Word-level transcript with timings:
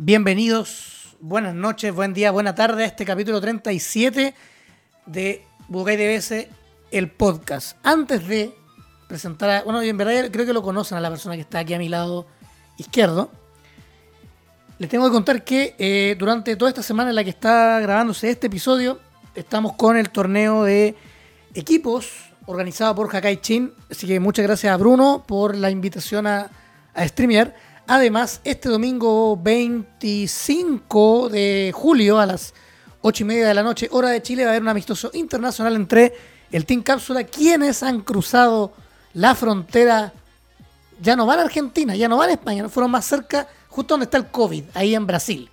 Bienvenidos, 0.00 1.16
buenas 1.18 1.56
noches, 1.56 1.92
buen 1.92 2.14
día, 2.14 2.30
buena 2.30 2.54
tarde 2.54 2.84
a 2.84 2.86
este 2.86 3.04
capítulo 3.04 3.40
37 3.40 4.32
de 5.06 5.44
Bucay 5.66 5.96
DBS, 5.96 6.46
el 6.92 7.10
podcast. 7.10 7.76
Antes 7.82 8.28
de 8.28 8.54
presentar, 9.08 9.50
a, 9.50 9.62
bueno, 9.64 9.82
en 9.82 9.96
verdad 9.96 10.30
creo 10.30 10.46
que 10.46 10.52
lo 10.52 10.62
conocen 10.62 10.98
a 10.98 11.00
la 11.00 11.10
persona 11.10 11.34
que 11.34 11.40
está 11.40 11.58
aquí 11.58 11.74
a 11.74 11.78
mi 11.78 11.88
lado 11.88 12.28
izquierdo. 12.76 13.32
Les 14.78 14.88
tengo 14.88 15.04
que 15.06 15.10
contar 15.10 15.42
que 15.42 15.74
eh, 15.80 16.14
durante 16.16 16.54
toda 16.54 16.68
esta 16.68 16.84
semana 16.84 17.10
en 17.10 17.16
la 17.16 17.24
que 17.24 17.30
está 17.30 17.80
grabándose 17.80 18.30
este 18.30 18.46
episodio, 18.46 19.00
estamos 19.34 19.72
con 19.72 19.96
el 19.96 20.10
torneo 20.10 20.62
de 20.62 20.94
equipos 21.54 22.30
organizado 22.46 22.94
por 22.94 23.12
Hakai 23.12 23.40
Chin. 23.40 23.72
Así 23.90 24.06
que 24.06 24.20
muchas 24.20 24.44
gracias 24.44 24.72
a 24.72 24.76
Bruno 24.76 25.24
por 25.26 25.56
la 25.56 25.72
invitación 25.72 26.28
a, 26.28 26.52
a 26.94 27.08
streamear. 27.08 27.52
Además, 27.90 28.42
este 28.44 28.68
domingo 28.68 29.34
25 29.38 31.30
de 31.30 31.72
julio 31.74 32.20
a 32.20 32.26
las 32.26 32.52
8 33.00 33.22
y 33.22 33.26
media 33.26 33.48
de 33.48 33.54
la 33.54 33.62
noche, 33.62 33.88
hora 33.90 34.10
de 34.10 34.20
Chile, 34.20 34.44
va 34.44 34.50
a 34.50 34.52
haber 34.52 34.60
un 34.60 34.68
amistoso 34.68 35.10
internacional 35.14 35.74
entre 35.74 36.12
el 36.52 36.66
Team 36.66 36.82
Cápsula, 36.82 37.24
quienes 37.24 37.82
han 37.82 38.02
cruzado 38.02 38.74
la 39.14 39.34
frontera. 39.34 40.12
Ya 41.00 41.16
no 41.16 41.24
van 41.24 41.38
a 41.38 41.42
Argentina, 41.44 41.96
ya 41.96 42.08
no 42.08 42.18
van 42.18 42.28
a 42.28 42.32
España, 42.34 42.62
no 42.62 42.68
fueron 42.68 42.90
más 42.90 43.06
cerca, 43.06 43.48
justo 43.70 43.94
donde 43.94 44.04
está 44.04 44.18
el 44.18 44.26
COVID, 44.26 44.64
ahí 44.74 44.94
en 44.94 45.06
Brasil. 45.06 45.48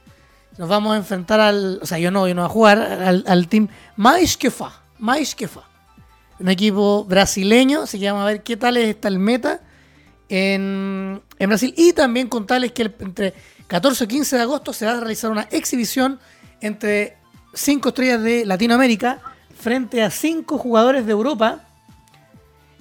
Nos 0.58 0.67
vamos 0.67 0.94
a 0.94 0.97
enfrentar 0.97 1.39
al. 1.39 1.80
O 1.81 1.86
sea, 1.86 1.99
yo 1.99 2.11
no, 2.11 2.27
yo 2.27 2.36
no 2.36 2.41
voy 2.41 2.49
a 2.49 2.53
jugar 2.53 3.23
al, 3.25 3.47
Team 3.47 3.70
Mais 3.95 4.36
que 4.36 4.52
fa. 4.52 4.81
Mais 5.00 5.33
que 5.33 5.47
fa. 5.47 5.63
Un 6.38 6.50
equipo 6.50 7.06
brasileño, 7.06 7.86
que 7.89 8.11
vamos 8.11 8.23
a 8.23 8.25
ver 8.25 8.44
qué 8.44 8.58
tal 8.58 8.75
está 8.75 9.08
el 9.08 9.19
meta 9.19 9.61
en, 10.30 11.22
Brasil. 11.40 11.73
Y 11.78 11.94
también 11.94 12.28
contarles 12.28 12.72
que 12.72 12.94
entre 13.00 13.34
14 13.68 14.04
y 14.04 14.08
15 14.08 14.36
de 14.36 14.42
agosto 14.42 14.73
se 14.73 14.86
va 14.86 14.94
a 14.94 15.00
realizar 15.00 15.31
una 15.31 15.48
exhibición 15.52 16.20
entre 16.62 17.18
cinco 17.54 17.90
estrellas 17.90 18.22
de 18.22 18.46
Latinoamérica 18.46 19.22
frente 19.59 20.03
a 20.03 20.09
cinco 20.09 20.58
jugadores 20.58 21.06
de 21.06 21.12
Europa. 21.12 21.62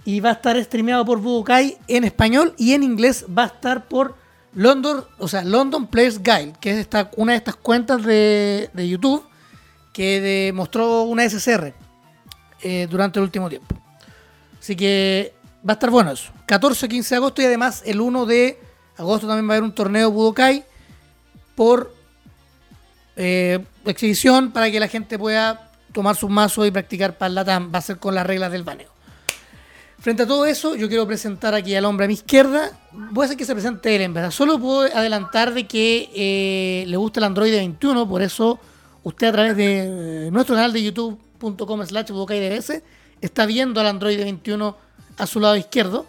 Y 0.06 0.20
va 0.20 0.30
a 0.30 0.32
estar 0.34 0.62
streameado 0.62 1.04
por 1.06 1.18
Budokai 1.18 1.78
en 1.88 2.04
español 2.04 2.54
y 2.58 2.74
en 2.74 2.82
inglés 2.82 3.24
va 3.26 3.44
a 3.44 3.46
estar 3.46 3.88
por 3.88 4.16
London, 4.54 5.04
o 5.18 5.28
sea, 5.28 5.42
London 5.44 5.86
Players 5.86 6.22
Guide, 6.22 6.52
que 6.60 6.78
es 6.78 6.88
una 7.16 7.32
de 7.32 7.38
estas 7.38 7.56
cuentas 7.56 8.02
de, 8.04 8.70
YouTube 8.74 9.24
que 9.92 10.20
de- 10.20 10.52
mostró 10.52 11.02
una 11.02 11.28
SSR 11.28 11.72
eh, 12.62 12.86
durante 12.90 13.18
el 13.18 13.24
último 13.24 13.48
tiempo. 13.48 13.74
Así 14.60 14.76
que 14.76 15.33
va 15.66 15.72
a 15.72 15.74
estar 15.74 15.90
bueno 15.90 16.12
eso. 16.12 16.30
14 16.46 16.88
15 16.88 17.14
de 17.14 17.16
agosto 17.16 17.42
y 17.42 17.44
además 17.46 17.82
el 17.86 18.00
1 18.00 18.26
de 18.26 18.58
agosto 18.96 19.26
también 19.26 19.48
va 19.48 19.54
a 19.54 19.56
haber 19.56 19.64
un 19.64 19.74
torneo 19.74 20.10
Budokai 20.10 20.64
por 21.54 21.94
eh, 23.16 23.64
exhibición 23.84 24.52
para 24.52 24.70
que 24.70 24.80
la 24.80 24.88
gente 24.88 25.18
pueda 25.18 25.70
tomar 25.92 26.16
sus 26.16 26.30
mazos 26.30 26.66
y 26.66 26.70
practicar 26.70 27.16
Latam. 27.20 27.72
Va 27.72 27.78
a 27.78 27.82
ser 27.82 27.98
con 27.98 28.14
las 28.14 28.26
reglas 28.26 28.52
del 28.52 28.64
baneo. 28.64 28.88
Frente 30.00 30.24
a 30.24 30.26
todo 30.26 30.44
eso, 30.44 30.76
yo 30.76 30.88
quiero 30.88 31.06
presentar 31.06 31.54
aquí 31.54 31.74
al 31.74 31.86
hombre 31.86 32.04
a 32.04 32.08
mi 32.08 32.14
izquierda. 32.14 32.78
Voy 32.92 33.22
a 33.22 33.24
hacer 33.24 33.38
que 33.38 33.46
se 33.46 33.54
presente 33.54 33.96
él, 33.96 34.02
en 34.02 34.12
verdad. 34.12 34.30
Solo 34.30 34.58
puedo 34.58 34.82
adelantar 34.82 35.54
de 35.54 35.66
que 35.66 36.10
eh, 36.14 36.84
le 36.86 36.96
gusta 36.98 37.20
el 37.20 37.24
Android 37.24 37.50
21, 37.50 38.06
por 38.06 38.20
eso 38.20 38.60
usted 39.02 39.28
a 39.28 39.32
través 39.32 39.56
de 39.56 40.26
eh, 40.26 40.30
nuestro 40.30 40.56
canal 40.56 40.74
de 40.74 40.82
youtube.com 40.82 41.86
slash 41.86 42.10
budokaidbs 42.10 42.82
está 43.22 43.46
viendo 43.46 43.80
al 43.80 43.86
Android 43.86 44.18
21 44.18 44.83
a 45.18 45.26
su 45.26 45.40
lado 45.40 45.56
izquierdo. 45.56 46.06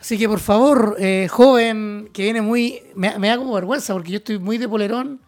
Así 0.00 0.16
que 0.18 0.28
por 0.28 0.38
favor, 0.40 0.96
eh, 0.98 1.26
joven, 1.28 2.08
que 2.12 2.22
viene 2.22 2.40
muy... 2.40 2.80
Me, 2.94 3.18
me 3.18 3.28
da 3.28 3.36
como 3.36 3.52
vergüenza 3.54 3.92
porque 3.94 4.10
yo 4.12 4.18
estoy 4.18 4.38
muy 4.38 4.56
de 4.56 4.68
polerón 4.68 5.20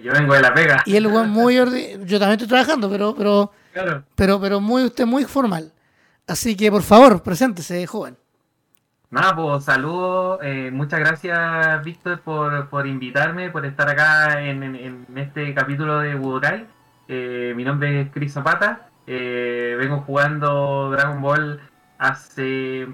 Yo 0.00 0.12
vengo 0.12 0.34
de 0.34 0.40
La 0.40 0.50
Vega. 0.52 0.82
y 0.86 0.94
él 0.96 1.06
weón, 1.08 1.30
muy... 1.30 1.56
ordi- 1.56 2.04
Yo 2.04 2.18
también 2.20 2.32
estoy 2.32 2.48
trabajando, 2.48 2.88
pero... 2.90 3.14
pero 3.14 3.52
Claro. 3.72 4.04
pero, 4.14 4.40
pero 4.40 4.60
muy 4.60 4.84
usted 4.84 5.04
muy 5.04 5.24
formal. 5.24 5.72
Así 6.28 6.56
que 6.56 6.70
por 6.70 6.82
favor, 6.82 7.24
preséntese, 7.24 7.84
joven. 7.88 8.16
Nada, 9.10 9.34
pues 9.34 9.64
saludos. 9.64 10.38
eh, 10.44 10.70
muchas 10.72 11.00
gracias, 11.00 11.82
Víctor, 11.84 12.20
por, 12.20 12.68
por 12.68 12.86
invitarme, 12.86 13.50
por 13.50 13.66
estar 13.66 13.88
acá 13.88 14.44
en, 14.44 14.62
en- 14.62 14.76
en 14.76 15.18
este 15.18 15.52
capítulo 15.54 15.98
de 15.98 16.14
Budokai. 16.14 16.66
Eh, 17.08 17.52
mi 17.56 17.64
nombre 17.64 18.00
es 18.02 18.08
Chris 18.12 18.32
Zapata. 18.32 18.90
vengo 19.06 20.04
jugando 20.06 20.90
Dragon 20.92 21.20
Ball 21.20 21.60
hace 21.98 22.86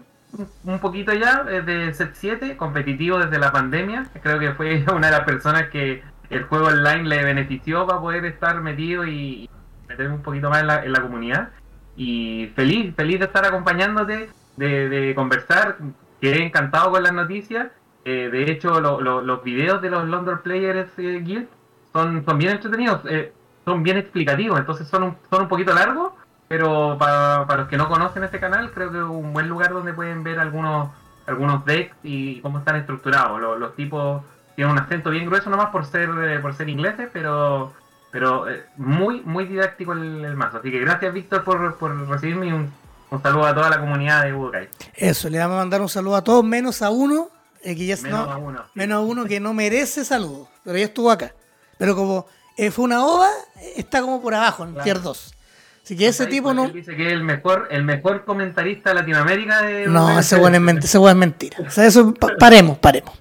un- 0.64 0.78
poquito 0.78 1.12
ya, 1.12 1.42
desde 1.44 1.92
set 1.94 2.10
7, 2.14 2.56
competitivo 2.56 3.18
desde 3.18 3.38
la 3.38 3.52
pandemia. 3.52 4.06
Creo 4.22 4.38
que 4.38 4.52
fue 4.52 4.84
una 4.94 5.08
de 5.08 5.12
las 5.12 5.24
personas 5.24 5.68
que 5.70 6.02
el 6.30 6.44
juego 6.44 6.66
online 6.66 7.08
le 7.08 7.24
benefició 7.24 7.86
para 7.86 8.00
poder 8.00 8.24
estar 8.24 8.60
metido 8.60 9.04
y 9.06 9.48
meterme 9.88 10.14
un 10.14 10.22
poquito 10.22 10.48
más 10.50 10.60
en 10.60 10.66
la, 10.68 10.84
en 10.84 10.92
la 10.92 11.02
comunidad. 11.02 11.48
Y 11.96 12.50
feliz, 12.54 12.94
feliz 12.94 13.18
de 13.18 13.24
estar 13.26 13.44
acompañándote, 13.44 14.30
de, 14.56 14.88
de 14.88 15.14
conversar. 15.14 15.78
Quedé 16.20 16.44
encantado 16.44 16.92
con 16.92 17.02
las 17.02 17.12
noticias. 17.12 17.68
Eh, 18.04 18.28
de 18.30 18.50
hecho, 18.50 18.80
lo- 18.80 19.00
lo- 19.00 19.20
los 19.22 19.42
videos 19.42 19.82
de 19.82 19.90
los 19.90 20.06
London 20.08 20.40
Players 20.42 20.90
eh, 20.98 21.20
Guild 21.22 21.48
son, 21.92 22.24
son 22.24 22.38
bien 22.38 22.52
entretenidos, 22.52 23.00
eh, 23.10 23.32
son 23.64 23.82
bien 23.82 23.98
explicativos, 23.98 24.58
entonces 24.58 24.88
son 24.88 25.02
un, 25.02 25.16
son 25.28 25.42
un 25.42 25.48
poquito 25.48 25.74
largos, 25.74 26.12
pero 26.50 26.96
para, 26.98 27.46
para 27.46 27.60
los 27.60 27.68
que 27.68 27.76
no 27.76 27.88
conocen 27.88 28.24
este 28.24 28.40
canal, 28.40 28.72
creo 28.72 28.90
que 28.90 28.98
es 28.98 29.04
un 29.04 29.32
buen 29.32 29.46
lugar 29.48 29.70
donde 29.72 29.92
pueden 29.94 30.24
ver 30.24 30.40
algunos 30.40 30.90
algunos 31.28 31.64
decks 31.64 31.94
y 32.02 32.40
cómo 32.40 32.58
están 32.58 32.74
estructurados. 32.74 33.40
Los, 33.40 33.56
los 33.60 33.76
tipos 33.76 34.24
tienen 34.56 34.72
un 34.72 34.80
acento 34.80 35.10
bien 35.10 35.26
grueso 35.26 35.48
nomás 35.48 35.68
por 35.70 35.86
ser 35.86 36.10
eh, 36.24 36.40
por 36.40 36.52
ser 36.56 36.68
ingleses, 36.68 37.08
pero 37.12 37.72
pero 38.10 38.48
eh, 38.50 38.64
muy 38.78 39.20
muy 39.20 39.44
didáctico 39.44 39.92
el, 39.92 40.24
el 40.24 40.34
mazo. 40.34 40.56
Así 40.58 40.72
que 40.72 40.80
gracias 40.80 41.14
Víctor 41.14 41.44
por, 41.44 41.76
por 41.76 42.08
recibirme 42.08 42.46
y 42.48 42.52
un, 42.52 42.72
un 43.10 43.22
saludo 43.22 43.46
a 43.46 43.54
toda 43.54 43.70
la 43.70 43.78
comunidad 43.78 44.24
de 44.24 44.32
Budokai. 44.32 44.68
Eso, 44.96 45.28
le 45.30 45.38
vamos 45.38 45.54
a 45.54 45.58
mandar 45.60 45.80
un 45.82 45.88
saludo 45.88 46.16
a 46.16 46.24
todos, 46.24 46.42
menos 46.42 46.82
a 46.82 46.90
uno, 46.90 47.28
eh, 47.62 47.76
que 47.76 47.86
ya 47.86 47.96
Menos 48.02 48.26
no- 48.26 48.32
a 48.32 48.36
uno. 48.38 48.64
menos 48.74 48.96
a 48.96 49.00
uno 49.02 49.24
que 49.24 49.38
no 49.38 49.54
merece 49.54 50.04
saludo, 50.04 50.48
pero 50.64 50.76
ya 50.78 50.86
estuvo 50.86 51.12
acá. 51.12 51.32
Pero 51.78 51.94
como 51.94 52.26
eh, 52.56 52.72
fue 52.72 52.86
una 52.86 53.04
ova, 53.06 53.28
está 53.76 54.00
como 54.00 54.20
por 54.20 54.34
abajo, 54.34 54.64
en 54.64 54.70
Claro. 54.72 54.82
tier 54.84 55.00
2. 55.00 55.34
Así 55.82 55.96
que 55.96 56.06
ese 56.06 56.26
tipo 56.26 56.54
no... 56.54 56.66
él 56.66 56.72
dice 56.72 56.94
que 56.94 57.06
es 57.08 57.12
el 57.12 57.24
mejor, 57.24 57.68
el 57.70 57.82
mejor 57.84 58.24
comentarista 58.24 58.90
de 58.90 58.94
Latinoamérica 58.96 59.62
de 59.62 59.86
No, 59.86 60.18
ese 60.18 60.36
weón 60.36 60.54
es, 60.54 60.60
ment- 60.60 60.84
es 61.10 61.16
mentira. 61.16 61.56
O 61.66 61.70
sea, 61.70 61.86
eso, 61.86 62.14
pa- 62.14 62.36
paremos, 62.38 62.78
paremos. 62.78 63.12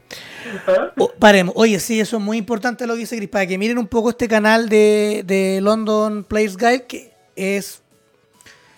O- 0.97 1.11
paremos. 1.17 1.53
Oye, 1.57 1.79
sí, 1.79 1.99
eso 1.99 2.17
es 2.17 2.23
muy 2.23 2.37
importante 2.37 2.85
lo 2.85 2.93
que 2.93 2.99
dice 3.01 3.17
Chris, 3.17 3.29
para 3.29 3.47
que 3.47 3.57
miren 3.57 3.77
un 3.77 3.87
poco 3.87 4.09
este 4.11 4.27
canal 4.27 4.69
de, 4.69 5.23
de 5.25 5.59
London 5.61 6.23
Players 6.23 6.57
Guide, 6.57 6.85
que 6.85 7.13
es 7.35 7.81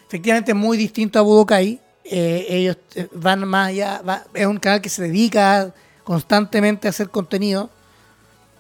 efectivamente 0.08 0.53
muy 0.53 0.78
distinto 0.78 1.20
a 1.20 1.22
Budokai. 1.24 1.80
Eh, 2.03 2.46
ellos 2.50 2.78
eh, 2.96 3.08
van 3.14 3.47
más 3.47 3.70
allá, 3.70 4.02
va- 4.08 4.24
es 4.34 4.46
un 4.46 4.58
canal 4.58 4.81
que 4.81 4.90
se 4.90 5.03
dedica 5.03 5.74
constantemente 6.03 6.88
a 6.88 6.91
hacer 6.91 7.09
contenido. 7.09 7.70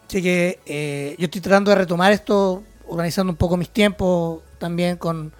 Así 0.07 0.21
que 0.21 0.59
eh, 0.65 1.15
yo 1.17 1.25
estoy 1.25 1.41
tratando 1.41 1.71
de 1.71 1.75
retomar 1.77 2.11
esto, 2.11 2.63
organizando 2.87 3.31
un 3.31 3.37
poco 3.37 3.55
mis 3.57 3.69
tiempos 3.69 4.41
también 4.61 4.95
con 4.95 5.33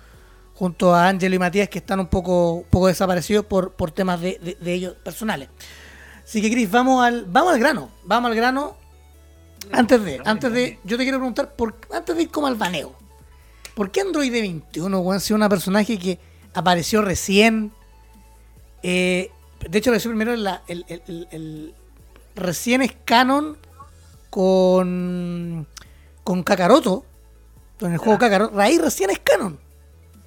junto 0.56 0.94
a 0.94 1.08
Ángelo 1.08 1.36
y 1.36 1.40
Matías, 1.40 1.70
que 1.70 1.80
están 1.80 2.00
un 2.02 2.08
poco, 2.08 2.52
un 2.56 2.64
poco 2.66 2.88
desaparecidos 2.88 3.46
por, 3.46 3.72
por 3.74 3.92
temas 3.92 4.20
de, 4.22 4.58
de- 4.59 4.74
ellos 4.74 4.96
personales. 5.04 5.48
Así 6.24 6.42
que, 6.42 6.52
Cris, 6.52 6.70
vamos 6.70 7.04
al, 7.04 7.26
vamos 7.26 7.54
al 7.54 7.59
grano. 7.59 7.90
Vamos 8.04 8.30
al 8.30 8.36
grano. 8.36 8.76
Antes 9.72 10.04
de, 10.04 10.22
antes 10.26 10.52
de, 10.52 10.80
yo 10.84 10.98
te 10.98 11.04
quiero 11.04 11.18
preguntar, 11.20 11.56
antes 11.94 12.16
de 12.16 12.23
ir 12.23 12.29
como 12.29 12.47
al 12.47 12.56
baneo, 12.56 12.94
¿por 13.76 13.90
qué 13.91 14.02
Android 14.02 14.32
21, 14.32 15.00
weón, 15.00 15.20
si 15.22 15.34
una 15.34 15.47
personaje 15.50 15.97
que 15.97 16.20
apareció 16.53 17.02
recién? 17.02 17.72
Eh, 18.84 19.32
de 19.70 19.78
hecho, 19.78 19.90
apareció 19.91 20.12
primero 20.12 20.34
el- 20.34 21.73
recién 22.35 22.82
es 22.82 22.94
canon 23.06 23.58
con, 24.29 25.68
con 26.23 26.44
Kakaroto, 26.44 27.06
en 27.88 27.94
el 27.94 27.98
juego 28.00 28.18
Kakaroto. 28.20 28.56
Raíz 28.56 28.82
recién 28.82 29.10
es 29.10 29.20
canon. 29.20 29.60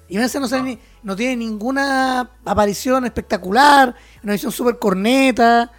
Y 0.07 0.17
Vance 0.19 0.39
no, 0.39 0.47
sale 0.47 0.63
ni- 0.63 0.79
no 1.03 1.15
tiene 1.15 1.35
ninguna 1.37 2.29
aparición 2.45 3.05
espectacular, 3.05 3.95
una 4.23 4.33
visión 4.33 4.51
súper 4.51 4.77
corneta. 4.77 5.71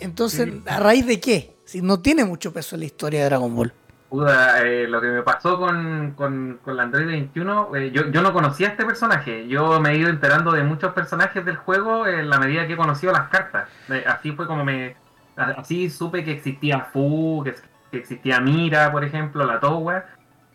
Entonces, 0.00 0.48
¿a 0.66 0.78
raíz 0.80 1.06
de 1.06 1.20
qué? 1.20 1.56
Si 1.64 1.82
no 1.82 2.00
tiene 2.00 2.24
mucho 2.24 2.52
peso 2.52 2.76
en 2.76 2.80
la 2.80 2.86
historia 2.86 3.20
de 3.20 3.26
Dragon 3.26 3.54
Ball. 3.54 3.72
Eh, 4.10 4.86
lo 4.88 5.00
que 5.02 5.08
me 5.08 5.22
pasó 5.22 5.58
con, 5.58 6.14
con, 6.16 6.60
con 6.64 6.76
la 6.76 6.84
Android 6.84 7.06
21, 7.06 7.76
eh, 7.76 7.90
yo, 7.92 8.10
yo 8.10 8.22
no 8.22 8.32
conocía 8.32 8.68
a 8.68 8.70
este 8.70 8.86
personaje. 8.86 9.46
Yo 9.48 9.78
me 9.80 9.90
he 9.90 9.96
ido 9.98 10.08
enterando 10.08 10.50
de 10.52 10.62
muchos 10.64 10.92
personajes 10.94 11.44
del 11.44 11.56
juego 11.56 12.06
en 12.06 12.30
la 12.30 12.38
medida 12.38 12.66
que 12.66 12.72
he 12.72 12.76
conocido 12.76 13.12
las 13.12 13.28
cartas. 13.28 13.68
Eh, 13.90 14.04
así 14.06 14.32
fue 14.32 14.46
como 14.46 14.64
me. 14.64 14.96
Así 15.36 15.90
supe 15.90 16.24
que 16.24 16.32
existía 16.32 16.88
Fu, 16.92 17.42
que, 17.44 17.54
que 17.90 17.98
existía 17.98 18.40
Mira, 18.40 18.90
por 18.90 19.04
ejemplo, 19.04 19.44
la 19.44 19.60
Towa. 19.60 20.04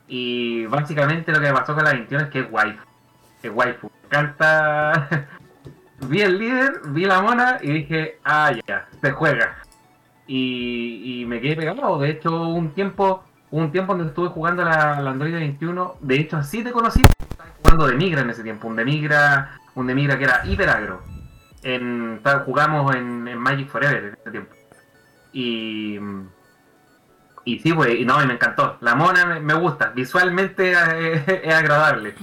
Y 0.07 0.65
básicamente 0.65 1.31
lo 1.31 1.39
que 1.39 1.47
me 1.47 1.53
pasó 1.53 1.73
con 1.73 1.83
la 1.83 1.93
21 1.93 2.25
es 2.25 2.29
que 2.29 2.39
es 2.41 2.47
waifu. 2.51 2.85
Es 3.41 3.51
waifu. 3.53 3.91
Canta. 4.09 5.27
vi 6.07 6.21
el 6.21 6.37
líder, 6.37 6.81
vi 6.87 7.05
la 7.05 7.21
mona 7.21 7.57
y 7.61 7.71
dije, 7.71 8.19
ah, 8.25 8.51
ya, 8.67 8.87
se 9.01 9.11
juega. 9.11 9.57
y, 10.27 11.21
y 11.21 11.25
me 11.25 11.41
quedé 11.41 11.55
pegado. 11.55 11.99
De 11.99 12.09
hecho, 12.09 12.47
un 12.47 12.73
tiempo 12.73 13.23
un 13.53 13.71
tiempo 13.71 13.93
donde 13.93 14.09
estuve 14.09 14.29
jugando 14.29 14.63
la, 14.63 14.97
Android 14.97 15.31
21. 15.31 15.97
De 16.01 16.15
hecho, 16.15 16.37
así 16.37 16.63
te 16.63 16.71
conocí. 16.71 17.03
Estaba 17.29 17.51
jugando 17.61 17.85
de 17.85 18.21
en 18.21 18.29
ese 18.31 18.41
tiempo. 18.41 18.67
Un 18.67 18.75
de 18.75 18.83
Migra, 18.83 19.59
un 19.75 19.85
de 19.85 19.93
Migra 19.93 20.17
que 20.17 20.23
era 20.23 20.41
hiper 20.43 20.69
agro. 20.69 21.03
En, 21.61 22.19
jugamos 22.45 22.95
en, 22.95 23.27
en 23.27 23.37
Magic 23.37 23.69
Forever 23.69 24.05
en 24.05 24.13
ese 24.19 24.31
tiempo. 24.31 24.55
Y. 25.33 25.99
Y 27.45 27.59
sí, 27.59 27.73
pues, 27.73 27.99
y 27.99 28.05
no, 28.05 28.21
y 28.23 28.27
me 28.27 28.33
encantó. 28.33 28.77
La 28.81 28.95
mona 28.95 29.25
me, 29.25 29.39
me 29.39 29.53
gusta. 29.53 29.91
Visualmente 29.95 30.71
es, 30.71 31.27
es 31.43 31.53
agradable. 31.53 32.13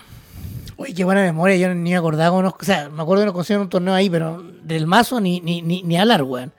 Uy, 0.76 0.94
qué 0.94 1.04
buena 1.04 1.20
memoria, 1.20 1.56
yo 1.56 1.74
ni 1.74 1.90
me 1.90 1.96
acordaba, 1.96 2.34
unos- 2.36 2.54
o 2.58 2.64
sea, 2.64 2.88
me 2.88 3.02
acuerdo 3.02 3.22
que 3.22 3.26
nos 3.26 3.34
consiguieron 3.34 3.64
un 3.64 3.68
torneo 3.70 3.92
ahí, 3.94 4.08
pero 4.08 4.42
del 4.62 4.86
mazo 4.86 5.20
ni, 5.20 5.40
ni, 5.42 5.60
ni, 5.60 5.82
ni 5.82 5.98
hablar, 5.98 6.22
weón. 6.22 6.52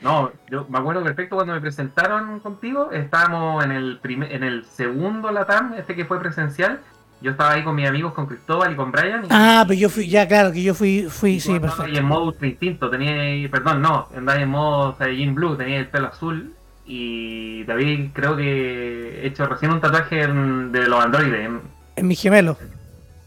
No, 0.00 0.30
yo 0.50 0.64
me 0.70 0.78
acuerdo 0.78 1.02
perfecto 1.02 1.34
cuando 1.36 1.52
me 1.52 1.60
presentaron 1.60 2.38
contigo, 2.40 2.90
estábamos 2.92 3.62
en 3.64 3.72
el 3.72 3.98
primer, 3.98 4.32
en 4.32 4.42
el 4.44 4.64
segundo 4.64 5.30
Latam, 5.32 5.74
este 5.74 5.94
que 5.94 6.04
fue 6.06 6.18
presencial. 6.20 6.80
Yo 7.20 7.32
estaba 7.32 7.50
ahí 7.54 7.64
con 7.64 7.74
mis 7.74 7.86
amigos, 7.88 8.14
con 8.14 8.26
Cristóbal 8.26 8.72
y 8.72 8.76
con 8.76 8.92
Brian. 8.92 9.24
Y 9.24 9.28
Ah, 9.30 9.64
pero 9.66 9.78
yo 9.78 9.88
fui, 9.90 10.08
ya, 10.08 10.26
claro, 10.28 10.52
que 10.52 10.62
yo 10.62 10.72
fui, 10.72 11.02
fui, 11.10 11.40
sí, 11.40 11.58
perfecto. 11.58 11.82
ahí 11.82 11.96
en 11.96 12.04
modo 12.06 12.26
ultra 12.26 12.46
instinto, 12.46 12.88
tenía, 12.88 13.50
perdón, 13.50 13.82
no, 13.82 14.06
andaba 14.16 14.40
en 14.40 14.48
modo 14.48 14.94
Saiyajin 14.96 15.34
Blue, 15.34 15.56
tenía 15.56 15.78
el 15.80 15.88
pelo 15.88 16.06
azul. 16.06 16.54
Y 16.90 17.64
David 17.64 18.10
creo 18.14 18.34
que 18.34 19.20
he 19.22 19.26
hecho 19.26 19.44
recién 19.46 19.70
un 19.72 19.80
tatuaje 19.80 20.22
en- 20.22 20.72
de 20.72 20.88
los 20.88 21.04
androides. 21.04 21.44
en- 21.46 21.60
En 21.96 22.06
mi 22.06 22.16
gemelo. 22.16 22.56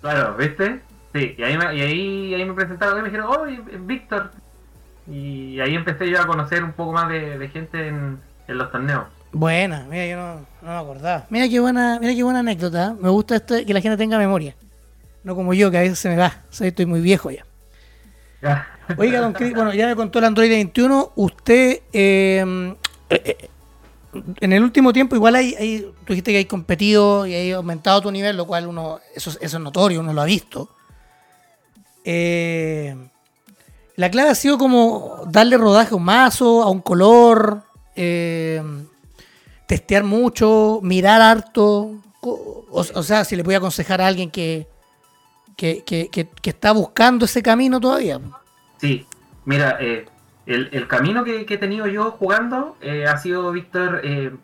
Claro, 0.01 0.35
¿viste? 0.35 0.81
Sí, 1.13 1.35
y 1.37 1.43
ahí 1.43 1.57
me, 1.57 1.75
y 1.75 1.81
ahí, 1.81 2.33
ahí 2.33 2.45
me 2.45 2.53
presentaron 2.53 2.97
y 2.97 3.01
me 3.03 3.09
dijeron, 3.09 3.27
oh, 3.29 3.45
Víctor. 3.85 4.31
Y 5.07 5.59
ahí 5.59 5.75
empecé 5.75 6.09
yo 6.09 6.19
a 6.21 6.25
conocer 6.25 6.63
un 6.63 6.71
poco 6.73 6.93
más 6.93 7.09
de, 7.09 7.37
de 7.37 7.47
gente 7.49 7.87
en, 7.87 8.19
en 8.47 8.57
los 8.57 8.71
torneos. 8.71 9.05
Buena, 9.33 9.85
mira, 9.89 10.07
yo 10.07 10.17
no, 10.17 10.35
no 10.61 10.67
me 10.67 10.77
acordaba. 10.77 11.25
Mira 11.29 11.47
qué 11.47 11.59
buena, 11.59 11.99
mira 11.99 12.13
qué 12.15 12.23
buena 12.23 12.39
anécdota. 12.39 12.95
Me 12.99 13.09
gusta 13.09 13.35
esto 13.35 13.53
de 13.53 13.65
que 13.65 13.73
la 13.73 13.81
gente 13.81 13.97
tenga 13.97 14.17
memoria. 14.17 14.55
No 15.23 15.35
como 15.35 15.53
yo, 15.53 15.69
que 15.69 15.77
a 15.77 15.81
veces 15.81 15.99
se 15.99 16.09
me 16.09 16.17
va. 16.17 16.33
Soy, 16.49 16.69
estoy 16.69 16.85
muy 16.87 17.01
viejo 17.01 17.29
ya. 17.29 17.45
Ya. 18.41 18.67
Oiga, 18.97 19.19
don 19.21 19.33
Cris, 19.33 19.53
bueno, 19.53 19.73
ya 19.73 19.85
me 19.87 19.95
contó 19.95 20.17
el 20.19 20.25
Android 20.25 20.49
21. 20.49 21.11
Usted, 21.15 21.79
eh, 21.93 22.73
eh, 23.09 23.21
eh, 23.25 23.49
en 24.41 24.53
el 24.53 24.63
último 24.63 24.91
tiempo, 24.93 25.15
igual 25.15 25.35
hay, 25.35 25.55
hay, 25.55 25.81
tú 26.05 26.13
dijiste 26.13 26.31
que 26.31 26.37
hay 26.39 26.45
competido 26.45 27.25
y 27.25 27.33
hay 27.33 27.51
aumentado 27.51 28.01
tu 28.01 28.11
nivel, 28.11 28.35
lo 28.37 28.45
cual 28.45 28.67
uno, 28.67 28.99
eso, 29.15 29.31
es- 29.39 29.53
notorio, 29.59 29.99
uno 30.01 30.13
lo 30.13 30.21
ha 30.21 30.25
visto. 30.25 30.69
Eh, 32.03 32.95
la 33.95 34.09
clave 34.09 34.29
ha 34.31 34.35
sido 34.35 34.57
como 34.57 35.21
darle 35.27 35.57
rodaje 35.57 35.93
a 35.93 35.97
un 35.97 36.03
mazo, 36.03 36.63
a 36.63 36.69
un 36.69 36.81
color, 36.81 37.63
eh, 37.95 38.61
testear 39.67 40.03
mucho, 40.03 40.79
mirar 40.81 41.21
harto. 41.21 41.95
O, 42.21 43.03
sea, 43.03 43.23
si 43.25 43.35
le 43.35 43.43
voy 43.43 43.55
a 43.55 43.57
aconsejar 43.57 44.01
a 44.01 44.07
alguien 44.07 44.31
que, 44.31 44.67
que, 45.55 45.83
que- 45.83 46.09
que- 46.09 46.27
que 46.27 46.49
está 46.49 46.71
buscando 46.71 47.25
ese 47.25 47.43
camino 47.43 47.79
todavía. 47.79 48.19
Sí, 48.79 49.05
mira, 49.45 49.77
eh, 49.79 50.05
el, 50.45 50.69
el 50.71 50.87
camino 50.87 51.23
que, 51.23 51.41
he 51.41 51.57
tenido 51.57 51.87
yo 51.87 52.11
jugando 52.11 52.77
eh, 52.81 53.05
ha 53.05 53.17
sido, 53.17 53.51
Víctor, 53.51 54.01
eh, 54.03 54.35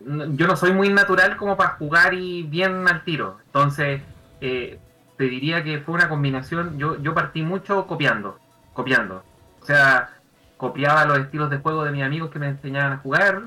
yo 0.00 0.46
no 0.46 0.56
soy 0.56 0.72
muy 0.72 0.88
natural 0.88 1.36
como 1.36 1.56
para 1.56 1.70
jugar 1.70 2.14
y 2.14 2.42
bien 2.44 2.86
al 2.88 3.04
tiro. 3.04 3.38
Entonces, 3.46 4.02
eh, 4.40 4.78
te 5.16 5.24
diría 5.24 5.62
que 5.62 5.78
fue 5.80 5.94
una 5.94 6.08
combinación, 6.08 6.78
yo, 6.78 7.00
yo 7.00 7.14
partí 7.14 7.42
mucho 7.42 7.86
copiando, 7.86 8.38
copiando. 8.72 9.22
O 9.60 9.64
sea, 9.64 10.10
copiaba 10.56 11.04
los 11.04 11.18
estilos 11.18 11.50
de 11.50 11.58
juego 11.58 11.84
de 11.84 11.92
mis 11.92 12.02
amigos 12.02 12.30
que 12.30 12.38
me 12.38 12.48
enseñaban 12.48 12.92
a 12.94 12.96
jugar, 12.98 13.42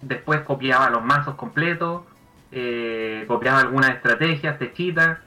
después 0.00 0.40
copiaba 0.40 0.88
los 0.90 1.02
mazos 1.02 1.34
completos, 1.34 2.02
copiaba 3.26 3.60
algunas 3.60 3.90
estrategias, 3.90 4.58
techitas. 4.58 5.18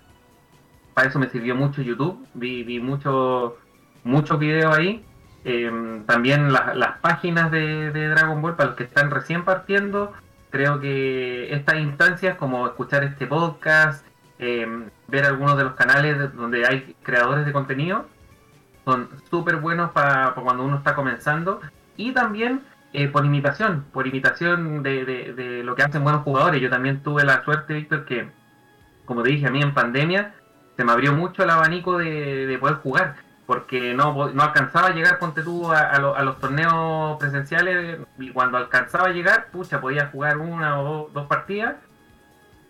Para 0.95 1.09
eso 1.09 1.19
me 1.19 1.29
sirvió 1.29 1.55
mucho 1.55 1.81
YouTube, 1.81 2.25
vi, 2.33 2.63
vi 2.63 2.79
mucho, 2.79 3.57
muchos 4.03 4.39
videos 4.39 4.75
ahí. 4.75 5.03
Eh, 5.47 6.01
también 6.07 6.51
la- 6.51 6.73
las 6.73 6.97
páginas 6.99 7.51
de, 7.51 7.91
de 7.91 8.07
Dragon 8.09 8.41
Ball, 8.41 8.55
para 8.55 8.69
los 8.69 8.77
que 8.77 8.83
están 8.83 9.11
recién 9.11 9.45
partiendo, 9.45 10.11
creo 10.49 10.79
que 10.79 11.53
estas 11.53 11.75
instancias, 11.75 12.35
como 12.35 12.65
escuchar 12.65 13.03
este 13.03 13.27
podcast, 13.27 14.03
eh, 14.39 14.67
ver 15.07 15.25
algunos 15.25 15.55
de 15.57 15.63
los 15.65 15.75
canales 15.75 16.17
de- 16.17 16.27
donde 16.29 16.65
hay 16.65 16.95
creadores 17.03 17.45
de 17.45 17.53
contenido, 17.53 18.07
son 18.85 19.07
súper 19.29 19.57
buenos 19.57 19.91
para 19.91 20.31
cuando 20.33 20.63
uno 20.63 20.77
está 20.77 20.95
comenzando. 20.95 21.61
Y 21.95 22.11
también 22.11 22.61
eh, 22.93 23.07
por 23.09 23.25
imitación, 23.25 23.85
por 23.91 24.07
imitación 24.07 24.81
de, 24.81 25.03
de- 25.05 25.33
de 25.33 25.63
lo 25.63 25.75
que 25.75 25.83
hacen 25.83 26.03
buenos 26.03 26.23
jugadores. 26.23 26.61
Yo 26.61 26.69
también 26.69 27.03
tuve 27.03 27.23
la 27.25 27.43
suerte, 27.43 27.73
Víctor, 27.73 28.05
que, 28.05 28.29
como 29.05 29.21
te 29.21 29.29
dije, 29.31 29.47
a 29.47 29.51
mí 29.51 29.61
en 29.61 29.73
pandemia 29.73 30.33
se 30.77 30.83
me 30.85 30.91
abrió 30.93 31.11
mucho 31.13 31.43
el 31.43 31.49
abanico 31.49 31.97
de, 31.97 32.45
de 32.47 32.57
poder 32.57 32.75
jugar, 32.77 33.15
porque 33.45 33.93
no, 33.93 34.29
no 34.31 34.43
alcanzaba 34.43 34.87
a 34.87 34.93
llegar, 34.93 35.19
ponte 35.19 35.43
tú, 35.43 35.71
a, 35.71 35.79
a 35.81 35.99
lo- 35.99 36.15
a 36.15 36.23
los 36.23 36.39
torneos 36.39 37.17
presenciales, 37.19 37.99
y 38.17 38.29
cuando 38.31 38.57
alcanzaba 38.57 39.07
a 39.09 39.11
llegar, 39.11 39.47
pucha, 39.51 39.79
podía 39.81 40.07
jugar 40.07 40.37
una 40.37 40.79
o 40.79 40.83
dos, 40.83 41.13
dos 41.13 41.27
partidas, 41.27 41.75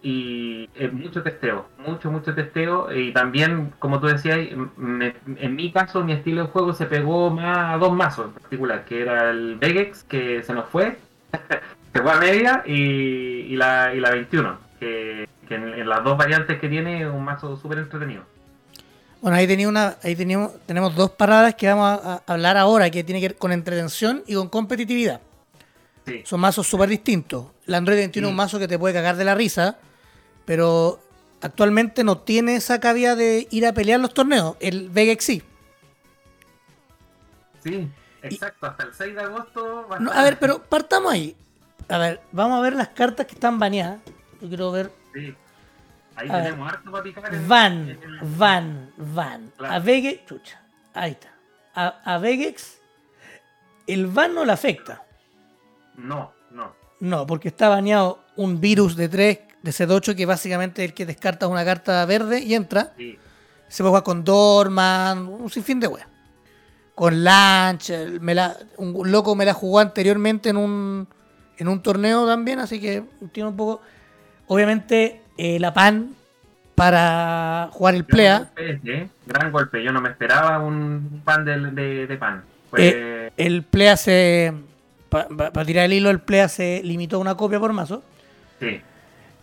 y 0.02 0.70
eh, 0.76 0.90
mucho 0.92 1.24
testeo, 1.24 1.68
mucho, 1.80 2.12
mucho 2.12 2.36
testeo, 2.36 2.94
y 2.94 3.12
también, 3.12 3.74
como 3.80 4.00
tú 4.00 4.08
decías, 4.08 4.38
me- 4.78 5.16
en 5.38 5.56
mi 5.56 5.72
caso, 5.72 6.04
mi 6.04 6.14
estilo 6.14 6.42
de 6.44 6.48
juego 6.50 6.74
se 6.74 6.86
pegó 6.86 7.32
más 7.32 7.74
a 7.74 7.78
dos 7.78 7.92
mazos 7.94 8.28
en 8.28 8.34
particular, 8.34 8.86
que 8.86 9.02
era 9.02 9.32
el 9.32 9.56
Vegex, 9.56 10.04
que 10.04 10.44
se 10.44 10.54
nos 10.54 10.70
fue, 10.70 10.98
se 11.94 12.02
fue 12.02 12.12
a 12.12 12.18
media, 12.18 12.64
y, 12.66 13.56
la, 13.56 13.94
y 13.96 14.00
la 14.00 14.12
21, 14.12 14.58
que, 14.80 15.28
que 15.48 15.56
en, 15.56 15.70
en 15.70 15.90
las 15.90 16.04
dos 16.04 16.18
variantes 16.18 16.60
que 16.60 16.70
tiene 16.70 17.02
es 17.02 17.08
un 17.08 17.24
mazo 17.24 17.56
súper 17.58 17.80
entretenido. 17.80 18.24
Bueno, 19.22 19.38
ahí, 19.38 19.48
tenía 19.48 19.68
una, 19.68 19.98
ahí 20.04 20.16
teníamos, 20.16 20.52
tenemos 20.68 20.96
dos 20.96 21.10
paradas 21.12 21.56
que 21.56 21.68
vamos 21.68 22.00
a, 22.04 22.14
a 22.16 22.34
hablar 22.34 22.58
ahora, 22.58 22.90
que 22.92 23.04
tiene 23.04 23.20
que 23.22 23.30
ver 23.30 23.38
con 23.38 23.52
entretención 23.52 24.24
y 24.28 24.36
con 24.36 24.50
competitividad. 24.50 25.20
Sí. 26.06 26.22
Son 26.26 26.40
mazos 26.40 26.68
súper 26.68 26.90
distintos. 26.90 27.48
El 27.66 27.74
Android 27.74 27.98
21 27.98 28.28
es 28.28 28.32
un 28.32 28.36
Sí. 28.36 28.38
mazo 28.38 28.60
que 28.60 28.68
te 28.68 28.78
puede 28.78 28.94
cagar 28.94 29.16
de 29.16 29.26
la 29.26 29.34
risa, 29.34 29.78
pero 30.46 31.00
actualmente 31.42 32.04
no 32.04 32.20
tiene 32.20 32.56
esa 32.56 32.80
cabida 32.80 33.16
de 33.16 33.48
ir 33.50 33.66
a 33.66 33.74
pelear 33.74 34.00
los 34.00 34.14
torneos. 34.14 34.56
El 34.60 34.90
Vegex 34.90 35.24
sí. 35.26 35.44
Sí, 37.64 37.90
exacto, 38.22 38.68
hasta 38.68 38.84
el 38.84 38.94
6 38.94 39.16
de 39.16 39.22
agosto 39.22 39.88
va 39.92 39.96
a 39.96 40.00
No, 40.00 40.12
a 40.12 40.24
ver, 40.24 40.38
pero 40.38 40.62
partamos 40.62 41.12
ahí. 41.12 41.36
A 41.90 41.98
ver, 41.98 42.22
vamos 42.32 42.60
a 42.60 42.62
ver 42.62 42.74
las 42.74 42.90
cartas 42.90 43.26
que 43.26 43.34
están 43.34 43.58
baneadas. 43.58 44.00
Yo 44.42 44.48
quiero 44.48 44.72
ver. 44.72 44.92
Sí. 45.14 45.34
Ahí 46.16 46.30
A 46.30 46.34
ver. 46.36 46.44
tenemos 46.46 46.72
harto 46.72 46.92
para 46.92 47.04
picar. 47.04 47.34
en- 47.34 47.48
Van, 47.48 47.74
en 47.74 47.90
el- 47.90 48.20
van, 48.38 48.92
van. 48.98 49.52
Claro. 49.58 49.74
A 49.74 49.80
Vegex, 49.80 50.26
chucha. 50.26 50.62
Ahí 50.94 51.12
está. 51.12 51.34
A, 51.74 51.88
a 52.16 52.18
Vegex, 52.20 52.80
el 53.88 54.08
van 54.08 54.34
no 54.34 54.46
le 54.46 54.52
afecta. 54.54 55.04
No, 55.98 56.32
no. 56.52 56.74
No, 57.02 57.28
porque 57.28 57.50
está 57.50 57.70
baneado 57.70 58.24
un 58.38 58.60
virus 58.62 58.96
de 58.96 59.10
3, 59.10 59.40
de 59.62 59.72
C8, 59.72 60.16
que 60.16 60.26
básicamente 60.26 60.84
es 60.84 60.90
el 60.90 60.94
que 60.96 61.06
descarta 61.06 61.48
una 61.48 61.66
carta 61.66 62.06
verde 62.06 62.40
y 62.40 62.54
entra. 62.56 62.94
Sí, 62.98 63.18
Se 63.68 63.82
puede 63.84 63.90
jugar 63.90 64.04
con 64.04 64.24
Dorman, 64.24 65.28
un 65.28 65.50
sinfín 65.50 65.80
de 65.80 65.88
weas. 65.88 66.08
Con 66.94 67.24
Lunch, 67.26 67.90
el- 67.90 68.22
me 68.22 68.34
la- 68.36 68.56
un 68.78 69.12
loco 69.12 69.36
me 69.36 69.44
la 69.44 69.54
jugó 69.54 69.80
anteriormente 69.80 70.50
en 70.50 70.58
un, 70.58 71.08
en 71.58 71.68
un 71.68 71.82
torneo 71.82 72.26
también, 72.26 72.60
así 72.60 72.80
que 72.80 73.04
tiene 73.34 73.50
un 73.50 73.58
poco. 73.58 73.82
Obviamente, 74.48 75.22
eh, 75.38 75.60
la 75.60 75.74
PAN 75.74 76.12
para 76.76 77.70
jugar 77.72 77.96
el 77.96 78.04
Gran 78.04 78.16
Plea. 78.16 78.38
golpe 78.40 78.80
¿eh? 78.86 79.10
Gran 79.26 79.52
golpe. 79.52 79.84
Yo 79.84 79.92
no 79.92 80.02
me 80.02 80.10
esperaba 80.10 80.60
un 80.60 81.22
pan 81.24 81.46
de, 81.46 81.58
de, 81.72 82.08
de 82.08 82.18
pan. 82.18 82.44
Fue- 82.70 83.32
El 83.38 83.64
Plea 83.64 83.98
se. 83.98 84.54
Para 85.10 85.66
tirar 85.66 85.86
el 85.86 85.94
hilo, 85.94 86.10
el 86.10 86.20
Plea 86.20 86.50
se 86.50 86.82
limitó 86.84 87.16
a 87.18 87.20
una 87.20 87.36
copia 87.36 87.60
por 87.60 87.72
mazo. 87.74 88.04
sí. 88.60 88.82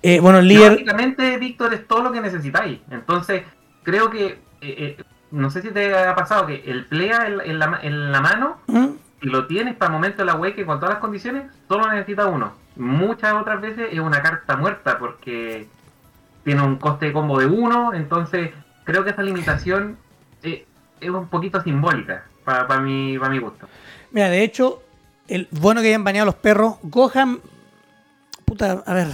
Eh, 0.04 0.18
bueno, 0.18 0.40
el 0.40 0.48
líder. 0.48 0.72
Básicamente, 0.72 1.36
Víctor, 1.38 1.72
es 1.74 1.86
todo 1.86 2.02
lo 2.02 2.10
que 2.10 2.20
necesitáis. 2.20 2.80
Entonces, 2.90 3.44
creo 3.84 4.10
que. 4.10 4.26
eh, 4.26 4.38
eh, 4.60 4.96
no 5.30 5.48
sé 5.48 5.62
si 5.62 5.70
te 5.70 5.96
ha 5.96 6.14
pasado 6.16 6.44
que 6.46 6.62
el 6.66 6.86
plea 6.86 7.26
en, 7.28 7.40
en 7.40 7.58
la, 7.60 7.78
en 7.82 8.10
la 8.12 8.20
mano, 8.20 8.58
¿Mm? 8.66 8.88
si 9.20 9.28
lo 9.28 9.46
tienes 9.46 9.76
para 9.76 9.90
el 9.90 9.92
momento 9.94 10.18
de 10.18 10.24
la 10.26 10.34
web 10.34 10.54
que 10.56 10.66
con 10.66 10.78
todas 10.80 10.94
las 10.94 11.00
condiciones, 11.00 11.44
solo 11.68 11.88
necesita 11.90 12.26
uno. 12.26 12.52
Muchas 12.74 13.32
otras 13.34 13.60
veces 13.60 13.90
es 13.92 14.00
una 14.00 14.20
carta 14.22 14.56
muerta 14.56 14.98
porque 14.98 15.68
tiene 16.44 16.62
un 16.62 16.76
coste 16.76 17.06
de 17.06 17.12
combo 17.12 17.38
de 17.38 17.46
uno. 17.46 17.92
Entonces, 17.94 18.50
creo 18.84 19.04
que 19.04 19.10
esa 19.10 19.22
limitación 19.22 19.96
eh, 20.42 20.66
es 21.00 21.10
un 21.10 21.28
poquito 21.28 21.60
simbólica 21.62 22.24
para 22.44 22.80
mi, 22.80 23.18
para 23.18 23.30
mi 23.30 23.38
gusto. 23.38 23.68
Mira, 24.10 24.28
de 24.28 24.42
hecho, 24.42 24.82
el 25.28 25.48
bueno 25.50 25.80
que 25.80 25.88
hayan 25.88 26.04
baneado 26.04 26.26
los 26.26 26.34
perros, 26.34 26.76
Gohan. 26.82 27.40
Puta, 28.44 28.82
a 28.84 28.94
ver. 28.94 29.08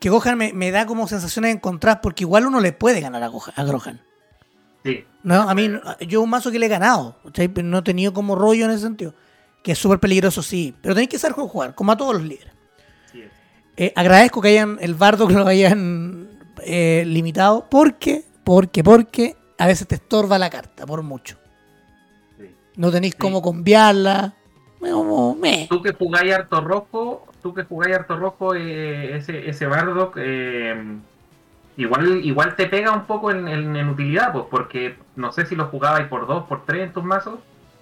Que 0.00 0.10
Gohan 0.10 0.36
me, 0.36 0.52
me 0.52 0.70
da 0.70 0.84
como 0.86 1.06
sensaciones 1.08 1.54
encontradas 1.54 2.00
porque 2.02 2.24
igual 2.24 2.46
uno 2.46 2.60
le 2.60 2.72
puede 2.72 3.00
ganar 3.00 3.22
a 3.22 3.28
Gohan. 3.28 3.54
A 3.56 3.64
Gohan. 3.64 4.00
Sí, 4.84 5.04
No, 5.22 5.48
a 5.48 5.54
mí, 5.54 5.70
yo 6.06 6.22
un 6.22 6.30
mazo 6.30 6.50
que 6.52 6.58
le 6.58 6.66
he 6.66 6.68
ganado, 6.68 7.16
pero 7.34 7.62
no 7.64 7.78
he 7.78 7.82
tenido 7.82 8.12
como 8.12 8.36
rollo 8.36 8.64
en 8.64 8.70
ese 8.70 8.82
sentido. 8.82 9.12
que 9.62 9.72
es 9.72 9.78
súper 9.78 9.98
peligroso, 9.98 10.40
sí, 10.42 10.74
pero 10.80 10.94
tenéis 10.94 11.10
que 11.10 11.18
saber 11.18 11.34
jugar, 11.34 11.74
como 11.74 11.90
a 11.92 11.96
todos 11.96 12.14
los 12.14 12.22
líderes. 12.22 12.52
Sí. 13.10 13.24
Eh, 13.76 13.92
agradezco 13.96 14.40
que 14.40 14.48
hayan 14.48 14.78
el 14.80 14.94
bardo 14.94 15.26
que 15.26 15.34
lo 15.34 15.46
hayan 15.46 16.17
eh, 16.64 17.04
limitado, 17.06 17.66
porque, 17.70 18.24
porque, 18.44 18.82
porque 18.84 19.36
a 19.58 19.66
veces 19.66 19.86
te 19.88 19.96
estorba 19.96 20.38
la 20.38 20.50
carta, 20.50 20.86
por 20.86 21.02
mucho. 21.02 21.36
Sí. 22.38 22.54
No 22.76 22.90
tenéis 22.90 23.14
Sí. 23.14 23.18
cómo 23.18 23.42
cambiarla. 23.42 24.34
como, 24.80 25.34
meh. 25.34 25.66
Tú 25.68 25.82
que 25.82 25.92
jugáis 25.92 26.32
harto 26.32 26.60
rojo, 26.60 27.26
tú 27.42 27.52
que 27.52 27.64
jugáis 27.64 27.96
harto 27.96 28.16
rojo, 28.16 28.54
eh, 28.54 29.16
ese, 29.16 29.50
ese 29.50 29.66
Bardock, 29.66 30.16
eh, 30.20 30.76
igual, 31.76 32.24
igual 32.24 32.54
te 32.56 32.66
pega 32.66 32.92
un 32.92 33.04
poco 33.04 33.30
en, 33.32 33.48
en- 33.48 33.74
en 33.76 33.88
utilidad, 33.88 34.32
pues, 34.32 34.44
porque 34.50 34.96
no 35.16 35.32
sé 35.32 35.46
si 35.46 35.56
lo 35.56 35.66
jugabais 35.66 36.06
por 36.06 36.26
dos, 36.28 36.44
por 36.46 36.64
tres 36.64 36.82
en 36.86 36.92
tus 36.92 37.02
mazos. 37.04 37.40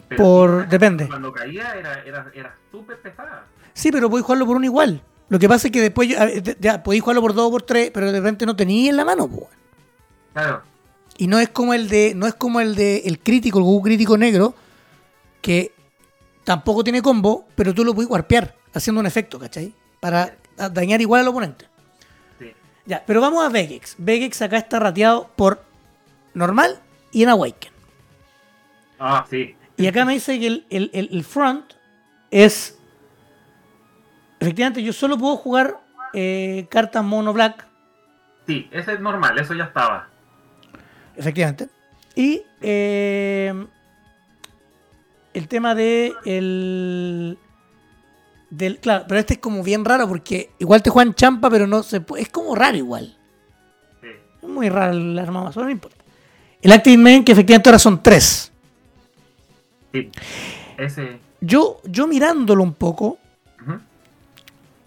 pero 0.09 0.23
Por- 0.23 0.69
depende. 0.69 1.07
Cuando 1.09 1.33
caía 1.33 1.73
era, 1.75 2.03
era, 2.05 2.31
era 2.35 2.55
súper 2.71 2.97
pesada. 3.01 3.45
Sí, 3.75 3.91
pero 3.93 4.09
podéis 4.09 4.25
jugarlo 4.25 4.47
por 4.47 4.57
un 4.57 4.65
igual. 4.65 5.03
Lo 5.29 5.39
que 5.39 5.49
pasa 5.49 5.69
es 5.69 5.73
que 5.73 5.81
después 5.81 6.09
yo- 6.09 6.17
ya 6.61 6.83
podéis 6.83 7.03
jugarlo 7.03 7.21
por 7.23 7.35
dos 7.35 7.49
o 7.49 7.51
por 7.51 7.63
tres, 7.63 7.91
pero 7.93 8.11
de 8.13 8.19
repente 8.21 8.47
no 8.47 8.55
tenéis 8.55 8.91
en 8.91 8.97
la 8.97 9.05
mano, 9.05 9.27
pues. 9.29 9.47
Claro, 10.33 10.63
Y 11.19 11.27
no 11.29 11.39
es 11.39 11.49
como 11.49 11.73
el 11.75 11.89
de, 11.89 12.13
no 12.15 12.27
es 12.27 12.35
como 12.35 12.61
el 12.61 12.75
de 12.75 12.99
el 13.07 13.19
crítico, 13.19 13.59
el 13.59 13.65
Goku 13.65 13.83
crítico 13.85 14.19
negro, 14.19 14.55
que 15.41 15.73
tampoco 16.45 16.85
tiene 16.85 17.01
combo, 17.01 17.47
pero 17.55 17.73
tú 17.75 17.85
lo 17.85 17.95
puedes 17.95 18.11
warpear 18.11 18.55
haciendo 18.75 19.01
un 19.01 19.07
efecto, 19.07 19.39
¿cachai? 19.39 19.73
Para 19.99 20.37
dañar 20.57 21.01
igual 21.01 21.23
al 21.23 21.29
oponente. 21.29 21.67
sí. 22.39 22.53
Ya, 22.85 23.03
pero 23.07 23.21
vamos 23.23 23.43
a 23.45 23.49
Vegex. 23.49 23.95
Vegex 23.99 24.43
acá 24.43 24.59
está 24.59 24.79
rateado 24.79 25.29
por 25.37 25.65
normal 26.35 26.79
y 27.13 27.23
en 27.23 27.31
Awaken. 27.31 27.73
Ah, 28.99 29.27
sí. 29.29 29.57
Y 29.79 29.87
acá 29.87 30.05
me 30.05 30.13
dice 30.15 30.39
que 30.39 30.47
el, 30.47 30.67
el- 30.71 30.91
el- 30.93 31.09
el 31.13 31.25
front 31.25 31.73
es. 32.31 32.76
Efectivamente, 34.47 34.81
yo 34.81 34.93
solo 34.93 35.19
puedo 35.19 35.37
jugar 35.37 35.81
eh, 36.13 36.67
cartas 36.71 37.03
mono 37.03 37.33
black. 37.33 37.67
Sí, 38.47 38.69
ese 38.71 38.93
es 38.93 39.01
normal, 39.01 39.37
eso 39.41 39.55
ya 39.55 39.65
estaba. 39.65 40.09
Efectivamente. 41.17 41.69
Y 42.15 42.43
eh, 42.61 43.67
el 45.35 45.49
tema 45.49 45.75
de 45.75 46.15
el. 46.25 47.37
Del, 48.51 48.79
claro, 48.79 49.07
pero 49.09 49.19
este 49.19 49.35
es 49.35 49.41
como 49.41 49.65
bien 49.65 49.85
raro 49.85 50.07
porque 50.07 50.51
igual 50.61 50.81
te 50.81 50.91
juegan 50.91 51.13
champa, 51.15 51.51
pero 51.51 51.67
no 51.67 51.83
se 51.83 52.01
puede. 52.01 52.23
Es 52.23 52.29
como 52.29 52.55
raro 52.55 52.77
igual. 52.77 53.19
Sí. 54.01 54.07
Es 54.43 54.49
muy 54.49 54.69
raro 54.69 54.93
el 54.93 55.19
arma 55.19 55.51
no 55.53 55.71
importa. 55.71 56.05
El 56.63 56.71
Active 56.71 56.99
Main, 56.99 57.25
que 57.25 57.33
efectivamente 57.33 57.69
ahora 57.69 57.81
son 57.81 58.01
tres. 58.01 58.53
sí. 59.93 60.09
Ese. 60.79 61.19
Yo, 61.41 61.81
yo 61.85 62.07
mirándolo 62.07 62.63
un 62.63 62.75
poco. 62.75 63.19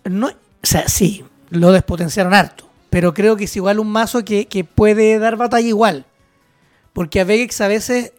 No, 0.10 0.28
o 0.28 0.32
sea, 0.63 0.88
sí, 0.88 1.24
lo 1.50 1.72
despotenciaron 1.72 2.34
harto. 2.34 2.70
Pero 2.89 3.13
creo 3.13 3.36
que 3.36 3.44
es 3.46 3.56
igual 3.56 3.80
un 3.80 3.92
mazo 3.92 4.25
que, 4.25 4.48
que 4.48 4.63
puede 4.63 5.20
dar 5.20 5.36
batalla 5.36 5.68
igual. 5.68 6.06
Porque 6.94 7.22
a 7.22 7.24
Vegex 7.24 7.62
a 7.62 7.68
veces, 7.68 8.13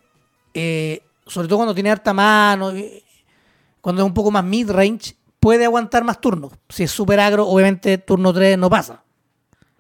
eh, 0.55 1.03
sobre 1.27 1.49
todo 1.49 1.59
cuando 1.59 1.75
tiene 1.75 1.91
harta 1.91 2.15
mano, 2.15 2.71
eh, 2.71 3.03
cuando 3.81 4.03
es 4.03 4.07
un 4.07 4.15
poco 4.15 4.31
más 4.31 4.45
mid-range, 4.45 5.17
puede 5.41 5.65
aguantar 5.65 6.05
más 6.05 6.21
turnos. 6.21 6.53
Si 6.69 6.85
es 6.85 6.91
super 6.91 7.19
agro, 7.19 7.47
obviamente 7.49 7.99
turno 7.99 8.33
3 8.33 8.57
no 8.59 8.71
pasa. 8.71 9.03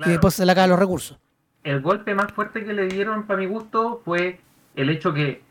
Y 0.04 0.08
después 0.10 0.34
se 0.34 0.44
le 0.46 0.52
acaban 0.52 0.70
los 0.70 0.78
recursos. 0.78 1.18
el 1.62 1.80
golpe 1.82 2.14
más 2.14 2.32
fuerte 2.32 2.64
que 2.64 2.72
le 2.72 2.88
dieron 2.88 3.26
para 3.26 3.38
mi 3.38 3.46
gusto 3.46 4.00
fue 4.04 4.40
el 4.74 4.88
hecho 4.88 5.12
que 5.12 5.42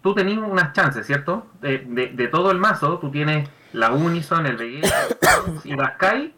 tú 0.00 0.14
tenías 0.14 0.38
unas 0.38 0.72
chances, 0.72 1.04
¿cierto? 1.06 1.46
De, 1.60 1.78
de- 1.78 2.08
de 2.10 2.28
todo 2.28 2.52
el 2.52 2.58
mazo, 2.58 2.98
tú 2.98 3.10
tienes 3.10 3.48
la 3.72 3.90
Unison, 3.92 4.46
el 4.46 4.56
Vegeta 4.56 4.94
y 5.64 5.74
las 5.74 5.92
Kai. 5.96 6.34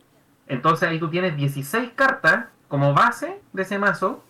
Entonces 0.47 0.89
ahí 0.89 0.99
tú 0.99 1.09
tienes 1.11 1.37
16 1.37 1.91
cartas 1.95 2.47
como 2.69 2.95
base 2.95 3.41
de 3.53 3.63
ese 3.63 3.79
mazo 3.79 4.25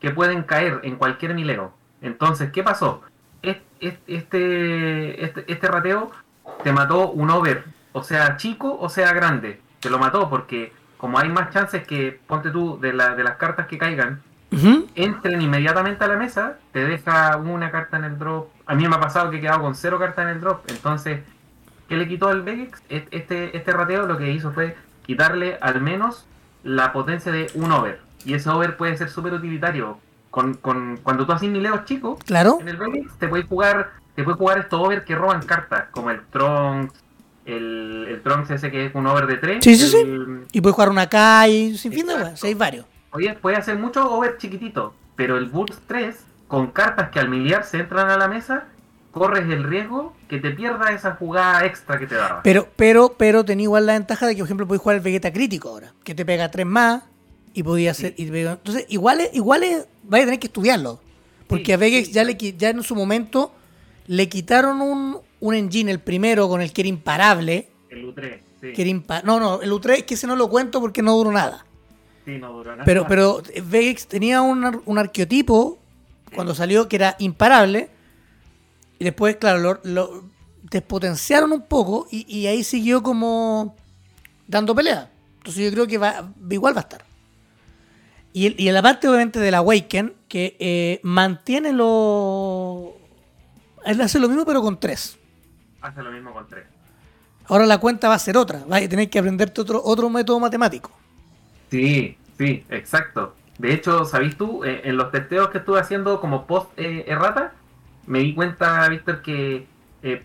que 0.00 0.10
pueden 0.10 0.42
caer 0.42 0.80
en 0.82 0.96
cualquier 0.96 1.34
mileo. 1.34 1.72
Entonces, 2.02 2.50
¿qué 2.52 2.62
pasó? 2.62 3.02
Es- 3.42 3.58
es- 3.80 3.98
Este, 4.06 5.24
este, 5.24 5.44
este 5.52 5.68
rateo 5.68 6.10
te 6.64 6.72
mató 6.72 7.10
un 7.10 7.30
over, 7.30 7.64
o 7.92 8.02
sea 8.02 8.36
chico 8.36 8.76
o 8.80 8.88
sea 8.88 9.12
grande. 9.12 9.60
Te 9.80 9.90
lo 9.90 9.98
mató 9.98 10.28
porque 10.30 10.72
como 10.96 11.18
hay 11.18 11.28
más 11.28 11.50
chances 11.50 11.86
que, 11.86 12.20
ponte 12.26 12.50
tú, 12.50 12.78
de, 12.80 12.92
la, 12.92 13.14
de 13.14 13.22
las 13.24 13.36
cartas 13.36 13.66
que 13.68 13.78
caigan, 13.78 14.20
entren 14.96 15.40
inmediatamente 15.42 16.02
a 16.04 16.08
la 16.08 16.16
mesa, 16.16 16.58
te 16.72 16.84
deja 16.84 17.36
una 17.36 17.70
carta 17.70 17.96
en 17.98 18.04
el 18.04 18.18
drop. 18.18 18.48
A 18.66 18.74
mí 18.74 18.88
me 18.88 18.96
ha 18.96 19.00
pasado 19.00 19.30
que 19.30 19.36
he 19.36 19.40
quedado 19.40 19.60
con 19.60 19.74
cero 19.76 19.98
cartas 19.98 20.24
en 20.24 20.30
el 20.30 20.40
drop. 20.40 20.68
Entonces, 20.70 21.20
¿qué 21.88 21.96
le 21.96 22.06
quitó 22.08 22.28
al 22.28 22.42
Vegex? 22.42 22.82
Este, 22.88 23.56
este 23.56 23.72
rateo 23.72 24.06
lo 24.06 24.18
que 24.18 24.30
hizo 24.32 24.52
fue 24.52 24.76
quitarle 25.06 25.58
al 25.60 25.80
menos 25.80 26.26
la 26.62 26.92
potencia 26.92 27.32
de 27.32 27.50
un 27.54 27.72
over. 27.72 28.00
Y 28.24 28.34
ese 28.34 28.50
over 28.50 28.76
puede 28.76 28.96
ser 28.96 29.08
súper 29.08 29.32
utilitario. 29.32 29.98
Con, 30.30 30.54
con, 30.54 30.98
cuando 31.02 31.24
tú 31.24 31.32
haces 31.32 31.48
mileos 31.48 31.84
chicos, 31.86 32.18
Claro. 32.24 32.58
en 32.60 32.68
el 32.68 32.76
Vegex 32.76 33.16
te 33.18 33.28
puedes 33.28 33.46
jugar, 33.46 33.92
te 34.14 34.22
puedes 34.24 34.38
jugar 34.38 34.58
estos 34.58 34.78
over 34.80 35.04
que 35.04 35.14
roban 35.14 35.40
cartas, 35.42 35.86
como 35.90 36.10
el 36.10 36.20
Trunks, 36.26 36.92
el, 37.46 38.06
el 38.10 38.20
Trunks 38.22 38.50
ese 38.50 38.70
que 38.70 38.86
es 38.86 38.94
un 38.94 39.06
over 39.06 39.26
de 39.26 39.36
3. 39.38 39.64
Sí, 39.64 39.74
sí, 39.76 39.88
sí. 39.88 40.04
Y 40.52 40.60
puedes 40.60 40.74
jugar 40.74 40.90
una 40.90 41.08
K 41.08 41.48
y 41.48 41.78
sin 41.78 41.92
fin 41.92 42.06
de 42.06 42.14
weas, 42.14 42.44
hay 42.44 42.54
varios. 42.54 42.84
Oye, 43.12 43.32
puede 43.40 43.56
hacer 43.56 43.78
mucho 43.78 44.10
over 44.12 44.36
chiquitito, 44.36 44.94
pero 45.16 45.38
el 45.38 45.46
Burst 45.46 45.80
3, 45.86 46.14
con 46.46 46.66
cartas 46.72 47.08
que 47.08 47.20
al 47.20 47.30
miliar 47.30 47.64
se 47.64 47.78
entran 47.80 48.10
a 48.10 48.18
la 48.18 48.28
mesa, 48.28 48.64
corres 49.12 49.44
el 49.48 49.64
riesgo 49.64 50.14
que 50.28 50.38
te 50.38 50.50
pierda 50.50 50.92
esa 50.92 51.12
jugada 51.16 51.64
extra 51.64 51.98
que 51.98 52.06
te 52.06 52.14
daba. 52.14 52.42
Pero, 52.42 52.68
pero, 52.76 53.14
pero 53.18 53.44
tenía 53.44 53.64
igual 53.64 53.86
la 53.86 53.94
ventaja 53.94 54.26
de 54.26 54.34
que, 54.34 54.40
por 54.40 54.46
ejemplo, 54.46 54.66
podéis 54.66 54.82
jugar 54.82 54.96
el 54.96 55.02
Vegeta 55.02 55.32
crítico 55.32 55.68
ahora, 55.70 55.92
que 56.04 56.14
te 56.14 56.24
pega 56.24 56.50
tres 56.50 56.66
más 56.66 57.02
y 57.54 57.62
podía 57.62 57.90
hacer. 57.92 58.14
y 58.16 58.26
pega- 58.30 58.52
entonces, 58.52 58.86
igual 58.88 59.20
es, 59.20 59.30
igual 59.34 59.62
es, 59.64 59.86
vaya 60.04 60.24
a 60.24 60.26
tener 60.26 60.40
que 60.40 60.46
estudiarlo. 60.48 61.00
Porque 61.46 61.64
Sí, 61.66 61.72
a 61.72 61.76
Vegex 61.78 62.08
sí. 62.08 62.12
ya, 62.12 62.24
le, 62.24 62.36
ya 62.36 62.68
en 62.70 62.82
su 62.82 62.94
momento 62.94 63.52
le 64.06 64.28
quitaron 64.28 64.82
un, 64.82 65.18
un 65.40 65.54
engine, 65.54 65.90
el 65.90 65.98
primero, 66.00 66.48
con 66.48 66.60
el 66.60 66.72
que 66.72 66.82
era 66.82 66.88
imparable. 66.88 67.68
El 67.88 68.04
U3, 68.14 68.38
sí. 68.60 68.72
Que 68.74 68.82
era 68.82 68.90
impa- 68.90 69.22
no, 69.24 69.40
no, 69.40 69.62
el 69.62 69.72
U3 69.72 69.90
es 69.98 70.02
que 70.04 70.14
ese 70.14 70.26
no 70.26 70.36
lo 70.36 70.48
cuento 70.50 70.80
porque 70.80 71.00
no 71.02 71.14
duró 71.16 71.32
nada. 71.32 71.64
Sí, 72.26 72.36
no 72.38 72.52
duró 72.52 72.72
nada. 72.72 72.84
Pero, 72.84 73.06
pero 73.08 73.42
Vegex 73.64 74.06
tenía 74.06 74.42
un, 74.42 74.82
un 74.84 74.98
arqueotipo 74.98 75.78
cuando 76.34 76.54
salió 76.54 76.86
que 76.88 76.96
era 76.96 77.16
imparable. 77.18 77.88
Y 78.98 79.04
después, 79.04 79.36
claro, 79.36 79.58
lo, 79.60 79.80
lo 79.84 80.24
despotenciaron 80.70 81.52
un 81.52 81.62
poco 81.62 82.06
y, 82.10 82.26
y 82.34 82.46
ahí 82.46 82.64
siguió 82.64 83.02
como 83.02 83.76
dando 84.46 84.74
pelea. 84.74 85.10
Entonces 85.38 85.64
yo 85.64 85.70
creo 85.72 85.86
que 85.86 85.98
va, 85.98 86.32
igual 86.50 86.74
va 86.74 86.80
a 86.80 86.82
estar. 86.82 87.04
Y, 88.32 88.46
el- 88.46 88.60
y 88.60 88.68
en 88.68 88.74
la 88.74 88.82
parte 88.82 89.08
obviamente 89.08 89.38
del 89.40 89.54
Awaken, 89.54 90.14
que 90.28 90.56
eh, 90.58 91.00
mantiene 91.02 91.72
lo... 91.72 92.94
Él 93.84 94.00
hace 94.00 94.18
lo 94.18 94.28
mismo 94.28 94.44
pero 94.44 94.60
con 94.62 94.78
tres. 94.78 95.16
Hace 95.80 96.02
lo 96.02 96.10
mismo 96.10 96.32
con 96.32 96.46
3. 96.48 96.64
Ahora 97.46 97.64
la 97.64 97.78
cuenta 97.78 98.08
va 98.08 98.14
a 98.14 98.18
ser 98.18 98.36
otra. 98.36 98.64
Vas 98.66 98.82
a 98.82 98.88
tener 98.88 99.08
que 99.08 99.18
aprenderte 99.20 99.60
otro, 99.60 99.80
otro 99.82 100.10
método 100.10 100.40
matemático. 100.40 100.90
Sí, 101.70 102.18
sí, 102.36 102.64
exacto. 102.68 103.34
De 103.58 103.72
hecho, 103.72 104.04
¿sabís 104.04 104.36
tú? 104.36 104.64
Eh, 104.64 104.82
en 104.84 104.96
los 104.96 105.10
testeos 105.12 105.48
que 105.50 105.58
estuve 105.58 105.80
haciendo 105.80 106.20
como 106.20 106.46
post 106.46 106.70
eh, 106.76 107.04
errata, 107.06 107.54
me 108.08 108.20
di 108.20 108.34
cuenta, 108.34 108.88
Víctor, 108.88 109.22
que 109.22 109.66
eh, 110.02 110.22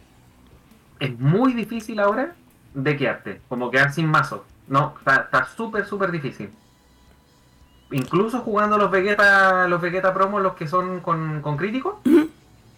es 1.00 1.20
muy 1.20 1.54
difícil 1.54 2.00
ahora 2.00 2.34
de 2.74 2.98
quedarte, 2.98 3.42
como 3.50 3.70
quedar 3.70 3.92
sin 3.92 4.08
mazo. 4.08 4.46
No, 4.68 4.96
está 5.06 5.46
súper, 5.46 5.86
súper 5.86 6.12
difícil. 6.12 6.50
Incluso 7.92 8.40
jugando 8.40 8.78
los 8.78 8.90
Vegeta, 8.90 9.68
los 9.68 9.82
Vegeta 9.82 10.14
promos, 10.14 10.42
los 10.42 10.54
que 10.54 10.68
son 10.68 11.02
con, 11.02 11.42
con 11.42 11.58
crítico, 11.58 12.02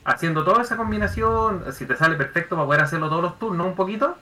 haciendo 0.03 0.43
toda 0.43 0.63
esa 0.63 0.75
combinación, 0.75 1.63
si 1.71 1.85
te 1.85 1.95
sale 1.95 2.15
perfecto 2.15 2.55
para 2.55 2.65
poder 2.65 2.81
hacerlo 2.81 3.07
todos 3.07 3.21
los 3.21 3.39
turnos 3.39 3.67
un 3.67 3.75
poquito, 3.75 4.17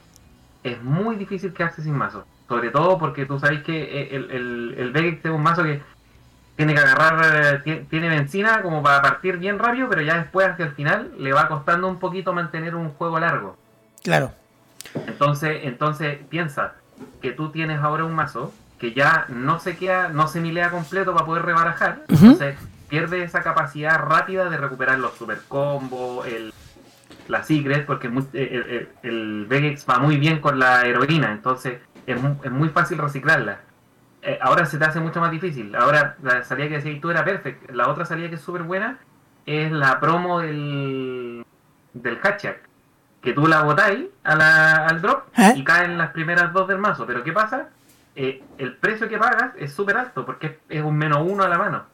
es 0.62 0.82
muy 0.82 1.16
difícil 1.16 1.54
quedarse 1.54 1.82
sin 1.82 1.96
mazo. 1.96 2.26
Sobre 2.46 2.70
todo 2.70 2.98
porque 2.98 3.24
tú 3.24 3.38
sabes 3.38 3.62
que 3.62 4.08
el, 4.10 4.30
el, 4.30 4.74
el 4.76 4.92
Vegex 4.92 5.24
es 5.24 5.32
un 5.32 5.42
mazo 5.42 5.62
que 5.62 5.82
tiene 6.56 6.74
que 6.74 6.80
agarrar, 6.80 7.20
eh, 7.24 7.62
tie- 7.64 7.88
tiene 7.88 8.08
benzina 8.08 8.62
como 8.62 8.82
para 8.82 9.02
partir 9.02 9.38
bien 9.38 9.58
rápido, 9.58 9.88
pero 9.88 10.02
ya 10.02 10.16
después 10.18 10.48
hacia 10.48 10.66
el 10.66 10.72
final 10.72 11.10
le 11.18 11.32
va 11.32 11.48
costando 11.48 11.88
un 11.88 11.98
poquito 11.98 12.32
mantener 12.32 12.74
un 12.74 12.90
juego 12.90 13.18
largo. 13.18 13.56
Claro. 14.02 14.32
Entonces, 15.06 15.60
entonces 15.64 16.18
piensa 16.28 16.74
que 17.20 17.32
tú 17.32 17.50
tienes 17.50 17.80
ahora 17.80 18.04
un 18.04 18.14
mazo 18.14 18.52
que 18.78 18.92
ya 18.92 19.26
no 19.28 19.58
se 19.58 19.76
queda, 19.76 20.08
no 20.08 20.28
se 20.28 20.40
milea 20.40 20.70
completo 20.70 21.12
para 21.14 21.26
poder 21.26 21.44
rebarajar, 21.44 22.00
entonces 22.08 22.56
pierde 22.88 23.24
esa 23.24 23.42
capacidad 23.42 23.98
rápida 23.98 24.48
de 24.50 24.56
recuperar 24.58 24.98
los 24.98 25.14
super 25.14 25.38
combos, 25.48 26.26
el, 26.26 26.52
la 27.28 27.42
secret, 27.42 27.86
porque 27.86 28.08
muy- 28.08 28.26
el, 28.34 28.42
el, 28.42 28.88
el 29.02 29.46
Vegex 29.48 29.86
va 29.88 29.98
muy 29.98 30.18
bien 30.18 30.40
con 30.40 30.58
la 30.58 30.84
heroína, 30.84 31.32
entonces 31.32 31.80
es, 32.06 32.18
es 32.44 32.50
muy 32.50 32.68
fácil 32.68 32.98
reciclarla. 32.98 33.60
Eh, 34.26 34.38
ahora 34.40 34.64
se 34.64 34.78
te 34.78 34.84
hace 34.86 35.00
mucho 35.00 35.20
más 35.20 35.30
difícil. 35.30 35.74
Ahora 35.76 36.16
la 36.22 36.42
salida 36.44 36.68
que 36.68 36.74
decías 36.76 37.00
tú 37.00 37.10
era 37.10 37.24
perfect. 37.24 37.70
La 37.70 37.88
otra 37.88 38.06
salida 38.06 38.30
que 38.30 38.36
es 38.36 38.40
súper 38.40 38.62
buena 38.62 38.98
es 39.44 39.70
la 39.70 40.00
promo 40.00 40.40
del, 40.40 41.44
del 41.92 42.18
Hatchak 42.22 42.60
que 43.20 43.32
tú 43.34 43.46
la 43.46 43.62
botáis 43.62 44.06
a 44.22 44.34
la- 44.36 44.86
al 44.86 45.00
drop 45.02 45.28
¿Eh? 45.36 45.52
y 45.56 45.64
caen 45.64 45.96
las 45.98 46.10
primeras 46.10 46.52
dos 46.52 46.68
del 46.68 46.78
mazo. 46.78 47.06
Pero 47.06 47.22
¿qué 47.22 47.32
pasa? 47.32 47.68
Eh, 48.16 48.42
el 48.58 48.76
precio 48.76 49.08
que 49.08 49.18
pagas 49.18 49.52
es 49.58 49.72
súper 49.72 49.96
alto 49.96 50.24
porque 50.24 50.58
es, 50.68 50.82
un 50.82 50.96
menos 50.96 51.18
uno 51.22 51.42
a 51.44 51.48
la 51.48 51.58
mano. 51.58 51.86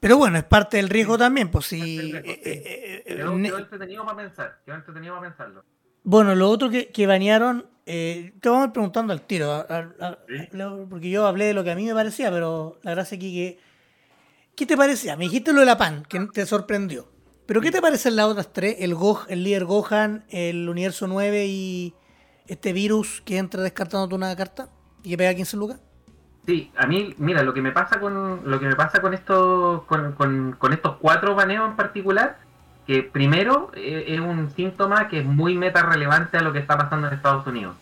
Pero 0.00 0.16
bueno, 0.16 0.38
es 0.38 0.44
parte 0.44 0.78
del 0.78 0.88
riesgo 0.88 1.16
también, 1.16 1.48
pues 1.50 1.66
si... 1.66 2.12
Quedó 3.04 3.58
entretenido 3.58 4.04
para 4.04 4.16
pensar. 4.16 4.58
Quedó 4.64 4.74
entretenido 4.76 5.14
para 5.16 5.28
pensarlo. 5.28 5.64
Bueno, 6.04 6.34
lo 6.34 6.48
otro 6.50 6.68
que, 6.70 6.88
que 6.88 7.06
banearon, 7.06 7.66
eh, 7.86 8.32
te 8.40 8.48
vamos 8.48 8.70
preguntando 8.72 9.12
al 9.12 9.22
tiro, 9.22 9.52
a- 9.52 9.66
a- 9.68 10.06
a- 10.06 10.18
Sí. 10.28 10.48
lo- 10.52 10.86
porque 10.88 11.10
yo 11.10 11.26
hablé 11.26 11.46
de 11.46 11.54
lo 11.54 11.62
que 11.64 11.70
a 11.70 11.74
mí 11.76 11.84
me 11.86 11.94
parecía, 11.94 12.30
pero 12.30 12.78
la 12.82 12.92
gracia 12.92 13.16
aquí 13.16 13.32
que... 13.32 13.58
¿Qué 14.56 14.66
te 14.66 14.76
parecía? 14.76 15.16
Me 15.16 15.24
dijiste 15.24 15.52
lo 15.52 15.60
de 15.60 15.66
la 15.66 15.78
PAN, 15.78 16.04
que 16.08 16.20
te 16.32 16.44
sorprendió. 16.44 17.08
Pero 17.46 17.60
¿qué 17.60 17.70
te 17.70 17.80
parecen 17.80 18.16
las 18.16 18.26
otras 18.26 18.52
tres? 18.52 18.76
El, 18.80 18.94
Go, 18.94 19.20
el 19.28 19.42
líder 19.44 19.64
Gohan, 19.64 20.24
el 20.28 20.68
Universo 20.68 21.06
9 21.06 21.46
y 21.46 21.94
este 22.46 22.72
virus 22.72 23.22
que 23.24 23.38
entra 23.38 23.62
descartándote 23.62 24.14
una 24.14 24.34
carta 24.36 24.68
y 25.02 25.10
que 25.10 25.16
pega 25.18 25.34
15 25.34 25.56
lucas. 25.56 25.80
Sí, 26.46 26.70
a 26.76 26.86
mí, 26.86 27.14
mira, 27.18 27.42
lo 27.42 27.54
que 27.54 27.62
me 27.62 27.72
pasa 27.72 27.98
con 28.00 28.42
lo 28.48 28.60
que 28.60 28.66
me 28.66 28.74
pasa 28.76 29.00
con 29.00 29.14
estos 29.14 29.84
con, 29.84 30.12
con- 30.12 30.52
con 30.58 30.72
estos 30.72 30.96
cuatro 30.98 31.34
baneos 31.34 31.68
en 31.70 31.76
particular, 31.76 32.38
que 32.86 33.02
primero 33.02 33.70
eh, 33.74 34.04
es 34.08 34.20
un 34.20 34.50
síntoma 34.50 35.08
que 35.08 35.20
es 35.20 35.24
muy 35.24 35.56
meta 35.56 35.82
relevante 35.82 36.36
a 36.36 36.42
lo 36.42 36.52
que 36.52 36.58
está 36.58 36.76
pasando 36.76 37.08
en 37.08 37.14
Estados 37.14 37.46
Unidos. 37.46 37.76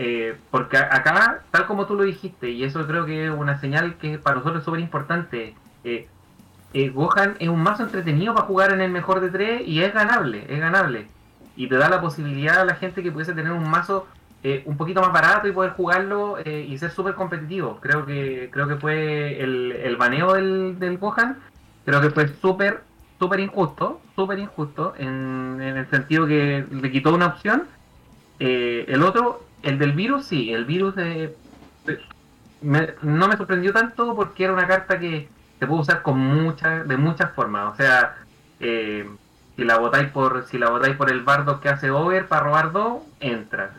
Eh, 0.00 0.36
porque 0.52 0.76
acá, 0.76 1.42
tal 1.50 1.66
como 1.66 1.86
tú 1.86 1.96
lo 1.96 2.04
dijiste, 2.04 2.50
y 2.50 2.62
eso 2.62 2.86
creo 2.86 3.04
que 3.04 3.26
es 3.26 3.32
una 3.32 3.58
señal 3.58 3.96
que 3.96 4.16
para 4.18 4.36
nosotros 4.36 4.60
es 4.60 4.64
súper 4.64 4.78
importante, 4.78 5.56
eh, 5.82 6.06
eh, 6.72 6.88
Gohan 6.90 7.34
es 7.40 7.48
un 7.48 7.60
mazo 7.60 7.82
entretenido 7.82 8.32
para 8.32 8.46
jugar 8.46 8.72
en 8.72 8.80
el 8.80 8.92
mejor 8.92 9.20
de 9.20 9.30
tres 9.30 9.62
y 9.66 9.82
es 9.82 9.92
ganable, 9.92 10.46
es 10.48 10.60
ganable. 10.60 11.08
Y 11.56 11.68
te 11.68 11.76
da 11.76 11.88
la 11.88 12.00
posibilidad 12.00 12.60
a 12.60 12.64
la 12.64 12.76
gente 12.76 13.02
que 13.02 13.10
pudiese 13.10 13.34
tener 13.34 13.52
un 13.52 13.68
mazo 13.68 14.06
un 14.66 14.76
poquito 14.76 15.00
más 15.00 15.12
barato 15.12 15.48
y 15.48 15.52
poder 15.52 15.72
jugarlo 15.72 16.38
y 16.46 16.78
ser 16.78 16.92
súper 16.92 17.14
competitivo. 17.14 17.80
Creo 17.82 18.06
que 18.06 18.48
creo 18.52 18.68
que 18.68 18.76
fue 18.76 19.42
el, 19.42 19.72
el 19.72 19.96
baneo 19.96 20.34
del, 20.34 20.78
del 20.78 20.96
Gohan, 20.98 21.38
creo 21.84 22.00
que 22.00 22.10
fue 22.10 22.28
súper 22.28 22.84
súper 23.18 23.40
injusto, 23.40 24.00
súper 24.18 24.38
injusto 24.40 24.94
en, 24.98 25.58
en 25.60 25.76
el 25.76 25.88
sentido 25.90 26.26
que 26.26 26.66
le 26.70 26.90
quitó 26.90 27.14
una 27.14 27.26
opción. 27.28 27.68
Eh, 28.40 28.84
el 28.88 29.02
otro, 29.04 29.44
el 29.62 29.78
del 29.78 29.92
virus, 29.92 30.26
sí, 30.26 30.52
el 30.52 30.64
virus 30.64 30.96
de, 30.96 31.36
de- 31.86 32.00
me- 32.60 32.94
no 33.02 33.28
me 33.28 33.36
sorprendió 33.36 33.72
tanto 33.72 34.14
porque 34.16 34.44
era 34.44 34.52
una 34.52 34.66
carta 34.66 34.98
que 34.98 35.28
se 35.58 35.66
puede 35.66 35.82
usar 35.82 36.02
con 36.02 36.18
muchas 36.18 36.86
de 36.88 36.96
muchas 36.96 37.32
formas. 37.32 37.72
O 37.72 37.76
sea, 37.76 38.16
eh, 38.60 39.08
si 39.56 39.64
la 39.64 39.78
botáis 39.78 40.08
por 40.10 40.44
si 40.46 40.58
la 40.58 40.70
botáis 40.70 40.96
por 40.96 41.10
el 41.10 41.22
bardo 41.22 41.60
que 41.60 41.68
hace 41.68 41.90
over 41.90 42.26
para 42.26 42.42
robar 42.44 42.72
dos, 42.72 43.02
entra. 43.20 43.70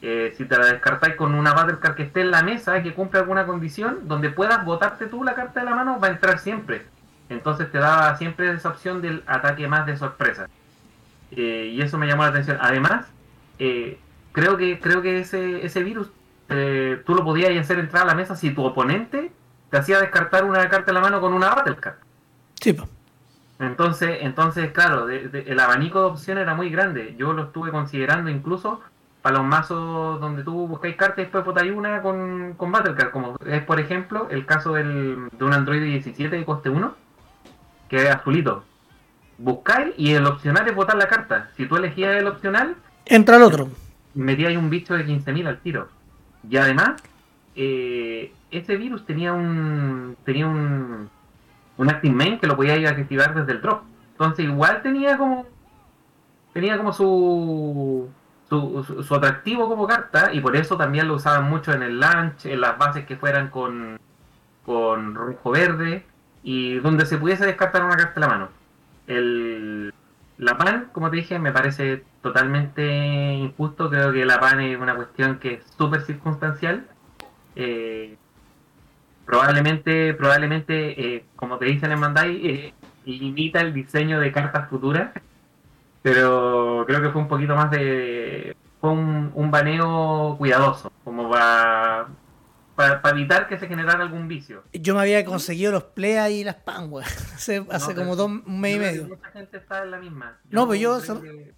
Eh, 0.00 0.32
si 0.36 0.44
te 0.44 0.56
la 0.56 0.66
descartáis 0.66 1.16
con 1.16 1.34
una 1.34 1.52
battle 1.54 1.78
card 1.80 1.96
que 1.96 2.04
esté 2.04 2.20
en 2.20 2.30
la 2.30 2.42
mesa 2.44 2.82
que 2.84 2.94
cumple 2.94 3.18
alguna 3.20 3.46
condición 3.46 4.06
donde 4.06 4.30
puedas 4.30 4.64
botarte 4.64 5.06
tú 5.08 5.24
la 5.24 5.34
carta 5.34 5.58
de 5.60 5.66
la 5.66 5.74
mano, 5.74 5.98
va 6.00 6.06
a 6.08 6.10
entrar 6.12 6.38
siempre. 6.38 6.86
Entonces 7.28 7.70
te 7.70 7.78
da 7.78 8.16
siempre 8.16 8.52
esa 8.52 8.70
opción 8.70 9.02
del 9.02 9.22
ataque 9.26 9.68
más 9.68 9.86
de 9.86 9.96
sorpresa. 9.96 10.48
Eh, 11.30 11.72
y 11.74 11.82
eso 11.82 11.98
me 11.98 12.06
llamó 12.06 12.22
la 12.22 12.30
atención. 12.30 12.56
Además, 12.60 13.06
eh, 13.58 13.98
creo 14.32 14.56
que 14.56 14.80
creo 14.80 15.02
que 15.02 15.18
ese, 15.20 15.64
ese 15.64 15.82
virus 15.82 16.10
eh, 16.48 17.02
tú 17.04 17.14
lo 17.14 17.24
podías 17.24 17.54
hacer 17.58 17.78
entrar 17.78 18.04
a 18.04 18.06
la 18.06 18.14
mesa 18.14 18.34
si 18.36 18.50
tu 18.52 18.64
oponente 18.64 19.30
te 19.70 19.76
hacía 19.76 20.00
descartar 20.00 20.44
una 20.44 20.66
carta 20.70 20.86
de 20.86 20.92
la 20.94 21.00
mano 21.00 21.20
con 21.20 21.34
una 21.34 21.50
battle 21.50 21.76
card. 21.76 21.96
Sí. 22.60 22.74
Entonces, 23.60 24.18
entonces 24.22 24.70
claro, 24.72 25.06
de- 25.06 25.28
de- 25.28 25.40
el 25.42 25.58
abanico 25.60 26.00
de 26.00 26.06
opciones 26.06 26.42
era 26.42 26.54
muy 26.54 26.70
grande. 26.70 27.14
Yo 27.18 27.32
lo 27.32 27.44
estuve 27.44 27.70
considerando 27.70 28.30
incluso 28.30 28.80
para 29.20 29.38
los 29.38 29.46
mazos 29.46 30.20
donde 30.20 30.44
tú 30.44 30.68
buscáis 30.68 30.94
cartas 30.96 31.18
y 31.18 31.22
después 31.22 31.44
botáis 31.44 31.72
una 31.72 32.00
con, 32.02 32.54
con 32.56 32.70
Battle 32.70 32.94
Card, 32.94 33.10
como 33.10 33.36
es 33.44 33.62
por 33.64 33.80
ejemplo 33.80 34.28
el 34.30 34.46
caso 34.46 34.72
del, 34.74 35.28
de 35.32 35.44
un 35.44 35.52
Android 35.52 35.82
17 35.82 36.36
de 36.36 36.44
coste 36.44 36.70
1, 36.70 36.94
que 37.88 37.96
es 37.96 38.10
azulito. 38.14 38.64
Buscáis 39.38 39.94
y 39.96 40.12
el 40.14 40.26
opcional 40.26 40.66
es 40.68 40.74
botar 40.74 40.96
la 40.96 41.08
carta. 41.08 41.50
Si 41.56 41.66
tú 41.66 41.76
elegías 41.76 42.16
el 42.16 42.26
opcional, 42.26 42.74
Entra 43.06 43.36
el 43.36 43.42
otro. 43.42 43.68
metíais 44.14 44.56
un 44.58 44.68
bicho 44.70 44.94
de 44.94 45.06
15.000 45.06 45.46
al 45.46 45.58
tiro. 45.60 45.88
Y 46.48 46.56
además, 46.56 47.00
eh, 47.56 48.32
ese 48.50 48.76
virus 48.76 49.04
tenía 49.06 49.32
un 49.32 50.16
tenía 50.24 50.46
un, 50.46 51.08
un 51.76 51.90
active 51.90 52.14
main 52.14 52.38
que 52.38 52.46
lo 52.46 52.56
podíais 52.56 52.88
activar 52.88 53.34
desde 53.34 53.52
el 53.52 53.60
drop. 53.62 53.82
Entonces 54.12 54.44
igual 54.44 54.82
tenía 54.82 55.16
como 55.16 55.46
tenía 56.52 56.76
como 56.76 56.92
su 56.92 58.08
su, 58.48 58.82
su- 58.86 59.02
su 59.02 59.14
atractivo 59.14 59.68
como 59.68 59.86
carta 59.86 60.32
y 60.32 60.40
por 60.40 60.56
eso 60.56 60.76
también 60.76 61.06
lo 61.06 61.14
usaban 61.14 61.48
mucho 61.50 61.72
en 61.72 61.82
el 61.82 62.00
launch, 62.00 62.46
en 62.46 62.60
las 62.60 62.78
bases 62.78 63.04
que 63.06 63.16
fueran 63.16 63.48
con 63.50 63.98
con 64.64 65.14
rojo 65.14 65.50
verde 65.50 66.04
y 66.42 66.76
donde 66.76 67.06
se 67.06 67.18
pudiese 67.18 67.46
descartar 67.46 67.84
una 67.84 67.96
carta 67.96 68.14
de 68.14 68.20
la 68.20 68.28
mano. 68.28 68.48
El, 69.06 69.92
la 70.38 70.56
PAN, 70.56 70.90
como 70.92 71.10
te 71.10 71.16
dije, 71.16 71.38
me 71.38 71.52
parece 71.52 72.04
totalmente 72.22 73.34
injusto. 73.34 73.90
Creo 73.90 74.12
que 74.12 74.24
la 74.24 74.40
PAN 74.40 74.60
es 74.60 74.78
una 74.78 74.94
cuestión 74.94 75.38
que 75.38 75.54
es 75.54 75.64
súper 75.76 76.02
circunstancial. 76.02 76.86
Eh, 77.56 78.16
probablemente, 79.26 80.14
probablemente 80.14 81.16
eh, 81.16 81.24
como 81.36 81.58
te 81.58 81.66
dicen 81.66 81.92
en 81.92 82.00
Bandai, 82.00 82.46
eh, 82.46 82.74
limita 83.04 83.60
el 83.60 83.74
diseño 83.74 84.20
de 84.20 84.32
cartas 84.32 84.68
futuras. 84.68 85.10
Pero 86.02 86.84
creo 86.86 87.02
que 87.02 87.10
fue 87.10 87.20
un 87.20 87.28
poquito 87.28 87.56
más 87.56 87.70
de. 87.72 88.56
Fue 88.80 88.90
un, 88.90 89.32
un 89.34 89.50
baneo 89.50 90.36
cuidadoso, 90.38 90.92
como 91.02 91.28
para, 91.28 92.06
para, 92.78 93.02
para 93.02 93.18
evitar 93.18 93.48
que 93.48 93.58
se 93.58 93.66
generara 93.66 94.04
algún 94.04 94.28
vicio. 94.28 94.62
Yo 94.72 94.94
me 94.94 95.00
había 95.00 95.24
conseguido 95.24 95.72
los 95.72 95.82
play 95.82 96.40
y 96.40 96.44
las 96.44 96.54
pan. 96.54 96.88
Hace, 97.34 97.64
como 97.96 98.14
dos, 98.14 98.28
un 98.28 98.60
mes 98.60 98.76
y 98.76 98.78
medio. 98.78 99.08
Mucha 99.08 99.30
gente 99.32 99.56
está 99.56 99.82
en 99.82 99.90
la 99.90 99.98
misma. 99.98 100.38
No, 100.50 100.64
pues 100.64 100.78
yo- 100.78 101.00
que- 101.02 101.52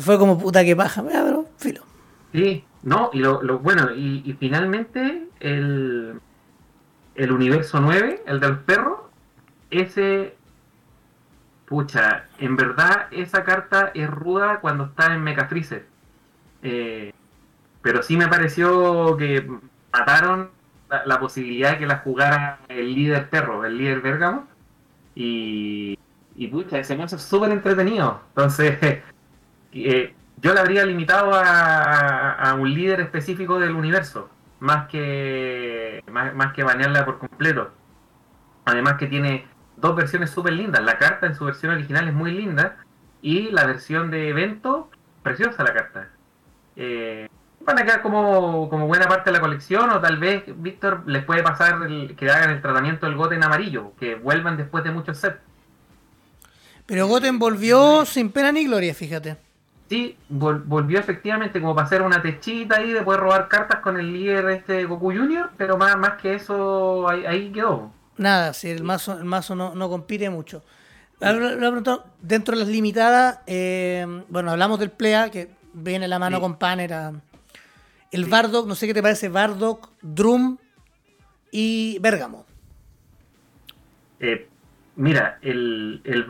Fue 0.00 0.18
como 0.18 0.36
puta 0.36 0.64
que 0.64 0.74
paja, 0.74 1.04
ya, 1.04 1.22
pero 1.22 1.48
filo. 1.58 1.82
Sí, 2.32 2.64
no, 2.82 3.10
y 3.12 3.20
lo, 3.20 3.40
lo 3.40 3.60
bueno, 3.60 3.94
y, 3.94 4.22
y 4.28 4.32
finalmente 4.32 5.28
el, 5.38 6.20
el 7.14 7.30
universo 7.32 7.80
9, 7.80 8.24
el 8.26 8.40
del 8.40 8.58
perro, 8.58 9.12
ese, 9.70 10.34
pucha, 11.66 12.24
en 12.40 12.56
verdad 12.56 13.06
esa 13.12 13.44
carta 13.44 13.92
es 13.94 14.10
ruda 14.10 14.58
cuando 14.60 14.86
está 14.86 15.14
en 15.14 15.22
Mecha 15.22 15.46
Freezer. 15.46 15.86
Eh, 16.64 17.12
pero 17.80 18.02
sí 18.02 18.16
me 18.16 18.26
pareció 18.26 19.16
que 19.16 19.48
mataron 19.98 20.50
la, 20.90 21.04
la 21.06 21.20
posibilidad 21.20 21.72
de 21.72 21.78
que 21.78 21.86
la 21.86 21.98
jugara 21.98 22.60
el 22.68 22.94
líder 22.94 23.28
perro, 23.30 23.64
el 23.64 23.76
líder 23.78 24.00
Bergamo. 24.00 24.46
Y, 25.14 25.98
y 26.36 26.46
pucha, 26.48 26.78
ese 26.78 26.96
mazo 26.96 27.16
es 27.16 27.22
súper 27.22 27.50
entretenido. 27.50 28.20
Entonces, 28.28 28.78
eh, 29.72 30.14
yo 30.40 30.54
le 30.54 30.60
habría 30.60 30.84
limitado 30.84 31.32
a, 31.34 32.54
un 32.58 32.72
líder 32.72 33.00
específico 33.00 33.58
del 33.58 33.74
universo, 33.74 34.30
más 34.60 34.88
que 34.88 36.02
más, 36.10 36.34
más 36.34 36.52
que 36.52 36.62
banearla 36.62 37.04
por 37.04 37.18
completo. 37.18 37.70
Además 38.64 38.94
que 38.94 39.06
tiene 39.06 39.46
dos 39.76 39.96
versiones 39.96 40.30
súper 40.30 40.52
lindas. 40.52 40.82
La 40.82 40.98
carta 40.98 41.26
en 41.26 41.34
su 41.34 41.44
versión 41.44 41.72
original 41.72 42.08
es 42.08 42.14
muy 42.14 42.30
linda 42.30 42.76
y 43.22 43.50
la 43.50 43.66
versión 43.66 44.10
de 44.10 44.28
evento, 44.28 44.90
preciosa 45.22 45.64
la 45.64 45.72
carta. 45.72 46.08
Eh, 46.76 47.27
van 47.68 47.78
a 47.78 47.84
quedar 47.84 48.02
como, 48.02 48.68
como 48.68 48.86
buena 48.86 49.06
parte 49.06 49.30
de 49.30 49.36
la 49.36 49.40
colección 49.40 49.90
o 49.90 50.00
tal 50.00 50.16
vez, 50.18 50.42
Víctor, 50.56 51.02
les 51.06 51.24
puede 51.24 51.42
pasar 51.42 51.82
el- 51.86 52.16
que 52.16 52.30
hagan 52.30 52.50
el 52.50 52.60
tratamiento 52.62 53.06
del 53.06 53.14
gote 53.16 53.34
en 53.36 53.44
amarillo, 53.44 53.92
que 54.00 54.14
vuelvan 54.16 54.56
después 54.56 54.82
de 54.84 54.90
muchos 54.90 55.18
sets. 55.18 55.36
Pero 56.86 57.06
Goten 57.06 57.38
volvió 57.38 58.04
sin 58.06 58.30
pena 58.30 58.50
ni 58.50 58.64
gloria, 58.66 58.94
fíjate. 58.94 59.36
Sí, 59.90 60.16
vol- 60.32 60.62
volvió 60.64 60.98
efectivamente 60.98 61.60
como 61.60 61.74
para 61.74 61.86
hacer 61.86 62.02
una 62.02 62.20
techita 62.22 62.76
ahí 62.76 62.92
de 62.92 63.02
poder 63.02 63.20
robar 63.20 63.48
cartas 63.48 63.80
con 63.80 63.98
el 63.98 64.12
líder 64.12 64.48
este 64.50 64.84
Goku 64.84 65.12
Junior, 65.12 65.50
pero 65.58 65.76
más, 65.76 65.96
más 65.98 66.14
que 66.20 66.34
eso 66.34 67.08
ahí, 67.08 67.26
ahí 67.26 67.52
quedó. 67.52 67.90
Nada, 68.16 68.52
si 68.54 68.70
el 68.70 68.82
mazo, 68.84 69.18
el 69.18 69.24
mazo 69.24 69.54
no, 69.54 69.74
no 69.74 69.88
compite 69.88 70.28
mucho. 70.30 70.62
Preguntar, 71.18 72.04
dentro 72.22 72.54
de 72.54 72.60
las 72.60 72.68
limitadas, 72.68 73.40
eh, 73.46 74.06
bueno, 74.28 74.50
hablamos 74.50 74.78
del 74.78 74.90
Plea, 74.90 75.30
que 75.30 75.50
viene 75.74 76.06
la 76.08 76.18
mano 76.18 76.36
Sí. 76.36 76.40
con 76.42 76.56
pan, 76.56 76.80
era 76.80 77.12
el 78.10 78.24
Bardock, 78.26 78.66
no 78.66 78.74
sé 78.74 78.86
qué 78.86 78.94
te 78.94 79.02
parece, 79.02 79.28
Bardock, 79.28 79.90
Drum 80.02 80.58
y 81.50 81.98
Bergamo. 82.00 82.46
Eh, 84.20 84.48
mira, 84.96 85.38
el, 85.42 86.00
el 86.04 86.26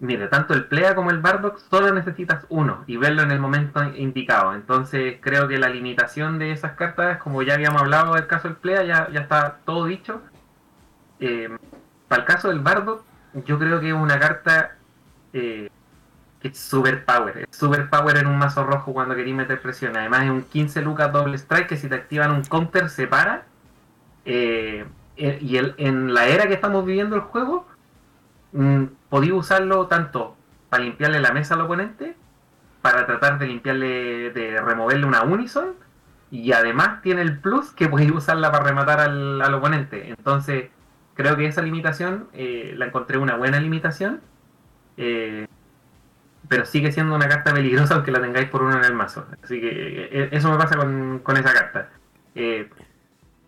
mira, 0.00 0.28
tanto 0.30 0.54
el 0.54 0.66
Plea 0.66 0.94
como 0.94 1.10
el 1.10 1.20
Bardock 1.20 1.58
solo 1.70 1.92
necesitas 1.92 2.46
uno 2.48 2.84
y 2.86 2.96
verlo 2.96 3.22
en 3.22 3.30
el 3.30 3.40
momento 3.40 3.82
indicado. 3.96 4.54
Entonces 4.54 5.18
creo 5.20 5.48
que 5.48 5.58
la 5.58 5.68
limitación 5.68 6.38
de 6.38 6.52
esas 6.52 6.72
cartas, 6.72 7.18
como 7.18 7.42
ya 7.42 7.54
habíamos 7.54 7.82
hablado 7.82 8.14
del 8.14 8.26
caso 8.26 8.48
del 8.48 8.56
Plea, 8.56 8.84
ya, 8.84 9.08
ya 9.10 9.20
está 9.20 9.58
todo 9.64 9.86
dicho. 9.86 10.22
Eh, 11.20 11.48
para 12.08 12.22
el 12.22 12.26
caso 12.26 12.48
del 12.48 12.60
Bardock, 12.60 13.04
yo 13.46 13.58
creo 13.58 13.80
que 13.80 13.88
es 13.88 13.94
una 13.94 14.18
carta 14.18 14.76
eh, 15.32 15.68
es 16.48 16.58
super 16.58 17.04
power. 17.04 17.46
Es 17.50 17.56
super 17.56 17.88
power 17.90 18.16
en 18.18 18.26
un 18.26 18.38
mazo 18.38 18.64
rojo 18.64 18.92
cuando 18.92 19.14
queréis 19.14 19.36
meter 19.36 19.60
presión. 19.60 19.96
Además 19.96 20.24
es 20.24 20.30
un 20.30 20.42
15 20.42 20.82
lucas 20.82 21.12
doble 21.12 21.36
strike 21.36 21.68
que 21.68 21.76
si 21.76 21.88
te 21.88 21.94
activan 21.94 22.30
un 22.30 22.44
counter 22.44 22.88
se 22.88 23.06
para. 23.06 23.44
Eh, 24.24 24.84
eh, 25.16 25.38
y 25.40 25.56
el, 25.56 25.74
en 25.78 26.14
la 26.14 26.26
era 26.28 26.46
que 26.46 26.54
estamos 26.54 26.84
viviendo 26.84 27.16
el 27.16 27.22
juego, 27.22 27.66
mm, 28.52 28.84
podéis 29.08 29.32
usarlo 29.32 29.86
tanto 29.86 30.36
para 30.70 30.82
limpiarle 30.82 31.20
la 31.20 31.32
mesa 31.32 31.54
al 31.54 31.60
oponente, 31.62 32.16
para 32.82 33.06
tratar 33.06 33.38
de 33.38 33.46
limpiarle, 33.46 34.30
de 34.30 34.60
removerle 34.60 35.06
una 35.06 35.22
Unison, 35.22 35.74
y 36.30 36.52
además 36.52 37.00
tiene 37.02 37.22
el 37.22 37.38
plus 37.38 37.70
que 37.70 37.88
podéis 37.88 38.10
usarla 38.10 38.50
para 38.50 38.64
rematar 38.64 39.00
al, 39.00 39.40
al 39.40 39.54
oponente. 39.54 40.08
Entonces, 40.08 40.70
creo 41.14 41.36
que 41.36 41.46
esa 41.46 41.62
limitación 41.62 42.28
eh, 42.32 42.74
la 42.76 42.86
encontré 42.86 43.18
una 43.18 43.36
buena 43.36 43.60
limitación. 43.60 44.20
Eh, 44.96 45.46
pero 46.48 46.64
sigue 46.66 46.92
siendo 46.92 47.14
una 47.14 47.28
carta 47.28 47.52
peligrosa 47.52 47.94
aunque 47.94 48.10
la 48.12 48.20
tengáis 48.20 48.48
por 48.48 48.62
uno 48.62 48.76
en 48.78 48.84
el 48.84 48.94
mazo. 48.94 49.26
Así 49.42 49.60
que 49.60 50.08
eh, 50.12 50.28
eso 50.32 50.50
me 50.50 50.56
pasa 50.58 50.76
con, 50.76 51.20
con 51.20 51.36
esa 51.36 51.52
carta. 51.52 51.90
Eh, 52.34 52.68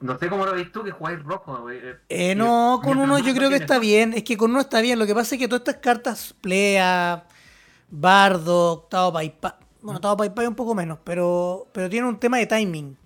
no 0.00 0.18
sé 0.18 0.28
cómo 0.28 0.44
lo 0.46 0.52
veis 0.54 0.70
tú 0.72 0.82
que 0.84 0.90
jugáis 0.90 1.22
rojo. 1.22 1.70
eh, 1.70 1.80
Eh, 1.82 1.96
eh, 2.08 2.34
no, 2.34 2.80
con 2.82 2.98
uno 2.98 3.18
yo 3.18 3.34
creo 3.34 3.48
que 3.50 3.56
está 3.56 3.78
bien. 3.78 4.12
Es 4.12 4.24
que 4.24 4.36
con 4.36 4.50
uno 4.50 4.60
está 4.60 4.80
bien. 4.80 4.98
Lo 4.98 5.06
que 5.06 5.14
pasa 5.14 5.34
es 5.34 5.38
que 5.40 5.48
todas 5.48 5.60
estas 5.60 5.76
cartas, 5.82 6.34
Plea, 6.40 7.24
Bardo, 7.90 8.72
Octavo 8.72 9.12
Paipa. 9.14 9.58
Bueno, 9.82 9.96
Octavo 9.98 10.16
Paipa 10.18 10.42
es 10.42 10.48
un 10.48 10.54
poco 10.54 10.74
menos, 10.74 10.98
pero, 11.04 11.66
pero 11.72 11.88
tiene 11.88 12.08
un 12.08 12.18
tema 12.18 12.38
de 12.38 12.46
timing. 12.46 12.96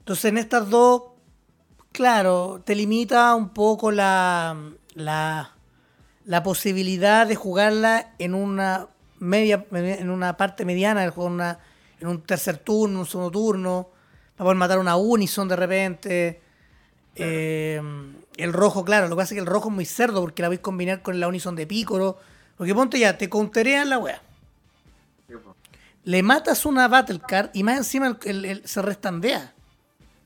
Entonces 0.00 0.24
en 0.26 0.38
estas 0.38 0.68
dos, 0.70 1.02
claro, 1.92 2.62
te 2.64 2.74
limita 2.74 3.34
un 3.34 3.50
poco 3.50 3.90
la, 3.90 4.56
la, 4.94 5.52
la 6.24 6.42
posibilidad 6.42 7.26
de 7.26 7.34
jugarla 7.36 8.12
en 8.18 8.34
una 8.34 8.86
media, 9.18 9.64
en 9.72 10.10
una 10.10 10.36
parte 10.36 10.64
mediana 10.64 11.00
del 11.02 11.10
juego, 11.10 11.28
en, 11.28 11.34
una- 11.34 11.58
en 12.00 12.08
un 12.08 12.22
tercer 12.22 12.56
turno, 12.58 13.00
un 13.00 13.06
segundo 13.06 13.30
turno, 13.30 13.88
para 14.36 14.46
poder 14.46 14.56
matar 14.56 14.78
una 14.78 14.96
Unison 14.96 15.48
de 15.48 15.56
repente. 15.56 16.40
Eh, 17.16 17.82
el 18.36 18.52
rojo, 18.52 18.84
claro, 18.84 19.08
lo 19.08 19.16
que 19.16 19.20
pasa 19.20 19.34
es 19.34 19.36
que 19.36 19.40
el 19.40 19.46
rojo 19.46 19.68
es 19.68 19.74
muy 19.74 19.84
cerdo 19.84 20.20
porque 20.22 20.40
la 20.42 20.48
vais 20.48 20.60
a 20.60 20.62
combinar 20.62 21.02
con 21.02 21.20
la 21.20 21.28
Unison 21.28 21.54
de 21.56 21.66
Pícoro. 21.66 22.18
Porque 22.56 22.74
ponte 22.74 22.98
ya, 22.98 23.16
te 23.18 23.28
counterean 23.28 23.88
la 23.90 23.98
wea. 23.98 24.22
Sí, 25.28 25.34
Le 26.04 26.22
matas 26.22 26.64
una 26.66 26.88
Battle 26.88 27.20
Card 27.26 27.50
y 27.52 27.62
más 27.62 27.76
encima 27.78 28.06
el- 28.06 28.18
el- 28.24 28.44
el- 28.44 28.66
se 28.68 28.80
restandea. 28.82 29.52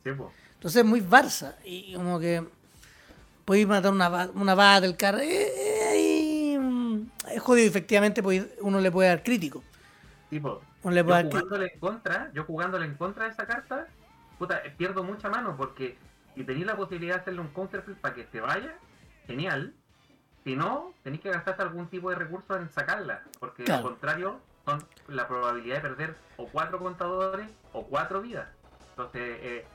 sí. 0.04 0.10
Entonces 0.10 0.80
es 0.82 0.84
muy 0.88 1.00
Barça. 1.00 1.54
Y 1.64 1.94
como 1.94 2.18
que 2.18 2.42
podéis 3.44 3.66
matar 3.66 3.92
una, 3.92 4.30
una 4.34 4.54
Battle 4.54 4.96
Card. 4.96 5.20
eh, 5.20 5.26
eh, 5.56 5.73
es 7.34 7.42
jodido, 7.42 7.66
efectivamente, 7.68 8.22
podéis- 8.22 8.48
uno 8.60 8.80
le 8.80 8.90
puede 8.90 9.08
dar 9.08 9.22
crítico. 9.22 9.62
Sí, 10.30 10.40
po. 10.40 10.62
Uno 10.82 10.94
le 10.94 11.00
Yo 11.00 11.06
puede 11.06 11.22
dar 11.22 11.30
crítico. 11.30 11.38
jugándole 11.44 11.72
en 11.72 11.80
contra, 11.80 12.30
yo 12.32 12.44
jugándole 12.44 12.86
en 12.86 12.94
contra 12.94 13.24
de 13.24 13.30
esa 13.30 13.46
carta, 13.46 13.86
puta, 14.38 14.62
pierdo 14.76 15.02
mucha 15.04 15.28
mano 15.28 15.56
porque 15.56 15.96
si 16.34 16.44
tenéis 16.44 16.66
la 16.66 16.76
posibilidad 16.76 17.16
de 17.16 17.20
hacerle 17.22 17.40
un 17.40 17.48
counterflip 17.48 17.98
para 17.98 18.14
que 18.14 18.26
se 18.26 18.40
vaya, 18.40 18.74
genial. 19.26 19.74
Si 20.44 20.56
no, 20.56 20.92
tenéis 21.02 21.22
que 21.22 21.30
gastarte 21.30 21.62
algún 21.62 21.88
tipo 21.88 22.10
de 22.10 22.16
recurso 22.16 22.56
en 22.56 22.68
sacarla, 22.70 23.22
porque 23.40 23.64
Claro. 23.64 23.78
al 23.84 23.90
contrario, 23.90 24.40
son 24.66 24.84
la 25.08 25.26
probabilidad 25.28 25.76
de 25.76 25.80
perder 25.82 26.16
o 26.36 26.48
cuatro 26.48 26.78
contadores 26.78 27.48
o 27.72 27.86
cuatro 27.86 28.20
vidas. 28.20 28.48
Entonces, 28.90 29.22
eh, 29.42 29.66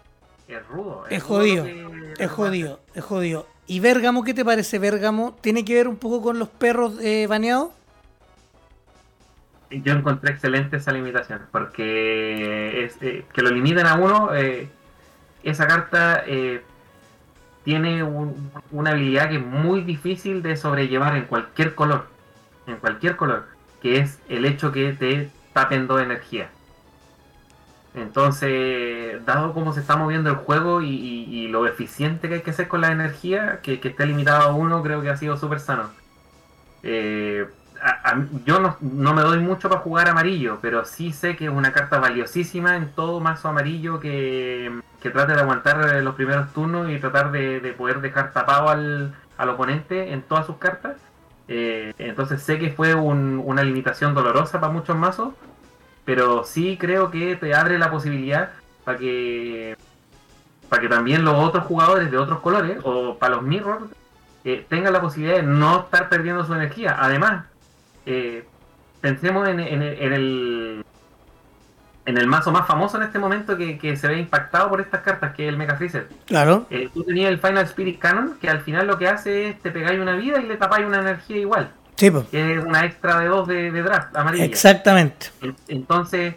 es 0.50 0.68
rudo. 0.68 1.06
Es 1.10 1.24
rudo 1.24 1.38
jodido, 1.40 1.64
que- 1.66 2.14
Es 2.24 2.32
jodido, 2.32 2.80
es 2.94 3.04
jodido. 3.04 3.48
¿Y 3.68 3.80
Bérgamo 3.80 4.24
qué 4.24 4.34
te 4.34 4.44
parece, 4.44 4.80
Bérgamo? 4.80 5.38
¿Tiene 5.42 5.64
que 5.64 5.76
ver 5.76 5.88
un 5.88 5.98
poco 5.98 6.22
con 6.22 6.40
los 6.40 6.50
perros 6.50 6.94
eh, 7.02 7.28
baneados? 7.28 7.70
Yo 9.70 9.94
encontré 9.94 10.32
excelente 10.32 10.78
esa 10.78 10.92
limitación, 10.92 11.42
porque 11.52 12.86
es, 12.86 12.98
eh, 13.02 13.24
que 13.32 13.42
lo 13.44 13.52
limiten 13.52 13.86
a 13.86 13.96
uno, 13.96 14.34
eh, 14.34 14.68
esa 15.44 15.68
carta 15.68 16.24
eh, 16.26 16.64
tiene 17.64 18.02
un- 18.02 18.52
una 18.72 18.90
habilidad 18.92 19.30
que 19.30 19.36
es 19.36 19.46
muy 19.46 19.82
difícil 19.82 20.42
de 20.42 20.58
sobrellevar 20.58 21.16
en 21.16 21.26
cualquier 21.26 21.76
color, 21.76 22.08
en 22.66 22.78
cualquier 22.78 23.16
color, 23.16 23.46
que 23.84 24.00
es 24.00 24.18
el 24.28 24.46
hecho 24.46 24.72
que 24.72 24.94
te 24.94 25.30
tapen 25.54 25.86
dos 25.86 26.02
energía. 26.02 26.50
Entonces, 27.96 29.26
dado 29.26 29.54
cómo 29.54 29.74
se 29.74 29.80
está 29.82 29.96
moviendo 29.96 30.30
el 30.30 30.36
juego 30.38 30.82
y, 30.82 31.48
lo 31.50 31.66
eficiente 31.66 32.30
que 32.30 32.36
hay 32.36 32.42
que 32.42 32.52
hacer 32.52 32.68
con 32.68 32.82
la 32.82 32.92
energía, 32.92 33.60
que, 33.64 33.80
que 33.80 33.88
esté 33.88 34.06
limitado 34.06 34.50
a 34.50 34.54
uno, 34.54 34.84
creo 34.84 35.02
que 35.02 35.10
ha 35.10 35.18
sido 35.18 35.36
súper 35.36 35.60
sano. 35.60 35.90
Eh, 36.84 37.48
yo 38.46 38.60
no, 38.82 39.14
me 39.14 39.22
doy 39.22 39.40
mucho 39.40 39.70
para 39.70 39.82
jugar 39.82 40.10
amarillo, 40.10 40.60
pero 40.62 40.86
sí 40.86 41.12
sé 41.14 41.36
que 41.36 41.46
es 41.46 41.52
una 41.52 41.72
carta 41.72 42.00
valiosísima 42.00 42.76
en 42.76 42.92
todo 42.92 43.20
mazo 43.20 43.48
amarillo 43.48 44.00
que, 44.00 44.72
trate 45.02 45.34
de 45.34 45.40
aguantar 45.40 45.96
eh, 45.96 46.02
los 46.02 46.16
primeros 46.16 46.52
turnos 46.54 46.90
y 46.90 47.00
tratar 47.00 47.32
de, 47.32 47.60
de 47.60 47.72
poder 47.74 48.02
dejar 48.02 48.34
tapado 48.34 48.70
al, 48.70 49.14
oponente 49.38 50.12
en 50.12 50.22
todas 50.22 50.46
sus 50.46 50.58
cartas. 50.58 50.98
Eh, 51.48 51.94
entonces 51.98 52.44
sé 52.44 52.60
que 52.60 52.72
fue 52.72 52.94
un- 52.94 53.42
una 53.44 53.64
limitación 53.64 54.14
dolorosa 54.14 54.60
para 54.60 54.72
muchos 54.72 54.96
mazos, 54.98 55.34
pero 56.10 56.44
sí 56.44 56.76
creo 56.80 57.12
que 57.12 57.36
te 57.36 57.54
abre 57.54 57.78
la 57.78 57.92
posibilidad 57.92 58.50
para 58.84 58.98
que 58.98 59.78
para 60.68 60.82
que 60.82 60.88
también 60.90 61.24
los 61.24 61.36
otros 61.36 61.66
jugadores 61.66 62.10
de 62.10 62.18
otros 62.18 62.40
colores 62.40 62.80
o 62.84 63.16
para 63.20 63.36
los 63.36 63.44
mirrors 63.44 63.84
eh, 64.44 64.66
tengan 64.68 64.94
la 64.94 65.02
posibilidad 65.02 65.38
de 65.38 65.44
no 65.44 65.82
estar 65.82 66.10
perdiendo 66.10 66.44
su 66.46 66.54
energía. 66.56 66.96
Además, 67.00 67.46
eh, 68.08 68.44
pensemos 69.02 69.48
en, 69.50 69.60
en- 69.60 69.84
en 69.84 70.14
el 70.14 70.86
en 72.06 72.18
el 72.18 72.26
mazo 72.26 72.52
más 72.52 72.66
famoso 72.66 72.98
en 72.98 73.04
este 73.04 73.20
momento 73.20 73.56
que, 73.56 73.78
que 73.78 73.96
se 73.96 74.08
ve 74.08 74.18
impactado 74.18 74.68
por 74.70 74.82
estas 74.82 75.02
cartas, 75.02 75.36
que 75.36 75.44
es 75.44 75.50
el 75.50 75.58
Mega 75.58 75.76
Freezer. 75.76 76.08
Claro. 76.26 76.66
Eh, 76.72 76.90
tú 76.92 77.04
tenías 77.04 77.30
el 77.30 77.38
Final 77.38 77.66
Spirit 77.66 78.00
Cannon, 78.00 78.36
que 78.42 78.50
al 78.50 78.62
final 78.62 78.88
lo 78.88 78.98
que 78.98 79.08
hace 79.08 79.50
es 79.50 79.60
te 79.60 79.70
pegáis 79.70 80.00
una 80.00 80.14
vida 80.16 80.40
y 80.40 80.48
le 80.48 80.58
tapáis 80.58 80.88
una 80.88 81.02
energía 81.02 81.38
igual, 81.38 81.70
Sí, 82.00 82.10
pues. 82.12 82.26
que 82.30 82.56
es 82.56 82.64
una 82.64 82.86
extra 82.86 83.20
de 83.20 83.28
dos 83.28 83.48
de, 83.48 83.72
de 83.72 83.82
draft 83.84 84.16
amarilla. 84.16 84.46
Exactamente. 84.46 85.28
En- 85.42 85.56
Entonces, 85.68 86.36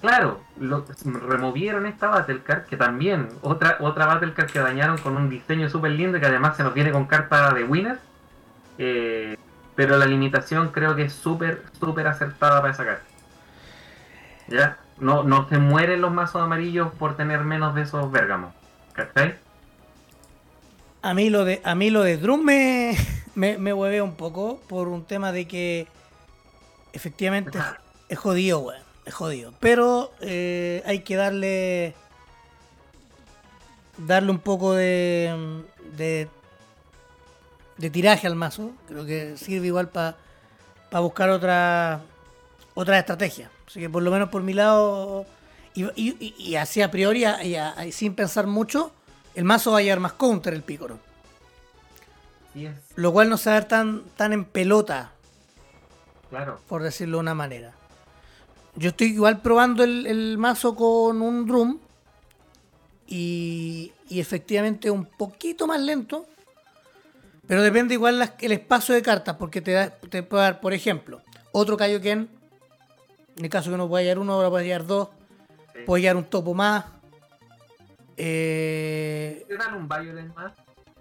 claro, 0.00 0.40
lo, 0.58 0.84
removieron 1.04 1.86
esta 1.86 2.08
Battle 2.08 2.42
Card, 2.42 2.64
que 2.64 2.76
también, 2.76 3.28
otra 3.42 3.76
otra 3.80 4.06
Battle 4.06 4.32
Card 4.34 4.50
que 4.50 4.58
dañaron 4.58 4.98
con 4.98 5.16
un 5.16 5.30
diseño 5.30 5.70
súper 5.70 5.92
lindo, 5.92 6.18
que 6.18 6.26
además 6.26 6.56
se 6.56 6.64
nos 6.64 6.74
viene 6.74 6.90
con 6.90 7.06
carta 7.06 7.54
de 7.54 7.64
winner. 7.64 7.98
Eh, 8.78 9.36
pero 9.74 9.96
la 9.98 10.06
limitación 10.06 10.68
creo 10.70 10.96
que 10.96 11.02
es 11.04 11.12
súper, 11.12 11.62
súper 11.78 12.06
acertada 12.08 12.60
para 12.60 12.72
esa 12.72 12.84
carta. 12.84 13.04
¿Ya? 14.48 14.78
No, 14.98 15.22
no 15.22 15.48
se 15.48 15.58
mueren 15.58 16.00
los 16.00 16.12
mazos 16.12 16.40
amarillos 16.42 16.90
por 16.98 17.16
tener 17.16 17.40
menos 17.40 17.74
de 17.74 17.82
esos 17.82 18.10
bergamos. 18.10 18.54
¿Cachai? 18.94 19.34
A 21.02 21.14
mí 21.14 21.30
lo 21.30 21.44
de, 21.44 21.60
a 21.64 21.74
mí 21.74 21.90
lo 21.90 22.02
de 22.02 22.16
Drum 22.16 22.42
me, 22.42 22.96
me, 23.36 23.58
me 23.58 23.72
un 24.02 24.14
poco 24.16 24.58
por 24.66 24.88
un 24.88 25.04
tema 25.04 25.30
de 25.30 25.46
que 25.46 25.86
efectivamente 26.92 27.58
es, 28.08 28.18
jodido, 28.18 28.58
weón. 28.60 28.82
Es 29.04 29.14
jodido. 29.14 29.52
Pero 29.60 30.10
eh, 30.20 30.82
hay 30.84 31.00
que 31.00 31.14
darle. 31.14 31.94
Darle 33.98 34.30
un 34.30 34.40
poco 34.40 34.74
de. 34.74 35.62
de, 35.96 36.28
de 37.78 37.90
tiraje 37.90 38.26
al 38.26 38.34
mazo. 38.34 38.72
Creo 38.88 39.06
que 39.06 39.36
sirve 39.36 39.68
igual 39.68 39.88
para 39.90 40.16
buscar 41.00 41.30
otra. 41.30 42.00
otra 42.74 42.98
estrategia. 42.98 43.50
Así 43.66 43.78
que 43.80 43.88
por 43.88 44.02
lo 44.02 44.10
menos 44.10 44.28
por 44.30 44.42
mi 44.42 44.54
lado. 44.54 45.24
Y, 45.74 45.84
y- 45.94 46.16
y- 46.18 46.34
y 46.38 46.56
así 46.56 46.80
a 46.82 46.90
priori, 46.90 47.20
y 47.20 47.54
a- 47.54 47.84
y 47.86 47.92
sin 47.92 48.14
pensar 48.14 48.46
mucho, 48.46 48.90
el 49.34 49.44
mazo 49.44 49.72
va 49.72 49.78
a 49.78 49.82
llevar 49.82 50.00
más 50.00 50.14
counter 50.14 50.54
el 50.54 50.62
pícoro. 50.62 50.98
Es, 52.64 52.74
Lo 52.94 53.12
cual 53.12 53.28
no 53.28 53.36
se 53.36 53.50
va 53.50 53.56
a 53.56 53.60
ver 53.60 53.68
tan, 53.68 54.02
tan 54.16 54.32
en 54.32 54.44
pelota, 54.46 55.12
claro. 56.30 56.58
por 56.68 56.82
decirlo 56.82 57.18
de 57.18 57.20
una 57.20 57.34
manera. 57.34 57.72
Yo 58.76 58.88
estoy 58.90 59.08
igual 59.08 59.42
probando 59.42 59.84
el, 59.84 60.06
el 60.06 60.38
mazo 60.38 60.74
con 60.74 61.20
un 61.22 61.46
drum. 61.46 61.78
Y, 63.08 63.92
y 64.08 64.20
efectivamente 64.20 64.90
un 64.90 65.04
poquito 65.04 65.66
más 65.66 65.80
lento. 65.80 66.26
Pero 67.46 67.62
depende 67.62 67.94
igual 67.94 68.18
las- 68.18 68.32
el 68.40 68.52
espacio 68.52 68.94
de 68.94 69.02
cartas. 69.02 69.36
Porque 69.36 69.60
te, 69.60 69.72
da, 69.72 69.90
te 69.90 70.22
puede 70.22 70.42
dar, 70.42 70.60
por 70.60 70.72
ejemplo, 70.72 71.20
otro 71.52 71.76
Kaioken. 71.76 72.28
En 73.36 73.44
el 73.44 73.50
caso 73.50 73.70
que 73.70 73.76
no 73.76 73.88
pueda 73.88 74.02
llevar 74.02 74.18
uno, 74.18 74.32
ahora 74.34 74.50
puede 74.50 74.64
llevar 74.66 74.86
dos. 74.86 75.08
Sí. 75.74 75.80
Puede 75.86 76.02
llevar 76.02 76.16
un 76.16 76.24
topo 76.24 76.52
más. 76.54 76.84
Eh, 78.16 79.44
Te 79.46 79.56
dan 79.56 79.74
un 79.74 79.88
Violent 79.88 80.34
más. 80.34 80.52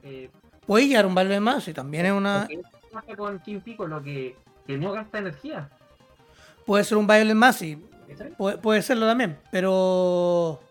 Eh, 0.03 0.29
puede 0.65 0.87
llevar 0.87 1.05
un 1.05 1.15
valor 1.15 1.39
más. 1.41 1.67
Y 1.67 1.73
también 1.73 2.05
es 2.05 2.11
una. 2.11 2.47
pasa 2.91 3.15
con 3.15 3.39
King 3.39 3.59
Pico, 3.59 3.85
lo 3.87 4.01
que, 4.01 4.35
que 4.65 4.77
no 4.77 4.91
gasta 4.91 5.19
energía. 5.19 5.69
Puede 6.65 6.83
ser 6.83 6.97
un 6.97 7.07
Violent 7.07 7.35
más. 7.39 7.61
Y. 7.61 7.75
Puede, 8.37 8.57
puede 8.59 8.81
serlo 8.81 9.07
también, 9.07 9.37
pero 9.51 10.61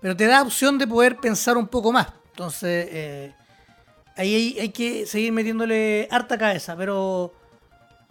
pero 0.00 0.16
te 0.16 0.26
da 0.26 0.42
opción 0.42 0.78
de 0.78 0.86
poder 0.86 1.16
pensar 1.16 1.56
un 1.56 1.66
poco 1.66 1.92
más. 1.92 2.08
Entonces, 2.30 2.88
eh, 2.90 3.34
ahí 4.16 4.34
hay, 4.34 4.58
hay 4.60 4.68
que 4.70 5.06
seguir 5.06 5.32
metiéndole 5.32 6.08
harta 6.10 6.36
cabeza, 6.38 6.76
pero 6.76 7.32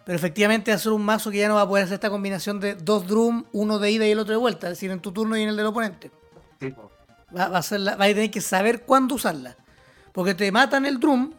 Pero 0.05 0.15
efectivamente 0.15 0.71
hacer 0.71 0.91
un 0.91 1.03
mazo 1.03 1.29
que 1.29 1.37
ya 1.37 1.47
no 1.47 1.55
va 1.55 1.61
a 1.61 1.67
poder 1.67 1.83
hacer 1.85 1.95
esta 1.95 2.09
combinación 2.09 2.59
de 2.59 2.73
dos 2.75 3.05
drum, 3.07 3.43
uno 3.51 3.77
de 3.77 3.91
ida 3.91 4.07
y 4.07 4.11
el 4.11 4.19
otro 4.19 4.33
de 4.33 4.39
vuelta, 4.39 4.67
es 4.67 4.71
decir, 4.73 4.89
en 4.89 4.99
tu 4.99 5.11
turno 5.11 5.37
y 5.37 5.43
en 5.43 5.49
el 5.49 5.55
del 5.57 5.67
oponente. 5.67 6.09
Sí. 6.59 6.73
Va, 7.37 7.47
va 7.47 7.59
a 7.59 7.63
ser 7.63 7.81
la- 7.81 7.95
va 7.95 8.05
a 8.05 8.07
tener 8.07 8.31
que 8.31 8.41
saber 8.41 8.81
cuándo 8.83 9.15
usarla. 9.15 9.55
Porque 10.11 10.33
te 10.35 10.51
matan 10.51 10.85
el 10.85 10.99
drum 10.99 11.33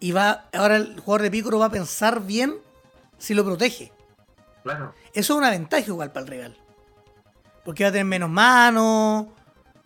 y 0.00 0.12
va 0.12 0.48
ahora 0.52 0.76
el 0.76 0.98
jugador 0.98 1.22
de 1.22 1.30
Piccolo 1.30 1.58
va 1.58 1.66
a 1.66 1.70
pensar 1.70 2.22
bien 2.22 2.56
si 3.18 3.34
lo 3.34 3.44
protege. 3.44 3.92
claro. 4.62 4.94
Eso 5.14 5.34
es 5.34 5.38
una 5.38 5.50
ventaja 5.50 5.86
igual 5.86 6.10
para 6.10 6.24
el 6.24 6.30
rival. 6.30 6.58
Porque 7.64 7.84
va 7.84 7.90
a 7.90 7.92
tener 7.92 8.06
menos 8.06 8.30
manos, 8.30 9.26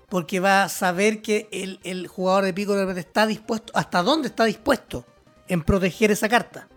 porque 0.09 0.40
va 0.40 0.62
a 0.62 0.69
saber 0.69 1.21
que 1.21 1.49
el, 1.51 1.81
el 1.83 2.07
jugador 2.07 2.45
de 2.45 2.55
Piccolo 2.55 2.90
está 2.92 3.27
dispuesto, 3.27 3.73
hasta 3.77 4.03
dónde 4.03 4.29
está 4.29 4.45
dispuesto 4.45 5.05
en 5.49 5.62
proteger 5.62 6.11
esa 6.11 6.29
carta. 6.29 6.69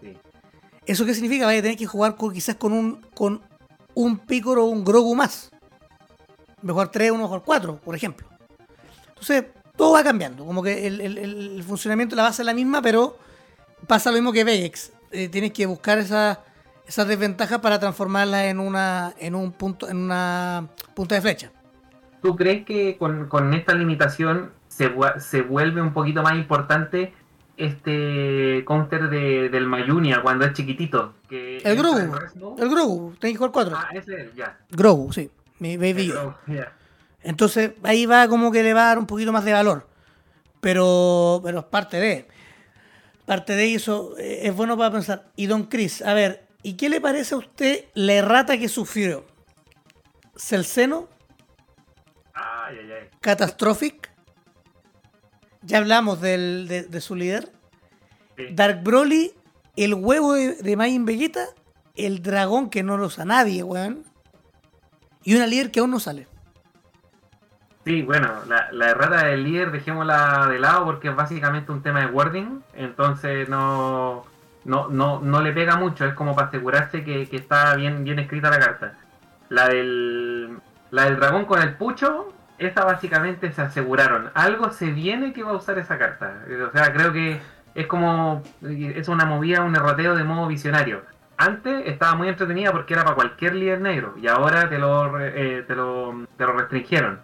Sí. 0.00 0.16
¿Eso 0.86 1.04
qué 1.04 1.14
significa? 1.14 1.46
Vaya 1.46 1.60
a 1.60 1.62
tener 1.62 1.76
que 1.76 1.86
jugar 1.86 2.16
con, 2.16 2.32
quizás 2.32 2.56
con 2.56 2.72
un, 2.72 3.02
con 3.14 3.42
un 3.94 4.18
Piccolo 4.18 4.64
o 4.64 4.68
un 4.68 4.84
Grogu 4.84 5.14
más. 5.14 5.50
Mejor 6.62 6.88
3, 6.88 7.12
uno 7.12 7.24
mejor 7.24 7.42
4, 7.44 7.76
por 7.76 7.94
ejemplo. 7.94 8.26
Entonces, 9.08 9.44
todo 9.76 9.92
va 9.92 10.02
cambiando. 10.04 10.44
Como 10.44 10.62
que 10.62 10.86
el, 10.86 11.00
el- 11.00 11.18
el 11.18 11.62
funcionamiento 11.62 12.14
de 12.14 12.18
la 12.18 12.28
base 12.28 12.42
es 12.42 12.46
la 12.46 12.54
misma, 12.54 12.80
pero 12.82 13.16
pasa 13.86 14.10
lo 14.10 14.16
mismo 14.16 14.32
que 14.32 14.44
Vegex. 14.44 14.92
Eh, 15.10 15.28
tienes 15.28 15.52
que 15.52 15.66
buscar 15.66 15.98
esas 15.98 16.38
desventajas 17.08 17.60
para 17.60 17.78
transformarlas 17.78 18.44
en 18.44 18.58
una 18.60 19.14
en 19.18 19.34
un 19.34 19.52
punto 19.52 19.88
en 19.88 19.96
una 19.98 20.68
punta 20.94 21.14
de 21.14 21.20
flecha. 21.22 21.50
¿Tú 22.22 22.34
crees 22.36 22.64
que 22.64 22.96
con, 22.96 23.28
con 23.28 23.52
esta 23.54 23.74
limitación 23.74 24.50
se, 24.68 24.88
vu- 24.94 25.18
se 25.20 25.42
vuelve 25.42 25.82
un 25.82 25.92
poquito 25.92 26.22
más 26.22 26.34
importante 26.34 27.12
este 27.56 28.64
counter 28.66 29.08
de, 29.10 29.48
del 29.48 29.66
Mayunia 29.66 30.22
cuando 30.22 30.44
es 30.44 30.52
chiquitito? 30.54 31.14
Que 31.28 31.58
El 31.58 31.76
Grogu. 31.76 31.98
Mode? 32.06 32.62
El 32.62 32.68
Grogu, 32.70 33.14
tenés 33.20 33.34
que 33.34 33.38
jugar 33.38 33.52
4. 33.52 33.76
Ah, 33.76 33.88
ese 33.92 34.22
es, 34.22 34.34
ya. 34.34 34.58
Grogu, 34.70 35.12
sí. 35.12 35.30
Mi 35.58 35.76
Baby 35.76 36.02
El. 36.06 36.12
Grogu, 36.12 36.34
ya. 36.48 36.72
Entonces 37.24 37.72
ahí 37.82 38.06
va 38.06 38.28
como 38.28 38.52
que 38.52 38.62
le 38.62 38.74
va 38.74 38.84
a 38.84 38.88
dar 38.88 38.98
un 38.98 39.06
poquito 39.06 39.32
más 39.32 39.44
de 39.44 39.52
valor. 39.52 39.88
Pero, 40.60 41.40
pero 41.42 41.60
es 41.60 41.64
parte 41.66 41.98
de. 41.98 42.28
Parte 43.26 43.54
de 43.56 43.74
eso 43.74 44.14
eh, 44.18 44.40
es 44.44 44.54
bueno 44.54 44.76
para 44.76 44.92
pensar. 44.92 45.30
Y 45.34 45.46
Don 45.46 45.64
Chris, 45.64 46.02
a 46.02 46.12
ver, 46.14 46.46
¿y 46.62 46.74
qué 46.74 46.88
le 46.88 47.00
parece 47.00 47.34
a 47.34 47.38
usted 47.38 47.84
la 47.94 48.12
errata 48.14 48.58
que 48.58 48.68
sufrió? 48.68 49.24
¿Celceno? 50.36 51.08
Ay, 52.34 52.76
ay, 52.80 52.92
ay. 53.02 53.08
¿Catastrophic? 53.20 54.10
Ya 55.62 55.78
hablamos 55.78 56.20
del- 56.20 56.68
de, 56.68 56.82
de 56.82 57.00
su 57.00 57.14
líder. 57.14 57.50
Sí. 58.36 58.44
Dark 58.52 58.82
Broly, 58.82 59.32
el 59.76 59.94
huevo 59.94 60.34
de, 60.34 60.54
de 60.56 60.98
Vegeta, 61.00 61.46
el 61.94 62.22
dragón 62.22 62.68
que 62.68 62.82
no 62.82 62.98
lo 62.98 63.06
usa 63.06 63.24
nadie, 63.24 63.62
weón. 63.62 64.04
Y 65.22 65.34
una 65.34 65.46
líder 65.46 65.70
que 65.70 65.80
aún 65.80 65.90
no 65.90 66.00
sale. 66.00 66.26
Sí, 67.84 68.02
bueno, 68.02 68.28
la, 68.48 68.72
la 68.72 68.90
errata 68.90 69.26
del 69.26 69.44
líder 69.44 69.70
dejémosla 69.70 70.46
de 70.48 70.58
lado 70.58 70.86
porque 70.86 71.08
es 71.08 71.16
básicamente 71.16 71.70
un 71.70 71.82
tema 71.82 72.00
de 72.00 72.06
wording, 72.06 72.60
entonces 72.74 73.46
no, 73.48 74.24
no, 74.64 74.88
no, 74.88 75.20
no 75.20 75.42
le 75.42 75.52
pega 75.52 75.76
mucho, 75.76 76.04
es 76.06 76.14
como 76.14 76.34
para 76.34 76.48
asegurarse 76.48 77.04
que, 77.04 77.28
está 77.30 77.74
bien, 77.76 78.04
bien 78.04 78.18
escrita 78.18 78.50
la 78.50 78.58
carta. 78.58 78.94
La 79.50 79.68
del, 79.68 80.58
la 80.90 81.04
del 81.04 81.16
dragón 81.16 81.44
con 81.44 81.60
el 81.60 81.74
pucho, 81.74 82.32
esa 82.58 82.84
básicamente 82.84 83.52
se 83.52 83.62
aseguraron. 83.62 84.30
Algo 84.34 84.70
se 84.70 84.90
viene 84.90 85.32
que 85.32 85.42
va 85.42 85.50
a 85.50 85.56
usar 85.56 85.78
esa 85.78 85.98
carta. 85.98 86.44
O 86.66 86.72
sea, 86.72 86.92
creo 86.92 87.12
que 87.12 87.40
es 87.74 87.86
como, 87.86 88.42
es 88.62 89.08
una 89.08 89.26
movida, 89.26 89.62
un 89.62 89.76
erroteo 89.76 90.16
de 90.16 90.24
modo 90.24 90.46
visionario. 90.46 91.02
Antes 91.36 91.86
estaba 91.86 92.14
muy 92.14 92.28
entretenida 92.28 92.72
porque 92.72 92.94
era 92.94 93.02
para 93.02 93.16
cualquier 93.16 93.54
líder 93.56 93.80
negro 93.80 94.14
y 94.16 94.28
ahora 94.28 94.68
te 94.68 94.78
lo, 94.78 95.20
eh, 95.20 95.64
te 95.66 95.74
lo, 95.74 96.26
te 96.38 96.46
lo 96.46 96.52
restringieron. 96.52 97.18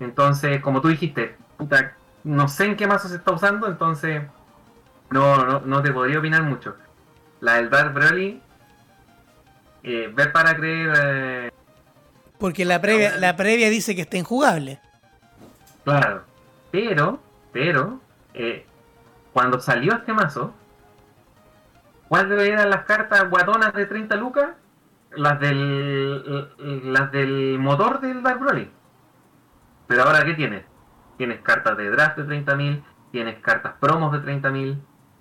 Entonces, 0.00 0.60
como 0.60 0.80
tú 0.80 0.88
dijiste, 0.88 1.36
puta, 1.56 1.94
no 2.24 2.48
sé 2.48 2.66
en 2.66 2.76
qué 2.76 2.86
mazo 2.86 3.08
se 3.08 3.16
está 3.16 3.32
usando, 3.32 3.66
entonces 3.66 4.22
no, 5.10 5.44
no, 5.44 5.60
no 5.60 5.82
te 5.82 5.92
podría 5.92 6.18
opinar 6.18 6.42
mucho. 6.42 6.76
La 7.40 7.54
del 7.54 7.70
Dark 7.70 7.94
Broly, 7.94 8.40
eh, 9.82 10.10
ver 10.14 10.32
para 10.32 10.56
creer, 10.56 10.92
eh, 10.98 11.52
Porque 12.38 12.64
la 12.64 12.80
previa, 12.80 13.16
la 13.16 13.36
previa 13.36 13.70
dice 13.70 13.94
que 13.94 14.02
está 14.02 14.16
injugable. 14.16 14.80
claro. 15.84 16.24
Pero, 16.72 17.20
pero, 17.52 18.00
eh, 18.34 18.66
cuando 19.32 19.60
salió 19.60 19.94
este 19.94 20.12
mazo, 20.12 20.52
¿cuáles 22.08 22.38
eran 22.48 22.68
las 22.68 22.84
cartas 22.84 23.30
guatonas 23.30 23.72
de 23.72 23.86
30 23.86 24.16
lucas? 24.16 24.50
Las 25.12 25.40
del, 25.40 26.92
las 26.92 27.10
del 27.12 27.58
motor 27.58 28.00
del 28.00 28.22
Dark 28.22 28.40
Broly. 28.40 28.70
Pero 29.86 30.02
ahora, 30.02 30.24
¿qué 30.24 30.34
tienes? 30.34 30.64
Tienes 31.16 31.40
cartas 31.40 31.76
de 31.76 31.90
draft 31.90 32.18
de 32.18 32.44
30.000, 32.44 32.82
tienes 33.12 33.38
cartas 33.40 33.74
promos 33.80 34.12
de 34.12 34.18
30.000, 34.18 34.76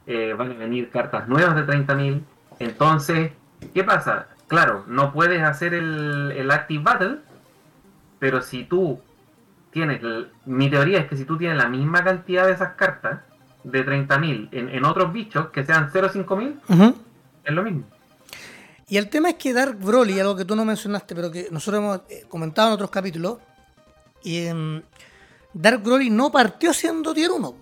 eh, 0.08 0.34
van 0.38 0.52
a 0.52 0.56
venir 0.56 0.90
cartas 0.90 1.28
nuevas 1.28 1.56
de 1.56 1.66
30.000. 1.66 2.22
Entonces, 2.60 3.32
¿qué 3.74 3.84
pasa? 3.84 4.28
Claro, 4.48 4.84
no 4.88 5.14
puedes 5.14 5.42
hacer 5.42 5.74
el, 5.74 6.32
el 6.36 6.52
Active 6.52 6.84
Battle, 6.84 7.18
pero 8.20 8.42
si 8.42 8.64
tú 8.66 9.00
tienes, 9.72 10.02
mi 10.46 10.70
teoría 10.70 11.00
es 11.00 11.08
que 11.08 11.18
si 11.18 11.26
tú 11.26 11.38
tienes 11.38 11.58
la 11.58 11.68
misma 11.68 12.04
cantidad 12.04 12.46
de 12.46 12.54
esas 12.54 12.74
cartas, 12.76 13.20
de 13.66 13.84
30.000, 13.84 14.50
en, 14.52 14.70
en 14.70 14.86
otros 14.86 15.12
bichos 15.12 15.48
que 15.50 15.66
sean 15.66 15.92
0.5000, 15.92 16.60
Ujú. 16.70 16.96
es 17.44 17.54
lo 17.54 17.64
mismo. 17.64 17.84
Y 18.88 18.98
el 18.98 19.10
tema 19.10 19.30
es 19.30 19.36
que 19.36 19.54
Dark 19.54 19.80
Broly, 19.80 20.20
algo 20.20 20.36
que 20.36 20.46
tú 20.46 20.56
no 20.56 20.64
mencionaste, 20.64 21.16
pero 21.16 21.32
que 21.32 21.48
nosotros 21.50 21.82
hemos 21.82 22.02
eh, 22.08 22.26
comentado 22.30 22.68
en 22.68 22.74
otros 22.76 22.92
capítulos, 22.92 23.40
y 24.26 24.48
em, 24.48 24.82
Dark 25.54 25.82
Broly 25.84 26.10
no 26.10 26.32
partió 26.32 26.74
siendo 26.74 27.14
tier 27.14 27.32
1. 27.32 27.56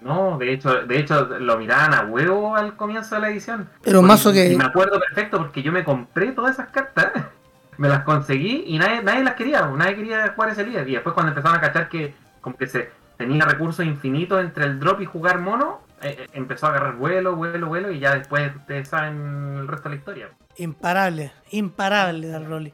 No, 0.00 0.38
de 0.38 0.52
hecho, 0.52 0.82
de 0.86 0.98
hecho 1.00 1.24
lo 1.24 1.56
miraban 1.58 1.94
a 1.94 2.02
huevo 2.04 2.54
al 2.54 2.76
comienzo 2.76 3.14
de 3.16 3.20
la 3.22 3.28
edición. 3.30 3.60
Un 3.60 3.66
Porque- 3.84 4.00
mazo 4.02 4.32
que- 4.32 4.52
Y 4.52 4.56
me 4.56 4.64
acuerdo 4.64 5.00
perfecto 5.00 5.38
porque 5.38 5.62
yo 5.62 5.72
me 5.72 5.84
compré 5.84 6.32
todas 6.32 6.52
esas 6.52 6.68
cartas, 6.68 7.12
me 7.78 7.88
las 7.88 8.04
conseguí 8.04 8.64
y 8.66 8.78
nadie, 8.78 9.02
nadie 9.02 9.24
las 9.24 9.34
quería, 9.34 9.66
nadie 9.66 9.96
quería 9.96 10.28
jugar 10.34 10.50
ese 10.50 10.64
líder. 10.64 10.88
Y 10.88 10.92
después 10.92 11.12
cuando 11.14 11.30
empezaron 11.30 11.58
a 11.58 11.60
cachar 11.60 11.88
que 11.88 12.14
como 12.40 12.56
que 12.56 12.66
se 12.66 12.90
tenía 13.16 13.44
recursos 13.46 13.84
infinitos 13.84 14.40
entre 14.40 14.64
el 14.66 14.78
drop 14.78 15.00
y 15.00 15.06
jugar 15.06 15.40
mono, 15.40 15.80
eh, 16.02 16.14
eh, 16.20 16.26
empezó 16.34 16.66
a 16.66 16.70
agarrar 16.70 16.96
vuelo, 16.96 17.34
vuelo, 17.34 17.66
vuelo 17.66 17.90
y 17.90 17.98
ya 17.98 18.14
después 18.14 18.54
ustedes 18.54 18.88
saben 18.88 19.56
el 19.60 19.66
resto 19.66 19.88
de 19.88 19.94
la 19.94 19.98
historia. 19.98 20.28
Imparable, 20.58 21.32
imparable 21.50 22.28
Dark 22.28 22.44
Broly. 22.46 22.72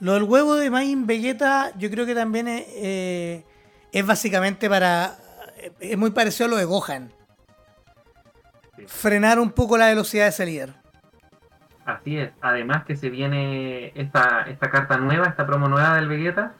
Lo 0.00 0.14
del 0.14 0.22
huevo 0.22 0.54
de 0.54 0.70
Majin 0.70 1.06
Vegeta, 1.06 1.72
yo 1.76 1.90
creo 1.90 2.06
que 2.06 2.14
también 2.14 2.46
es, 2.46 2.66
eh, 2.68 3.44
es 3.92 4.06
básicamente 4.06 4.68
para. 4.68 5.16
Es 5.80 5.98
muy 5.98 6.10
parecido 6.10 6.46
a 6.46 6.50
lo 6.50 6.56
de 6.56 6.64
Gohan. 6.64 7.12
Sí. 8.76 8.84
Frenar 8.86 9.40
un 9.40 9.50
poco 9.50 9.76
la 9.76 9.86
velocidad 9.86 10.24
de 10.24 10.30
ese 10.30 10.46
líder. 10.46 10.74
Así 11.84 12.18
es. 12.18 12.30
Además 12.42 12.84
que 12.84 12.96
se 12.96 13.08
viene 13.08 13.92
esta, 13.94 14.42
esta 14.42 14.70
carta 14.70 14.98
nueva, 14.98 15.26
esta 15.26 15.46
promo 15.46 15.68
nueva 15.68 15.94
del 15.94 16.06
Vegeta, 16.06 16.52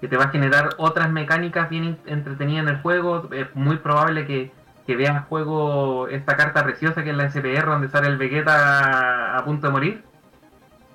que 0.00 0.08
te 0.08 0.16
va 0.16 0.24
a 0.24 0.28
generar 0.28 0.70
otras 0.78 1.10
mecánicas 1.10 1.68
bien 1.68 1.98
entretenidas 2.06 2.62
en 2.62 2.68
el 2.68 2.80
juego. 2.80 3.28
Es 3.32 3.54
muy 3.54 3.78
probable 3.78 4.26
que, 4.26 4.52
que 4.86 4.96
veas 4.96 5.26
juego 5.26 6.08
esta 6.08 6.36
carta 6.36 6.62
preciosa 6.62 7.02
que 7.02 7.10
es 7.10 7.16
la 7.16 7.30
SPR, 7.30 7.66
donde 7.66 7.88
sale 7.88 8.06
el 8.06 8.16
Vegeta 8.16 9.36
a 9.36 9.44
punto 9.44 9.66
de 9.66 9.72
morir. 9.72 10.04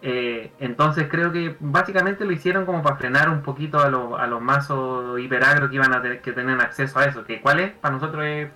Eh, 0.03 0.51
entonces 0.59 1.07
creo 1.11 1.31
que 1.31 1.55
básicamente 1.59 2.25
lo 2.25 2.31
hicieron 2.31 2.65
como 2.65 2.81
para 2.81 2.95
frenar 2.97 3.29
un 3.29 3.43
poquito 3.43 3.79
a, 3.79 3.89
los- 3.89 4.19
a 4.19 4.25
los 4.27 4.41
mazos 4.41 5.19
hiperagro 5.19 5.69
que 5.69 5.75
iban 5.75 5.93
a 5.93 6.01
tener 6.01 6.21
que 6.21 6.31
tener 6.31 6.59
acceso 6.59 6.97
a 6.99 7.05
eso. 7.05 7.23
Que 7.23 7.39
cuál 7.41 7.59
es, 7.59 7.71
para 7.73 7.93
nosotros 7.95 8.23
es, 8.25 8.49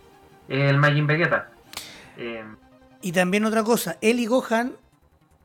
el 0.50 0.78
Majin 0.78 1.06
Vegeta. 1.08 1.50
Eh, 2.18 2.44
Y 3.02 3.12
también 3.12 3.46
otra 3.46 3.64
cosa, 3.64 3.98
él 4.02 4.20
y 4.20 4.26
Gohan 4.26 4.74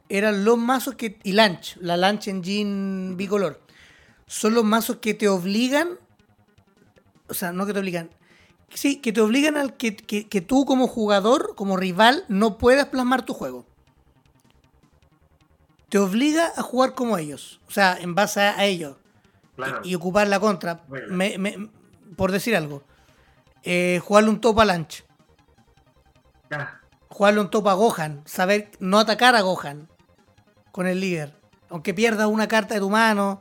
eran 0.09 0.45
los 0.45 0.57
mazos 0.59 0.95
que. 0.95 1.19
Y 1.23 1.33
Lanch, 1.33 1.77
la 1.81 1.97
Lanch 1.97 2.29
Engine 2.29 3.15
bicolor. 3.17 3.61
Son 4.27 4.55
los 4.55 4.65
mazos 4.65 4.97
que 4.97 5.13
te 5.15 5.29
obligan. 5.29 5.89
O 7.29 7.35
sea, 7.35 7.53
no 7.53 7.67
que 7.67 7.73
te 7.75 7.79
obligan. 7.81 8.11
Sí, 8.73 9.01
que 9.01 9.13
te 9.13 9.21
obligan 9.21 9.57
al 9.57 9.77
que, 9.77 9.97
que- 9.97 10.29
que 10.29 10.41
tú 10.41 10.65
como 10.65 10.87
jugador, 10.89 11.55
como 11.57 11.77
rival, 11.77 12.25
no 12.29 12.57
puedas 12.57 12.87
plasmar 12.87 13.25
tu 13.25 13.35
juego. 13.35 13.67
Te 15.91 15.99
obliga 15.99 16.51
a 16.57 16.63
jugar 16.63 16.95
como 16.95 17.19
ellos. 17.19 17.61
O 17.69 17.71
sea, 17.71 17.99
en 18.01 18.15
base 18.15 18.41
a, 18.41 18.65
ellos. 18.65 18.97
claro. 19.57 19.81
Y, 19.85 19.91
y 19.91 19.95
ocupar 19.95 20.27
la 20.29 20.41
contra. 20.41 20.83
Bueno. 20.89 21.07
Me- 21.15 21.37
me- 21.37 21.69
por 22.17 22.33
decir 22.33 22.57
algo. 22.57 22.83
Eh, 23.63 24.01
jugarle 24.03 24.31
un 24.31 24.41
top 24.41 24.61
a 24.61 24.65
Lanch. 24.65 25.05
Jugarle 27.09 27.41
un 27.41 27.51
top 27.51 27.69
a 27.69 27.75
Gohan, 27.75 28.23
saber 28.25 28.71
no 28.81 28.99
atacar 28.99 29.35
a 29.37 29.41
Gohan 29.43 29.89
con 30.73 30.87
el 30.87 31.01
líder, 31.01 31.35
aunque 31.69 31.93
pierdas 31.93 32.27
una 32.29 32.49
carta 32.49 32.75
de 32.75 32.81
tu 32.81 32.89
mano, 32.91 33.41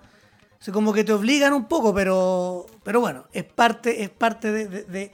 o 0.60 0.62
sea, 0.64 0.74
como 0.74 0.92
que 0.92 1.04
te 1.04 1.14
obligan 1.14 1.54
un 1.54 1.66
poco, 1.68 1.94
pero 1.94 2.66
pero 2.84 3.00
bueno, 3.00 3.26
es 3.32 3.44
parte 3.46 4.04
es 4.04 4.10
parte 4.10 4.52
de, 4.52 4.68
de- 4.68 4.84
de- 4.84 5.12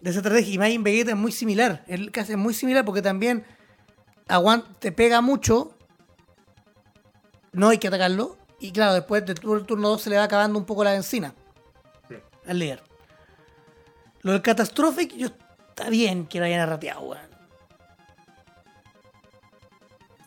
de 0.00 0.10
esa 0.10 0.18
estrategia. 0.18 0.52
Y 0.54 0.58
Majin 0.58 0.82
Vegeta 0.82 1.12
es 1.12 1.16
muy 1.16 1.32
similar. 1.32 1.82
El 1.86 2.10
caso 2.10 2.32
es 2.32 2.38
muy 2.38 2.52
similar 2.52 2.84
porque 2.84 3.00
también 3.00 3.44
aguanta, 4.28 4.68
te 4.78 4.92
pega 4.92 5.20
mucho. 5.22 5.73
No 7.54 7.68
hay 7.70 7.78
que 7.78 7.88
atacarlo. 7.88 8.36
Y 8.60 8.72
claro, 8.72 8.94
después 8.94 9.24
del 9.26 9.38
turno 9.40 9.88
2 9.90 10.02
se 10.02 10.10
le 10.10 10.16
va 10.16 10.24
acabando 10.24 10.58
un 10.58 10.64
poco 10.64 10.84
la 10.84 10.92
benzina 10.92 11.34
Sí. 12.08 12.16
al 12.46 12.58
líder. 12.58 12.82
Lo 14.22 14.32
del 14.32 14.42
Catastrophic, 14.42 15.14
yo 15.16 15.28
está 15.68 15.90
bien 15.90 16.26
que 16.26 16.38
lo 16.38 16.44
hayan 16.46 16.60
arrateado, 16.60 17.00
weón. 17.02 17.34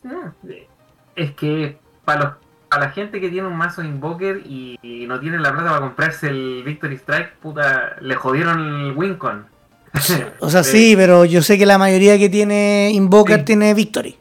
Ah, 0.05 0.31
Es 1.15 1.31
que 1.31 1.77
para 2.05 2.19
los 2.23 2.33
para 2.69 2.87
la 2.87 2.91
gente 2.91 3.21
que 3.21 3.29
tiene 3.29 3.47
un 3.47 3.55
mazo 3.55 3.81
Invoker 3.81 4.41
y, 4.45 4.77
y 4.81 5.07
no 5.07 5.21
tiene 5.21 5.39
la 5.39 5.53
plata 5.53 5.69
para 5.69 5.79
comprarse 5.79 6.27
el 6.27 6.63
Victory 6.65 6.95
Strike, 6.95 7.37
puta, 7.37 7.95
le 8.01 8.13
jodieron 8.15 8.59
el 8.59 8.91
Wincon. 8.97 9.47
O 10.41 10.49
sea, 10.49 10.59
Eh, 10.61 10.63
sí, 10.65 10.93
pero 10.97 11.23
yo 11.23 11.41
sé 11.41 11.57
que 11.57 11.65
la 11.65 11.77
mayoría 11.77 12.17
que 12.19 12.27
tiene 12.29 12.91
Invoker 12.93 13.39
Sí. 13.39 13.45
tiene 13.45 13.73
Victory. 13.73 14.17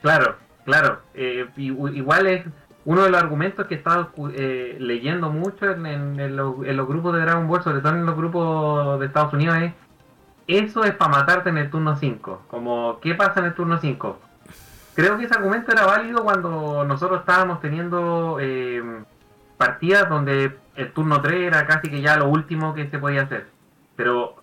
Claro, 0.00 0.36
claro. 0.68 1.00
Eh, 1.14 1.48
igual 1.56 2.26
es 2.26 2.44
uno 2.84 3.02
de 3.02 3.10
los 3.10 3.22
argumentos 3.22 3.66
que 3.66 3.74
he 3.74 3.78
estado 3.78 4.10
eh, 4.34 4.76
leyendo 4.78 5.30
mucho 5.30 5.70
en, 5.70 6.36
los, 6.36 6.58
grupos 6.86 7.14
de 7.14 7.20
Dragon 7.22 7.48
Ball, 7.48 7.62
sobre 7.62 7.80
todo 7.80 7.94
en 7.94 8.04
los 8.04 8.14
grupos 8.14 9.00
de 9.00 9.06
Estados 9.06 9.32
Unidos, 9.32 9.56
es 9.56 9.72
eso 10.46 10.84
es 10.84 10.92
para 10.92 11.10
matarte 11.10 11.48
en 11.48 11.58
el 11.58 11.70
turno 11.70 11.96
5. 11.96 12.42
Como, 12.48 13.00
¿qué 13.00 13.14
pasa 13.14 13.40
en 13.40 13.46
el 13.46 13.54
turno 13.54 13.78
5? 13.78 14.18
Creo 14.94 15.16
que 15.16 15.24
ese 15.24 15.34
argumento 15.34 15.72
era 15.72 15.86
válido 15.86 16.22
cuando 16.22 16.84
nosotros 16.84 17.20
estábamos 17.20 17.60
teniendo 17.60 18.38
eh, 18.40 18.82
partidas 19.56 20.08
donde 20.08 20.56
el 20.76 20.92
turno 20.92 21.22
3 21.22 21.46
era 21.46 21.66
casi 21.66 21.88
que 21.90 22.02
ya 22.02 22.16
lo 22.16 22.28
último 22.28 22.74
que 22.74 22.88
se 22.88 22.98
podía 22.98 23.22
hacer. 23.22 23.48
Pero 23.96 24.42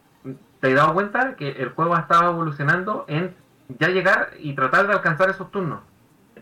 te 0.60 0.70
has 0.70 0.76
dado 0.76 0.94
cuenta 0.96 1.36
que 1.36 1.52
el 1.52 1.70
juego 1.70 1.96
ha 1.96 2.00
estado 2.00 2.32
evolucionando 2.32 3.06
en 3.08 3.36
ya 3.80 3.90
llegar 3.90 4.32
y 4.40 4.54
tratar 4.54 4.88
de 4.88 4.94
alcanzar 4.94 5.30
esos 5.30 5.52
turnos. 5.52 5.80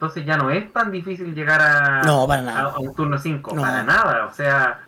Entonces 0.04 0.26
ya 0.26 0.36
no 0.36 0.50
es 0.52 0.72
tan 0.74 0.92
difícil 0.92 1.34
llegar 1.34 1.62
a, 1.62 2.02
No, 2.04 2.28
para 2.28 2.42
nada. 2.42 2.62
a, 2.64 2.74
a 2.74 2.80
un 2.80 2.94
turno 2.94 3.18
5, 3.18 3.56
No. 3.56 3.62
para 3.62 3.84
nada. 3.84 4.26
O 4.26 4.34
sea, 4.34 4.82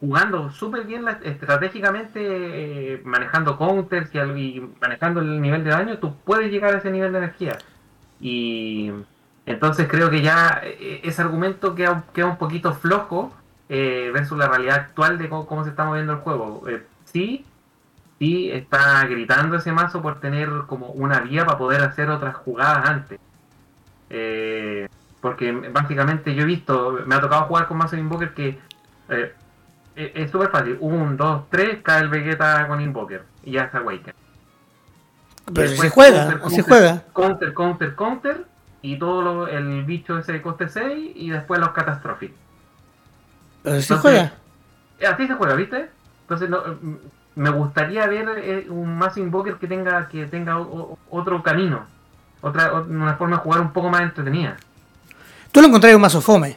jugando 0.00 0.50
súper 0.50 0.84
bien 0.86 1.04
la- 1.04 1.20
estratégicamente, 1.22 2.18
eh, 2.94 3.02
manejando 3.04 3.56
counters 3.56 4.10
y, 4.12 4.60
manejando 4.80 5.20
el 5.20 5.40
nivel 5.40 5.62
de 5.62 5.70
daño, 5.70 5.98
tú 5.98 6.16
puedes 6.24 6.50
llegar 6.50 6.74
a 6.74 6.78
ese 6.78 6.90
nivel 6.90 7.12
de 7.12 7.18
energía. 7.18 7.58
Y 8.20 8.90
entonces 9.46 9.86
creo 9.88 10.10
que 10.10 10.20
ya 10.20 10.60
eh, 10.64 11.00
ese 11.04 11.22
argumento 11.22 11.76
queda, 11.76 12.02
queda 12.12 12.26
un 12.26 12.36
poquito 12.36 12.74
flojo 12.74 13.32
eh, 13.68 14.10
versus 14.12 14.36
la 14.36 14.48
realidad 14.48 14.74
actual 14.80 15.16
de 15.16 15.28
cómo, 15.28 15.46
cómo 15.46 15.62
se 15.62 15.70
está 15.70 15.84
moviendo 15.84 16.12
el 16.14 16.18
juego. 16.18 16.64
Eh, 16.68 16.84
sí, 17.04 17.46
sí 18.18 18.50
está 18.50 19.04
gritando 19.06 19.54
ese 19.58 19.70
mazo 19.70 20.02
por 20.02 20.18
tener 20.18 20.48
como 20.66 20.88
una 20.88 21.20
vía 21.20 21.46
para 21.46 21.56
poder 21.56 21.82
hacer 21.82 22.10
otras 22.10 22.34
jugadas 22.34 22.88
antes. 22.88 23.20
Eh, 24.10 24.88
porque 25.20 25.52
básicamente 25.52 26.34
yo 26.34 26.42
he 26.42 26.46
visto, 26.46 26.98
me 27.06 27.14
ha 27.14 27.20
tocado 27.20 27.44
jugar 27.44 27.66
con 27.68 27.78
mazo 27.78 27.96
de 27.96 28.02
Invoker 28.02 28.34
que 28.34 28.58
eh, 29.08 29.32
es 29.94 30.10
es 30.14 30.30
súper 30.30 30.50
fácil. 30.50 30.76
Un, 30.80 31.16
dos, 31.16 31.44
tres, 31.50 31.78
cae 31.82 32.02
el 32.02 32.08
Vegeta 32.08 32.66
con 32.68 32.80
Invoker 32.80 33.22
y 33.44 33.52
ya 33.52 33.62
está 33.64 33.78
Awaken. 33.78 34.14
Pero 35.52 35.68
si 35.68 35.76
se 35.76 35.82
Después 35.82 35.92
juega, 35.92 36.22
counter, 36.24 36.40
counter, 36.40 36.64
juega. 36.64 37.04
Counter, 37.14 37.54
counter, 37.54 37.94
counter. 37.96 38.44
Y 38.82 38.98
todo 38.98 39.20
lo- 39.20 39.46
el 39.46 39.84
bicho 39.84 40.16
ese 40.18 40.32
de 40.32 40.42
coste 40.42 40.68
6 40.68 41.12
y 41.14 41.28
después 41.30 41.60
los 41.60 41.70
Catastrophic. 41.70 42.32
Pero 43.62 43.76
si 43.80 43.92
Entonces, 43.92 44.00
juega. 44.00 44.32
Eh, 45.00 45.06
Así 45.06 45.26
se 45.26 45.34
juega, 45.34 45.54
¿viste? 45.54 45.90
Entonces 46.22 46.48
no, 46.48 46.62
mm, 46.80 46.96
me 47.36 47.50
gustaría 47.50 48.06
ver 48.06 48.26
eh, 48.38 48.66
un 48.70 48.96
más 48.96 49.16
Invoker 49.18 49.56
que 49.56 49.66
tenga 49.66 50.08
que 50.08 50.26
tenga 50.26 50.58
o- 50.58 50.98
otro 51.10 51.42
camino. 51.42 51.84
Otra, 52.42 52.72
una 52.72 53.14
forma 53.14 53.36
de 53.36 53.42
jugar 53.42 53.60
un 53.60 53.72
poco 53.72 53.90
más 53.90 54.02
entretenida. 54.02 54.56
Tú 55.52 55.60
lo 55.60 55.66
encontrás 55.68 55.94
un 55.94 56.00
mazo 56.00 56.20
fome. 56.20 56.56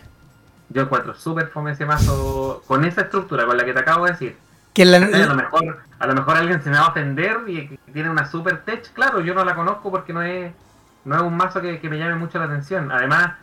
Yo 0.69 0.83
encuentro 0.83 1.13
súper 1.15 1.47
fome 1.49 1.71
ese 1.71 1.85
mazo 1.85 2.63
con 2.67 2.85
esa 2.85 3.01
estructura, 3.01 3.45
con 3.45 3.57
la 3.57 3.65
que 3.65 3.73
te 3.73 3.79
acabo 3.79 4.05
de 4.05 4.11
decir. 4.13 4.37
Que 4.73 4.85
la- 4.85 5.25
A 5.25 5.27
lo 5.29 5.35
mejor, 5.35 5.79
a 5.99 6.07
lo 6.07 6.13
mejor 6.15 6.37
alguien 6.37 6.61
se 6.63 6.69
me 6.69 6.77
va 6.77 6.85
a 6.85 6.89
ofender 6.89 7.37
y 7.47 7.77
tiene 7.91 8.09
una 8.09 8.25
super 8.25 8.63
tech, 8.63 8.91
claro, 8.93 9.19
yo 9.21 9.33
no 9.35 9.43
la 9.45 9.55
conozco 9.55 9.91
porque 9.91 10.13
no 10.13 10.21
es, 10.23 10.51
no 11.05 11.15
es 11.15 11.21
un 11.21 11.35
mazo 11.37 11.61
que, 11.61 11.79
que 11.79 11.89
me 11.89 11.97
llame 11.99 12.15
mucho 12.15 12.39
la 12.39 12.45
atención. 12.45 12.91
Además, 12.91 13.33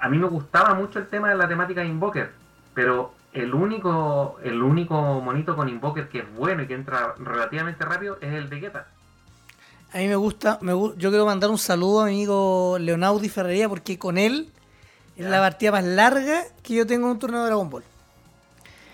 a 0.00 0.08
mí 0.08 0.18
me 0.18 0.26
gustaba 0.26 0.72
mucho 0.74 0.98
el 0.98 1.08
tema 1.08 1.28
de 1.28 1.34
la 1.36 1.46
temática 1.48 1.80
de 1.82 1.88
Invoker, 1.88 2.32
pero 2.74 3.12
el 3.34 3.52
único, 3.54 4.38
el 4.42 4.62
único 4.62 5.20
monito 5.20 5.56
con 5.56 5.68
Invoker 5.68 6.08
que 6.08 6.20
es 6.20 6.34
bueno 6.36 6.62
y 6.62 6.66
que 6.66 6.74
entra 6.74 7.14
relativamente 7.18 7.84
rápido 7.84 8.16
es 8.20 8.32
el 8.32 8.46
Vegeta. 8.46 8.86
A 9.94 9.98
mí 9.98 10.08
me 10.08 10.16
gusta, 10.16 10.58
me 10.62 10.72
yo 10.72 11.10
quiero 11.10 11.26
mandar 11.26 11.50
un 11.50 11.58
saludo 11.58 12.00
a 12.00 12.04
mi 12.06 12.12
amigo 12.12 12.78
Leonaudi 12.80 13.28
Ferrería 13.28 13.68
porque 13.68 13.98
con 13.98 14.16
él 14.16 14.50
es 15.16 15.26
la 15.26 15.38
partida 15.40 15.72
más 15.72 15.84
larga 15.84 16.44
que 16.62 16.74
yo 16.74 16.86
tengo 16.86 17.06
en 17.06 17.12
un 17.12 17.18
torneo 17.18 17.40
de 17.40 17.46
Dragon 17.46 17.68
Ball. 17.68 17.84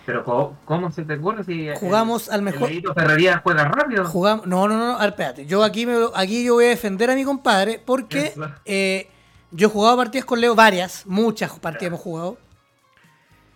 Pero 0.04 0.24
¿cómo 0.64 0.90
se 0.90 1.04
te 1.04 1.14
ocurre 1.14 1.44
si 1.44 1.68
el- 1.68 1.76
Jugamos 1.76 2.28
al 2.30 2.36
el 2.36 2.42
mejor. 2.42 2.70
Leito 2.70 2.94
Ferrería 2.94 3.40
juega 3.44 3.64
rápido? 3.68 4.06
Jugamos, 4.06 4.46
no, 4.46 4.66
no, 4.66 4.76
no, 4.76 4.98
ver, 4.98 5.10
espérate. 5.10 5.46
Yo 5.46 5.62
aquí, 5.62 5.84
me, 5.86 5.96
aquí 6.14 6.42
yo 6.44 6.54
voy 6.54 6.64
a 6.64 6.68
defender 6.70 7.10
a 7.10 7.14
mi 7.14 7.24
compadre 7.24 7.80
porque 7.84 8.34
eh, 8.64 9.08
yo 9.50 9.68
he 9.68 9.70
jugado 9.70 9.98
partidas 9.98 10.24
con 10.24 10.40
Leo, 10.40 10.54
varias, 10.54 11.04
muchas 11.06 11.50
partidas 11.58 11.88
hemos 11.88 12.00
jugado. 12.00 12.38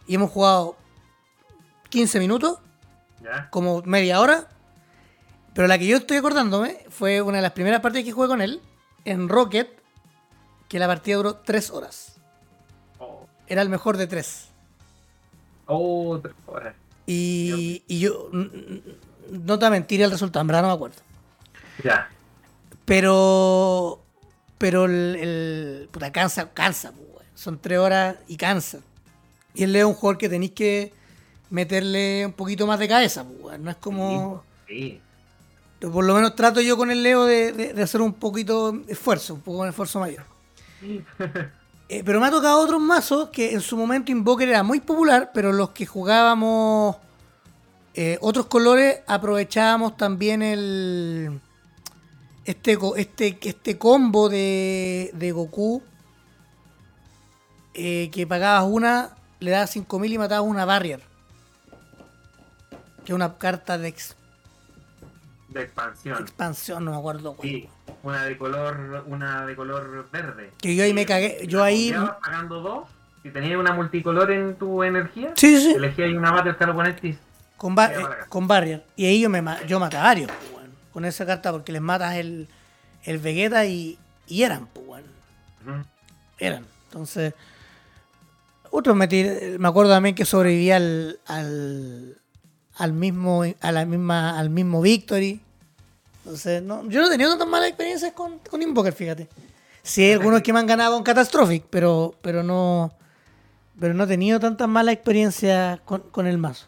Y 0.06 0.14
hemos 0.14 0.30
jugado 0.30 0.76
15 1.88 2.18
minutos, 2.20 2.58
como 3.50 3.82
media 3.86 4.20
hora. 4.20 4.46
Pero 5.54 5.66
la 5.68 5.78
que 5.78 5.86
yo 5.86 5.98
estoy 5.98 6.16
acordándome 6.16 6.78
fue 6.88 7.20
una 7.22 7.36
de 7.38 7.42
las 7.42 7.52
primeras 7.52 7.80
partidas 7.80 8.04
que 8.06 8.12
jugué 8.12 8.28
con 8.28 8.40
él 8.40 8.60
en 9.04 9.28
Rocket, 9.28 9.68
que 10.68 10.78
la 10.78 10.86
partida 10.86 11.16
duró 11.16 11.34
3 11.36 11.70
horas. 11.70 12.16
Oh, 12.98 13.26
Era 13.46 13.60
el 13.62 13.68
mejor 13.68 13.96
de 13.96 14.06
3. 14.06 14.48
oh, 15.66 16.18
tres 16.22 16.34
horas. 16.46 16.74
Y, 17.06 17.82
y 17.88 17.98
yo, 18.00 18.30
no 18.32 19.58
te 19.58 19.64
voy 19.64 19.66
a 19.66 19.70
mentir 19.70 20.00
el 20.02 20.10
resultado, 20.10 20.40
en 20.40 20.46
verdad 20.46 20.62
no 20.62 20.68
me 20.68 20.74
acuerdo. 20.74 20.96
Ya. 21.82 22.08
Pero. 22.84 24.00
Pero 24.58 24.84
el. 24.84 25.16
el- 25.18 25.88
puta, 25.90 26.12
cansa, 26.12 26.50
cansa, 26.52 26.92
pues. 26.92 27.26
Son 27.34 27.58
tres 27.58 27.78
horas 27.78 28.16
y 28.28 28.36
cansa. 28.36 28.78
Y 29.54 29.66
Leo 29.66 29.88
es 29.88 29.94
un 29.94 29.98
jugador 30.00 30.18
que 30.18 30.28
tenéis 30.28 30.52
que 30.52 30.92
meterle 31.50 32.24
un 32.26 32.32
poquito 32.32 32.66
más 32.66 32.78
de 32.78 32.88
cabeza, 32.88 33.24
pues. 33.24 33.58
No 33.58 33.70
es 33.70 33.76
como. 33.76 34.44
Sí. 34.68 35.00
Por 35.90 36.04
lo 36.04 36.14
menos 36.14 36.36
trato 36.36 36.60
yo 36.60 36.76
con 36.76 36.90
el 36.90 37.02
Leo 37.02 37.24
de, 37.24 37.52
de- 37.52 37.72
de 37.72 37.82
hacer 37.82 38.00
un 38.00 38.12
poquito 38.12 38.72
de 38.72 38.92
esfuerzo, 38.92 39.34
un 39.34 39.40
poco 39.40 39.64
de 39.64 39.70
esfuerzo 39.70 40.00
mayor. 40.00 40.24
Eh, 41.88 42.02
pero 42.06 42.20
me 42.20 42.26
ha 42.26 42.30
tocado 42.30 42.58
otros 42.60 42.80
mazos 42.80 43.28
que 43.28 43.52
en 43.52 43.60
su 43.60 43.76
momento 43.76 44.10
Invoker 44.10 44.48
era 44.48 44.62
muy 44.62 44.80
popular, 44.80 45.30
pero 45.34 45.52
los 45.52 45.70
que 45.70 45.84
jugábamos 45.84 46.96
eh, 47.92 48.16
otros 48.22 48.46
colores 48.46 49.00
aprovechábamos 49.06 49.98
también 49.98 50.40
el 50.42 51.38
este 52.46 52.78
este 52.96 53.38
este 53.42 53.76
combo 53.76 54.30
de, 54.30 55.10
de 55.12 55.32
Goku 55.32 55.82
eh, 57.74 58.08
que 58.10 58.26
pagabas 58.26 58.64
una, 58.70 59.10
le 59.40 59.50
dabas 59.50 59.70
5000 59.72 60.12
y 60.14 60.18
matabas 60.18 60.48
una 60.48 60.64
barrier. 60.64 61.02
Que 63.04 63.12
es 63.12 63.14
una 63.14 63.36
carta 63.36 63.76
de 63.76 63.88
ex- 63.88 64.16
De 65.52 65.62
expansión. 65.62 66.18
expansión, 66.22 66.84
no 66.84 66.90
me 66.92 66.96
acuerdo 66.96 67.34
cuál. 67.34 67.48
Sí, 67.48 67.68
una 68.02 68.24
de 68.24 68.36
color, 68.38 69.04
una 69.06 69.44
de 69.46 69.54
color 69.56 70.08
verde. 70.10 70.52
Que 70.60 70.74
yo 70.74 70.84
ahí 70.84 70.92
me 70.94 71.04
cagué, 71.06 71.46
yo 71.46 71.62
ahí... 71.62 71.94
pagando 72.22 72.60
dos. 72.60 72.88
Si 73.22 73.30
tenías 73.30 73.56
una 73.58 73.72
multicolor 73.72 74.30
en 74.32 74.56
tu 74.56 74.82
energía, 74.82 75.32
Sí, 75.36 75.56
sí, 75.60 75.72
elegías 75.74 76.10
una 76.12 76.32
Battle 76.32 76.56
Opponent 76.70 77.04
y 77.04 77.16
Con, 77.56 77.74
ba- 77.76 77.92
eh, 77.92 78.04
con 78.28 78.48
Barrier. 78.48 78.84
Y 78.96 79.06
ahí 79.06 79.20
yo, 79.20 79.30
me, 79.30 79.40
yo 79.68 79.78
maté 79.78 79.96
a 79.96 80.02
varios, 80.02 80.28
pues, 80.28 80.52
weón, 80.56 80.70
con 80.92 81.04
esa 81.04 81.24
carta 81.24 81.52
porque 81.52 81.70
les 81.70 81.80
matas 81.80 82.16
el, 82.16 82.48
el 83.04 83.18
Vegeta 83.18 83.64
y, 83.66 83.96
y 84.26 84.42
eran, 84.42 84.66
pues, 84.66 85.04
Ujú. 85.64 85.84
eran. 86.38 86.66
Entonces, 86.86 87.32
otros 88.70 88.96
me, 88.96 89.06
me 89.58 89.68
acuerdo 89.68 89.92
también 89.92 90.14
que 90.16 90.24
sobrevivía 90.24 90.76
al, 90.76 91.20
al, 91.26 92.16
al 92.76 92.92
mismo 92.92 93.44
a 93.60 93.72
la 93.72 93.84
misma 93.84 94.38
al 94.38 94.50
mismo 94.50 94.80
Victory. 94.80 95.40
Entonces, 96.24 96.62
no, 96.62 96.88
yo 96.88 97.00
no 97.00 97.08
he 97.08 97.10
tenido 97.10 97.30
tantas 97.30 97.48
malas 97.48 97.68
experiencias 97.68 98.12
con, 98.12 98.38
con 98.38 98.62
Invoker, 98.62 98.92
fíjate. 98.92 99.28
Sí 99.82 100.04
hay 100.04 100.12
algunos 100.12 100.42
que 100.42 100.52
me 100.52 100.60
han 100.60 100.66
ganado 100.66 100.94
con 100.94 101.02
Catastrophic, 101.02 101.64
pero, 101.68 102.14
pero 102.22 102.42
no 102.42 102.92
pero 103.80 103.94
no 103.94 104.04
he 104.04 104.06
tenido 104.06 104.38
tantas 104.38 104.68
malas 104.68 104.94
experiencias 104.94 105.80
con, 105.80 106.02
con 106.12 106.26
el 106.26 106.38
mazo. 106.38 106.66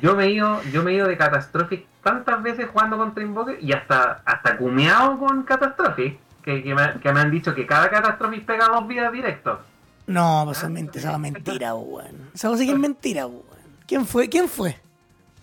Yo 0.00 0.16
me 0.16 0.24
he 0.24 0.30
ido, 0.30 0.62
yo 0.72 0.82
me 0.82 0.92
he 0.92 0.94
ido 0.94 1.06
de 1.06 1.16
Catastrophic 1.18 1.84
tantas 2.02 2.42
veces 2.42 2.66
jugando 2.72 2.96
contra 2.96 3.22
Invoker 3.22 3.62
y 3.62 3.72
hasta, 3.72 4.22
hasta 4.24 4.56
cumeado 4.56 5.18
con 5.18 5.42
Catastrophic, 5.42 6.18
que, 6.42 6.62
que, 6.62 6.74
me, 6.74 7.00
que 7.00 7.12
me 7.12 7.20
han 7.20 7.30
dicho 7.30 7.54
que 7.54 7.66
cada 7.66 7.90
Catastrophic 7.90 8.46
pega 8.46 8.68
dos 8.68 8.86
vidas 8.88 9.12
directos. 9.12 9.58
No, 10.06 10.42
pues 10.46 10.58
esa 10.58 10.66
es 10.66 10.72
mentira, 10.72 11.00
esa 11.00 11.12
es 11.12 11.18
mentira, 11.18 11.74
weón. 11.74 12.30
Esa 12.34 12.48
cosa 12.48 12.64
que 12.64 12.70
es 12.70 12.78
mentira, 12.78 13.26
weón. 13.26 13.44
¿Quién 13.86 14.06
fue? 14.06 14.28
¿Quién 14.28 14.48
fue? 14.48 14.78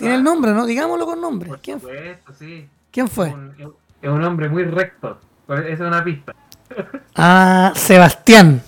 Tiene 0.02 0.16
el 0.16 0.24
nombre, 0.24 0.52
¿no? 0.52 0.66
Digámoslo 0.66 1.06
con 1.06 1.22
nombre. 1.22 1.50
Por 1.50 1.60
¿Quién 1.62 1.80
fue? 1.80 2.18
sí. 2.38 2.68
¿Quién 2.92 3.08
fue? 3.08 3.30
Un- 3.30 3.74
es 4.02 4.10
un 4.10 4.24
hombre 4.24 4.50
muy 4.50 4.64
recto. 4.66 5.20
Esa 5.48 5.68
es 5.68 5.80
una 5.80 6.04
pista. 6.04 6.34
Ah, 7.16 7.74
Sebastián. 7.76 8.62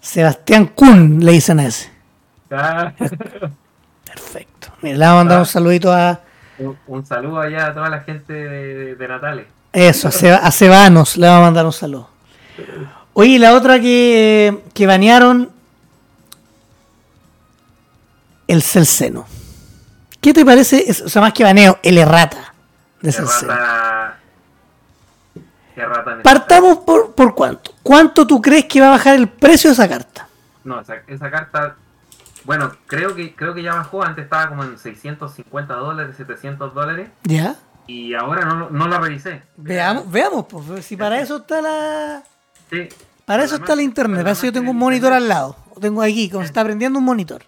Sebastián 0.00 0.66
Kuhn 0.74 1.24
le 1.24 1.32
dicen 1.32 1.60
a 1.60 1.66
ese. 1.66 1.90
Ah, 2.50 2.92
Perfecto. 4.04 4.68
Mira, 4.82 4.96
le 4.98 5.04
vamos 5.06 5.14
a 5.20 5.24
mandar 5.24 5.38
un 5.38 5.46
saludito 5.46 5.92
a 5.92 6.20
un, 6.58 6.76
un 6.86 7.06
saludo 7.06 7.40
allá 7.40 7.68
a 7.68 7.74
toda 7.74 7.88
la 7.88 8.00
gente 8.00 8.32
de, 8.32 8.94
de 8.96 9.08
Natales. 9.08 9.46
eso, 9.72 10.08
a, 10.08 10.10
Seba- 10.10 10.36
a 10.42 10.50
Sebanos, 10.50 11.16
le 11.16 11.26
vamos 11.26 11.40
a 11.40 11.44
mandar 11.46 11.64
un 11.66 11.72
saludo. 11.72 12.10
Oye, 13.14 13.38
la 13.38 13.54
otra 13.54 13.80
que, 13.80 14.62
que 14.74 14.86
banearon, 14.86 15.50
el 18.46 18.62
Celceno. 18.62 19.26
¿Qué 20.20 20.32
te 20.32 20.44
parece? 20.44 20.86
O 21.04 21.08
sea, 21.08 21.22
más 21.22 21.32
que 21.32 21.44
baneo, 21.44 21.78
el 21.82 21.98
errata 21.98 22.54
de 23.00 23.08
Qué 23.08 23.12
Celceno. 23.12 23.52
rata. 23.52 24.18
Qué 25.74 25.84
rata 25.84 26.16
necesaria. 26.16 26.22
Partamos 26.22 26.78
por, 26.78 27.14
por 27.14 27.34
cuánto. 27.34 27.72
¿Cuánto 27.82 28.26
tú 28.26 28.40
crees 28.40 28.66
que 28.66 28.80
va 28.80 28.88
a 28.88 28.90
bajar 28.90 29.16
el 29.16 29.28
precio 29.28 29.70
de 29.70 29.74
esa 29.74 29.88
carta? 29.88 30.28
No, 30.64 30.80
esa, 30.80 30.96
esa 31.06 31.30
carta. 31.30 31.76
Bueno, 32.44 32.72
creo 32.86 33.14
que 33.14 33.34
creo 33.34 33.54
que 33.54 33.62
ya 33.62 33.74
bajó. 33.74 34.02
Antes 34.02 34.24
estaba 34.24 34.48
como 34.48 34.64
en 34.64 34.78
650 34.78 35.74
dólares, 35.74 36.16
700 36.16 36.74
dólares. 36.74 37.08
¿Ya? 37.24 37.56
Y 37.86 38.14
ahora 38.14 38.44
no, 38.44 38.70
no 38.70 38.86
la 38.88 38.98
revisé. 38.98 39.42
Veamos, 39.56 40.10
veamos, 40.10 40.46
pues, 40.48 40.84
si 40.84 40.96
para 40.96 41.20
eso 41.20 41.38
está 41.38 41.60
la... 41.60 42.22
Sí. 42.70 42.88
Para 43.24 43.44
eso 43.44 43.56
está 43.56 43.74
la 43.74 43.82
internet, 43.82 44.20
para 44.20 44.32
eso 44.32 44.46
yo 44.46 44.52
tengo 44.52 44.70
un 44.70 44.76
monitor 44.76 45.12
al 45.12 45.28
lado. 45.28 45.56
Tengo 45.80 46.02
aquí, 46.02 46.28
como 46.28 46.42
se 46.42 46.48
está 46.48 46.62
prendiendo 46.64 46.98
un 46.98 47.04
monitor. 47.04 47.42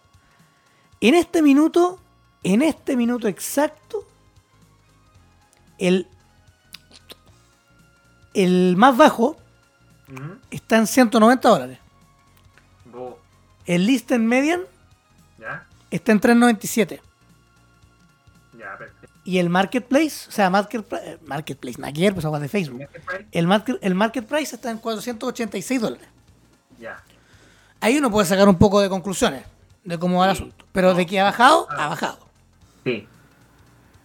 En 1.05 1.15
este 1.15 1.43
minuto, 1.43 2.01
en 2.43 2.63
este 2.63 2.97
minuto 2.97 3.29
exacto, 3.29 4.09
el, 5.77 6.09
el 8.33 8.75
más 8.79 8.97
bajo 8.97 9.37
está 10.51 10.79
en 10.79 10.87
190 10.87 11.47
dólares. 11.47 11.79
Oh, 12.97 13.19
El 13.67 13.85
listen 13.85 14.27
median 14.27 14.63
ya, 15.39 15.67
está 15.91 16.13
en 16.13 16.21
397. 16.21 17.03
ya, 18.59 18.79
perfecto. 18.79 19.09
Y 19.27 19.37
el 19.37 19.51
marketplace, 19.51 20.27
o 20.27 20.33
sea, 20.33 20.49
market, 20.49 20.91
eh, 20.91 21.19
marketplace, 21.27 21.79
ver, 21.79 22.15
pues 22.15 22.25
agua 22.25 22.41
de 22.41 22.49
Facebook. 22.49 22.89
El 23.31 23.47
market, 23.47 23.77
el 23.83 23.95
market 23.95 24.27
price 24.27 24.55
está 24.55 24.71
en 24.71 24.79
486 24.79 25.83
dólares. 25.83 26.09
Ya. 26.81 27.03
Ahí 27.79 27.99
uno 27.99 28.11
puede 28.11 28.27
sacar 28.27 28.49
un 28.49 28.57
poco 28.57 28.81
de 28.81 28.89
conclusiones 28.89 29.45
de 29.85 29.99
cómo 29.99 30.18
va 30.20 30.26
el 30.26 30.30
asunto. 30.32 30.64
Pero 30.72 30.95
de 30.95 31.07
que 31.07 31.20
ha 31.20 31.24
bajado, 31.24 31.66
Ah. 31.70 31.85
ha 31.85 31.89
bajado. 31.89 32.18
Sí. 32.85 33.07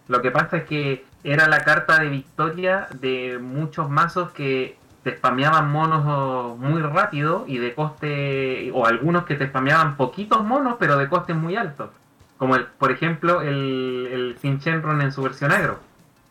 Lo 0.08 0.22
que 0.22 0.32
pasa 0.32 0.58
es 0.58 0.64
que 0.66 1.06
era 1.24 1.48
la 1.48 1.64
carta 1.64 2.00
de 2.00 2.10
victoria 2.10 2.88
de 3.00 3.40
muchos 3.40 3.90
mazos 3.90 4.32
que 4.32 4.78
te 5.04 5.18
spameaban 5.18 5.72
monos 5.72 6.04
oh, 6.08 6.56
muy 6.58 6.82
rápido 6.82 7.46
y 7.48 7.58
de 7.58 7.74
coste, 7.74 8.72
o 8.74 8.86
algunos 8.86 9.26
que 9.26 9.36
te 9.36 9.48
spameaban 9.48 9.96
poquitos 9.98 10.44
monos, 10.44 10.76
pero 10.80 10.98
de 10.98 11.08
coste 11.08 11.34
muy 11.34 11.56
alto. 11.56 11.92
Como 12.38 12.56
el, 12.56 12.66
por 12.66 12.92
ejemplo 12.92 13.42
el, 13.42 14.08
el 14.12 14.38
Shinchen 14.42 14.82
en 15.02 15.12
su 15.12 15.22
versión 15.22 15.52
agro. 15.52 15.80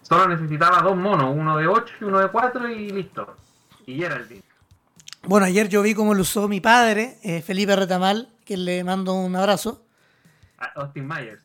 Solo 0.03 0.26
necesitaba 0.28 0.80
dos 0.80 0.96
monos, 0.96 1.34
uno 1.36 1.59
de 1.59 1.66
8 1.66 1.94
y 2.01 2.05
uno 2.05 2.18
de 2.18 2.28
4 2.28 2.68
y 2.70 2.90
listo. 2.90 3.36
Y 3.84 4.03
era 4.03 4.16
el 4.16 4.26
team. 4.26 4.40
Bueno, 5.24 5.44
ayer 5.44 5.68
yo 5.68 5.82
vi 5.82 5.94
cómo 5.94 6.14
lo 6.14 6.22
usó 6.22 6.49
mi 6.49 6.61
padre, 6.61 7.18
eh, 7.22 7.42
Felipe 7.42 7.76
Retamal, 7.76 8.28
que 8.49 8.57
le 8.57 8.82
mando 8.82 9.12
un 9.12 9.36
abrazo. 9.36 9.82
Austin 10.74 11.07
Myers. 11.07 11.42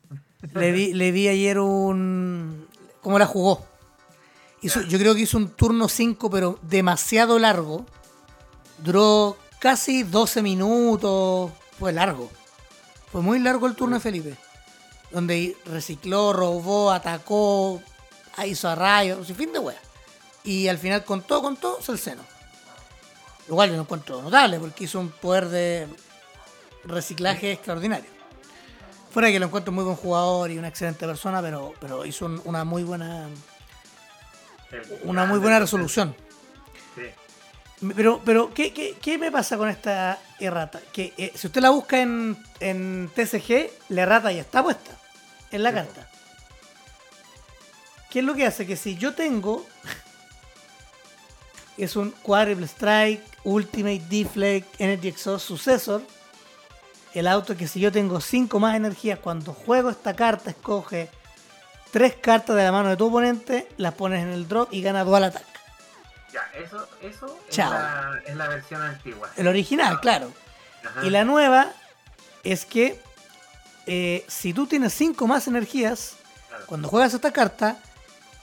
Le 0.54 0.72
vi, 0.72 0.94
le 0.94 1.12
vi 1.12 1.28
ayer 1.28 1.58
un... 1.58 2.66
cómo 3.02 3.18
la 3.18 3.26
jugó. 3.26 3.66
Hizo- 4.62 4.80
yo 4.88 4.98
creo 4.98 5.14
que 5.14 5.20
hizo 5.20 5.36
un 5.36 5.50
turno 5.50 5.86
5, 5.88 6.30
pero 6.30 6.58
demasiado 6.62 7.38
largo. 7.38 7.84
Duró 8.78 9.36
casi 9.58 10.02
12 10.02 10.40
minutos. 10.40 11.52
Fue 11.78 11.92
largo. 11.92 12.30
Fue 13.12 13.20
muy 13.20 13.38
largo 13.38 13.66
el 13.66 13.76
turno 13.76 13.96
de 13.96 14.00
Felipe. 14.00 14.34
Donde 15.10 15.56
recicló, 15.66 16.32
robó, 16.32 16.90
atacó, 16.90 17.82
hizo 18.46 18.68
a 18.70 18.74
rayos, 18.74 19.26
sin 19.26 19.36
fin 19.36 19.52
de 19.52 19.58
wea. 19.58 19.78
Y 20.42 20.68
al 20.68 20.78
final, 20.78 21.04
con 21.04 21.20
todo, 21.20 21.42
con 21.42 21.56
todo, 21.58 21.78
el 21.86 21.98
seno. 21.98 22.22
Igual 23.46 23.68
yo 23.68 23.76
lo 23.76 23.82
encuentro 23.82 24.22
notable 24.22 24.58
porque 24.58 24.84
hizo 24.84 24.98
un 25.00 25.10
poder 25.10 25.48
de 25.50 25.86
reciclaje 26.84 27.52
extraordinario. 27.52 28.10
Fuera 29.10 29.30
que 29.30 29.38
lo 29.38 29.46
encuentro 29.46 29.72
muy 29.72 29.84
buen 29.84 29.96
jugador 29.96 30.50
y 30.50 30.58
una 30.58 30.68
excelente 30.68 31.06
persona, 31.06 31.40
pero, 31.40 31.72
pero 31.80 32.04
hizo 32.04 32.26
un- 32.26 32.40
una 32.44 32.64
muy 32.64 32.82
buena 32.82 33.28
una 35.04 35.24
muy 35.24 35.38
buena 35.38 35.60
resolución. 35.60 36.16
Sí. 36.96 37.02
Pero, 37.94 38.20
pero 38.24 38.52
¿qué, 38.52 38.72
qué, 38.72 38.96
qué 39.00 39.18
me 39.18 39.30
pasa 39.30 39.56
con 39.56 39.68
esta 39.68 40.18
errata? 40.40 40.80
Que 40.92 41.12
eh, 41.16 41.32
si 41.34 41.46
usted 41.46 41.60
la 41.60 41.70
busca 41.70 42.00
en, 42.00 42.36
en 42.60 43.08
TCG, 43.14 43.70
la 43.90 44.02
errata 44.02 44.32
ya 44.32 44.40
está 44.40 44.62
puesta 44.64 44.90
en 45.52 45.62
la 45.62 45.70
Sí. 45.70 45.76
carta. 45.76 46.08
¿Qué 48.10 48.18
es 48.20 48.24
lo 48.24 48.34
que 48.34 48.46
hace? 48.46 48.66
Que 48.66 48.76
si 48.76 48.96
yo 48.96 49.14
tengo 49.14 49.64
es 51.76 51.96
un 51.96 52.10
Quadruple 52.22 52.66
Strike, 52.66 53.22
Ultimate 53.44 54.02
Deflect, 54.08 54.80
Energy 54.80 55.08
Exhaust 55.08 55.46
Successor, 55.48 56.02
el 57.14 57.26
auto 57.28 57.56
que 57.56 57.68
si 57.68 57.80
yo 57.80 57.90
tengo 57.92 58.20
5 58.20 58.58
más 58.60 58.74
energías, 58.76 59.18
cuando 59.18 59.52
juego 59.52 59.90
esta 59.90 60.14
carta, 60.14 60.50
escoge 60.50 61.08
tres 61.92 62.14
cartas 62.16 62.56
de 62.56 62.64
la 62.64 62.72
mano 62.72 62.88
de 62.90 62.96
tu 62.96 63.06
oponente, 63.06 63.68
las 63.76 63.94
pones 63.94 64.22
en 64.22 64.30
el 64.32 64.48
drop 64.48 64.72
y 64.72 64.82
gana 64.82 65.04
dual 65.04 65.24
attack. 65.24 65.44
Ya, 66.32 66.40
eso, 66.58 66.88
eso 67.00 67.38
es 67.48 67.56
la, 67.58 68.20
es 68.26 68.34
la 68.36 68.48
versión 68.48 68.82
antigua. 68.82 69.30
El 69.36 69.46
original, 69.46 70.00
claro. 70.00 70.32
Ajá. 70.84 71.04
Y 71.06 71.10
la 71.10 71.24
nueva 71.24 71.70
es 72.42 72.66
que 72.66 73.00
eh, 73.86 74.24
si 74.28 74.52
tú 74.52 74.66
tienes 74.66 74.92
5 74.94 75.26
más 75.26 75.46
energías, 75.46 76.16
Claro. 76.48 76.66
cuando 76.66 76.88
juegas 76.88 77.14
esta 77.14 77.32
carta, 77.32 77.76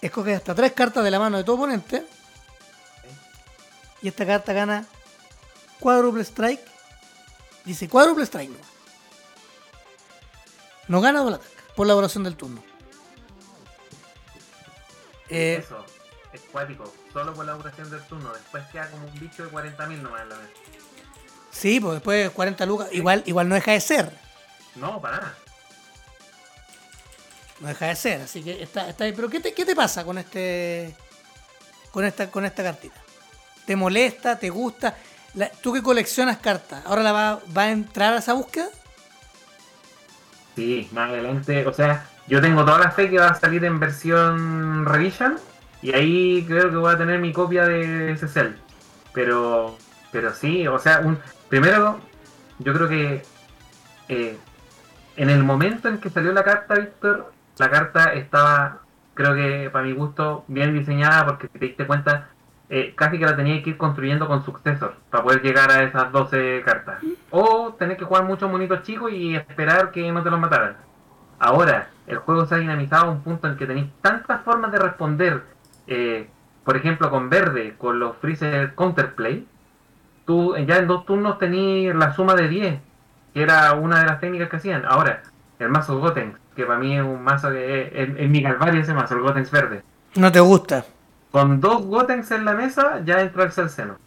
escoges 0.02 0.38
hasta 0.38 0.56
tres 0.56 0.72
cartas 0.74 1.04
de 1.04 1.12
la 1.12 1.20
mano 1.20 1.38
de 1.38 1.44
tu 1.44 1.54
oponente 1.54 2.06
y 4.02 4.08
esta 4.08 4.26
carta 4.26 4.52
gana 4.54 4.86
cuádruple 5.80 6.24
strike. 6.24 6.62
Dice 7.66 7.88
cuádruple 7.88 8.26
strike 8.26 8.50
no. 8.52 8.58
No 10.88 11.02
gana 11.02 11.20
dual 11.22 11.36
attack 11.36 11.74
por 11.76 11.88
la 11.88 11.94
duración 11.94 12.24
del 12.24 12.36
turno. 12.36 12.64
Eh, 15.30 15.62
Eso, 15.64 15.86
es 16.34 16.42
cuático, 16.52 16.92
solo 17.14 17.34
por 17.34 17.46
la 17.46 17.54
duración 17.54 17.90
del 17.90 18.02
turno. 18.04 18.34
Después 18.34 18.64
queda 18.72 18.90
como 18.90 19.08
un 19.08 19.20
bicho 19.20 19.46
de 19.46 19.52
40.000 19.52 20.02
nomás 20.02 20.22
en 20.24 20.30
la 20.30 20.36
mesa. 20.36 20.52
sí, 21.52 21.80
pues 21.80 21.94
después 21.94 22.30
40 22.32 22.66
lucas, 22.66 22.88
igual, 22.92 23.24
igual 23.26 23.48
no 23.48 23.56
deja 23.56 23.72
de 23.72 23.82
ser. 23.82 24.12
No, 24.76 25.00
para 25.02 25.18
nada. 25.18 25.38
No 27.60 27.68
deja 27.68 27.88
de 27.88 27.96
ser, 27.96 28.22
así 28.22 28.44
que 28.44 28.62
está, 28.64 28.90
está 28.90 29.04
ahí. 29.06 29.14
Pero 29.14 29.30
¿qué 29.30 29.40
te, 29.40 29.54
qué 29.54 29.66
te 29.66 29.76
pasa 29.76 30.04
con 30.04 30.18
este 30.18 30.96
con 31.92 32.04
esta 32.04 32.30
con 32.32 32.44
esta 32.44 32.64
cartita? 32.64 33.00
¿Te 33.66 33.76
molesta? 33.76 34.38
¿Te 34.38 34.50
gusta? 34.50 34.98
La- 35.34 35.50
¿Tú 35.50 35.74
que 35.74 35.82
coleccionas 35.82 36.38
cartas? 36.38 36.84
¿Ahora 36.86 37.04
la 37.04 37.12
va, 37.14 37.40
a 37.56 37.72
entrar 37.72 38.14
a 38.14 38.18
esa 38.18 38.34
búsqueda? 38.34 38.68
Sí, 40.56 40.90
más 40.92 41.10
adelante, 41.10 41.66
o 41.66 41.74
sea, 41.74 42.06
yo 42.28 42.42
tengo 42.42 42.66
toda 42.66 42.80
la 42.80 42.92
fe 42.92 43.10
que 43.10 43.18
va 43.18 43.30
a 43.30 43.36
salir 43.36 43.64
en 43.64 43.80
versión 43.80 44.86
revision 44.86 45.38
y 45.82 45.94
ahí 45.94 46.46
creo 46.46 46.70
que 46.70 46.76
voy 46.76 46.94
a 46.94 46.98
tener 46.98 47.20
mi 47.20 47.32
copia 47.32 47.66
de 47.66 48.16
cel. 48.18 48.58
Pero, 49.14 49.78
pero 50.12 50.34
sí, 50.34 50.68
o 50.68 50.78
sea, 50.78 51.00
un, 51.00 51.18
primero, 51.50 52.00
yo 52.60 52.74
creo 52.74 52.90
que 52.90 53.24
eh, 54.10 54.38
en 55.16 55.30
el 55.30 55.44
momento 55.44 55.88
en 55.88 56.00
que 56.00 56.10
salió 56.10 56.32
la 56.34 56.44
carta, 56.44 56.76
Víctor, 56.76 57.34
la 57.58 57.70
carta 57.70 58.14
estaba, 58.14 58.82
creo 59.14 59.36
que 59.36 59.70
para 59.72 59.86
mi 59.86 59.94
gusto, 59.94 60.46
bien 60.48 60.78
diseñada 60.78 61.26
porque 61.26 61.48
te 61.48 61.60
diste 61.60 61.88
cuenta, 61.88 62.30
eh, 62.74 62.94
casi 62.96 63.20
que 63.20 63.26
la 63.26 63.36
tenía 63.36 63.62
que 63.62 63.72
ir 63.72 63.78
construyendo 63.78 64.30
con 64.30 64.46
sucesor 64.46 64.96
para 65.10 65.24
poder 65.24 65.42
llegar 65.42 65.70
a 65.70 65.84
esas 65.84 66.10
12 66.10 66.62
cartas. 66.64 67.00
O 67.30 67.74
tener 67.78 67.98
que 67.98 68.06
jugar 68.06 68.24
muchos 68.24 68.50
monitos 68.50 68.82
chicos 68.84 69.12
y 69.12 69.36
esperar 69.36 69.92
que 69.92 70.10
no 70.10 70.24
te 70.24 70.30
los 70.30 70.40
mataran. 70.40 70.78
Ahora, 71.38 71.90
el 72.08 72.20
juego 72.20 72.46
se 72.46 72.56
ha 72.56 72.60
dinamizado 72.60 73.08
a 73.08 73.12
un 73.12 73.24
punto 73.24 73.48
en 73.50 73.58
que 73.58 73.66
tenéis 73.66 73.88
tantas 74.02 74.42
formas 74.44 74.72
de 74.72 74.80
responder. 74.80 75.44
eh, 75.88 76.30
por 76.64 76.78
ejemplo, 76.78 77.10
con 77.10 77.30
verde, 77.30 77.74
con 77.78 78.00
los 78.00 78.16
Freezer 78.18 78.74
Counterplay. 78.76 79.46
Tú 80.26 80.56
eh, 80.56 80.66
ya 80.66 80.78
en 80.78 80.88
dos 80.88 81.06
turnos 81.06 81.40
tenías 81.40 81.94
la 81.96 82.14
suma 82.14 82.36
de 82.36 82.48
10, 82.48 82.80
que 83.34 83.42
era 83.42 83.74
una 83.74 84.00
de 84.00 84.06
las 84.06 84.22
técnicas 84.22 84.48
que 84.48 84.56
hacían. 84.58 84.86
Ahora, 84.86 85.24
el 85.60 85.68
mazo 85.68 86.00
Gotenks, 86.00 86.40
que 86.56 86.66
para 86.66 86.80
mí 86.80 86.96
es 86.96 87.04
un 87.04 87.22
mazo 87.22 87.50
que 87.50 87.92
es, 87.94 88.10
es 88.16 88.30
mi 88.30 88.42
calvario 88.42 88.80
ese 88.80 88.94
mazo, 88.94 89.16
el 89.16 89.22
Gotenks 89.22 89.52
verde. 89.52 89.82
No 90.16 90.32
te 90.32 90.40
gusta. 90.40 90.86
Con 91.32 91.60
dos 91.62 91.86
Gotenks 91.86 92.32
en 92.32 92.46
la 92.46 92.54
mesa 92.54 93.02
ya 93.06 93.22
entra 93.22 93.44
el 93.44 93.52
Celceno. 93.52 93.98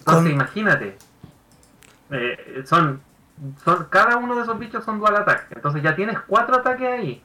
Entonces 0.00 0.22
Con- 0.24 0.32
imagínate. 0.32 0.96
eh, 2.10 2.62
son, 2.66 3.00
son. 3.64 3.86
Cada 3.90 4.16
uno 4.16 4.34
de 4.36 4.42
esos 4.42 4.58
bichos 4.58 4.84
son 4.84 4.98
dual 4.98 5.16
attack. 5.16 5.46
Entonces 5.52 5.82
ya 5.82 5.94
tienes 5.94 6.18
cuatro 6.26 6.56
ataques 6.56 6.88
ahí. 6.88 7.22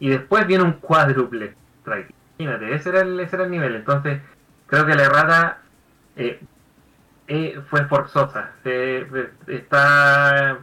y 0.00 0.08
después 0.10 0.46
viene 0.46 0.64
un 0.64 0.72
cuádruple 0.74 1.54
strike. 1.80 2.12
Imagínate, 2.38 2.74
ese 2.74 2.88
era 2.90 3.00
el, 3.00 3.18
ese 3.20 3.36
era 3.36 3.44
el 3.44 3.50
nivel. 3.50 3.76
Entonces, 3.76 4.20
creo 4.66 4.84
que 4.86 4.94
la 4.94 5.04
errata 5.04 5.58
eh, 6.16 6.40
eh, 7.28 7.60
fue 7.70 7.84
forzosa. 7.86 8.50
está 9.46 10.58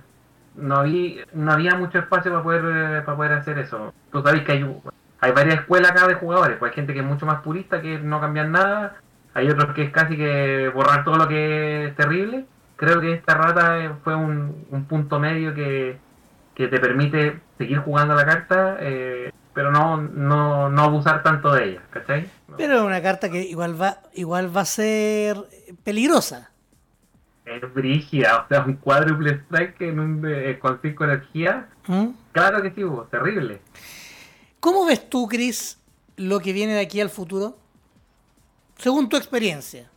no 0.56 0.76
había, 0.76 1.26
no 1.34 1.52
había 1.54 1.76
mucho 1.76 1.98
espacio 2.00 2.30
para 2.32 2.44
poder, 2.44 3.06
para 3.06 3.18
poder 3.18 3.34
hacer 3.34 3.58
eso. 3.60 3.94
Tú 4.12 4.22
sabes 4.22 4.44
que 4.44 4.52
hay, 4.52 4.82
hay 5.22 5.32
varias 5.32 5.60
escuelas 5.60 5.92
acá 5.92 6.08
de 6.08 6.16
jugadores. 6.16 6.58
Pues 6.58 6.72
hay 6.72 6.76
gente 6.76 6.94
que 6.94 7.00
es 7.00 7.06
mucho 7.06 7.26
más 7.28 7.42
purista, 7.42 7.82
que 7.82 8.00
no 8.00 8.20
cambian 8.20 8.52
nada. 8.52 8.98
Hay 9.34 9.48
otros 9.50 9.74
que 9.74 9.84
es 9.84 9.92
casi 9.92 10.18
que 10.18 10.70
borrar 10.74 11.04
todo 11.04 11.16
lo 11.16 11.28
que 11.28 11.86
es 11.86 11.96
terrible. 11.96 12.46
Creo 12.76 13.00
que 13.00 13.14
esta 13.14 13.36
rata 13.36 13.98
fue 14.04 14.16
un, 14.16 14.66
un 14.72 14.86
punto 14.86 15.20
medio 15.20 15.54
que, 15.54 16.00
que 16.56 16.68
te 16.68 16.80
permite 16.80 17.40
seguir 17.60 17.78
jugando 17.78 18.16
la 18.16 18.26
carta, 18.26 18.78
eh, 18.80 19.32
pero 19.54 19.72
no, 19.72 19.98
no, 19.98 20.70
no 20.70 20.82
abusar 20.82 21.22
tanto 21.22 21.54
de 21.54 21.70
ella, 21.70 21.82
¿cachai? 21.92 22.28
Pero 22.58 22.78
es 22.78 22.82
una 22.82 23.02
carta 23.04 23.30
que 23.30 23.44
igual 23.44 23.80
va, 23.80 24.00
igual 24.14 24.56
va 24.56 24.62
a 24.62 24.66
ser 24.66 25.38
peligrosa. 25.84 26.50
Es 27.46 27.74
brígida, 27.74 28.42
o 28.46 28.48
sea, 28.48 28.64
un 28.64 28.76
cuádruple 28.76 29.42
strike 29.46 29.82
en 29.82 30.00
un, 30.00 30.26
eh, 30.26 30.58
con 30.60 30.80
5 30.82 31.04
energías. 31.04 31.66
¿Mm? 31.88 32.08
Claro 32.32 32.62
que 32.64 32.72
sí, 32.72 32.84
terrible. 33.12 33.62
¿Cómo 34.62 34.86
ves 34.86 35.10
tú, 35.10 35.28
Chris, 35.28 35.80
lo 36.18 36.40
que 36.40 36.54
viene 36.54 36.74
de 36.74 36.82
aquí 36.82 37.02
al 37.02 37.10
futuro? 37.10 37.58
Según 38.78 39.10
tu 39.10 39.18
experiencia. 39.18 39.90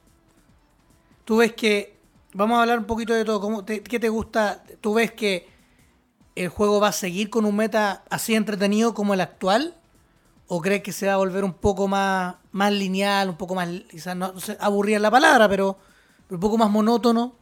Tú 1.26 1.36
ves 1.36 1.52
que, 1.52 1.98
vamos 2.32 2.56
a 2.58 2.62
hablar 2.62 2.78
un 2.78 2.86
poquito 2.86 3.12
de 3.12 3.26
todo, 3.26 3.42
¿cómo 3.42 3.64
¿qué 3.66 4.00
te 4.00 4.08
gusta? 4.08 4.64
¿Tú 4.80 4.94
ves 4.94 5.12
que 5.12 5.48
el 6.34 6.48
juego 6.48 6.80
va 6.80 6.88
a 6.88 6.92
seguir 6.92 7.28
con 7.28 7.44
un 7.44 7.54
meta 7.54 8.04
así 8.08 8.34
entretenido 8.34 8.94
como 8.94 9.12
el 9.12 9.20
actual? 9.20 9.74
¿O 10.48 10.62
crees 10.62 10.82
que 10.82 10.92
se 10.92 11.08
va 11.08 11.12
a 11.12 11.18
volver 11.18 11.44
un 11.44 11.52
poco 11.54 11.86
más, 11.86 12.36
más 12.52 12.72
lineal, 12.72 13.28
un 13.28 13.36
poco 13.36 13.54
más, 13.54 13.68
quizás 13.90 14.16
no, 14.16 14.40
sé, 14.40 14.56
aburrir 14.60 14.98
la 14.98 15.10
palabra, 15.10 15.46
pero, 15.46 15.78
un 16.30 16.40
poco 16.40 16.56
más 16.56 16.70
monótono? 16.70 17.34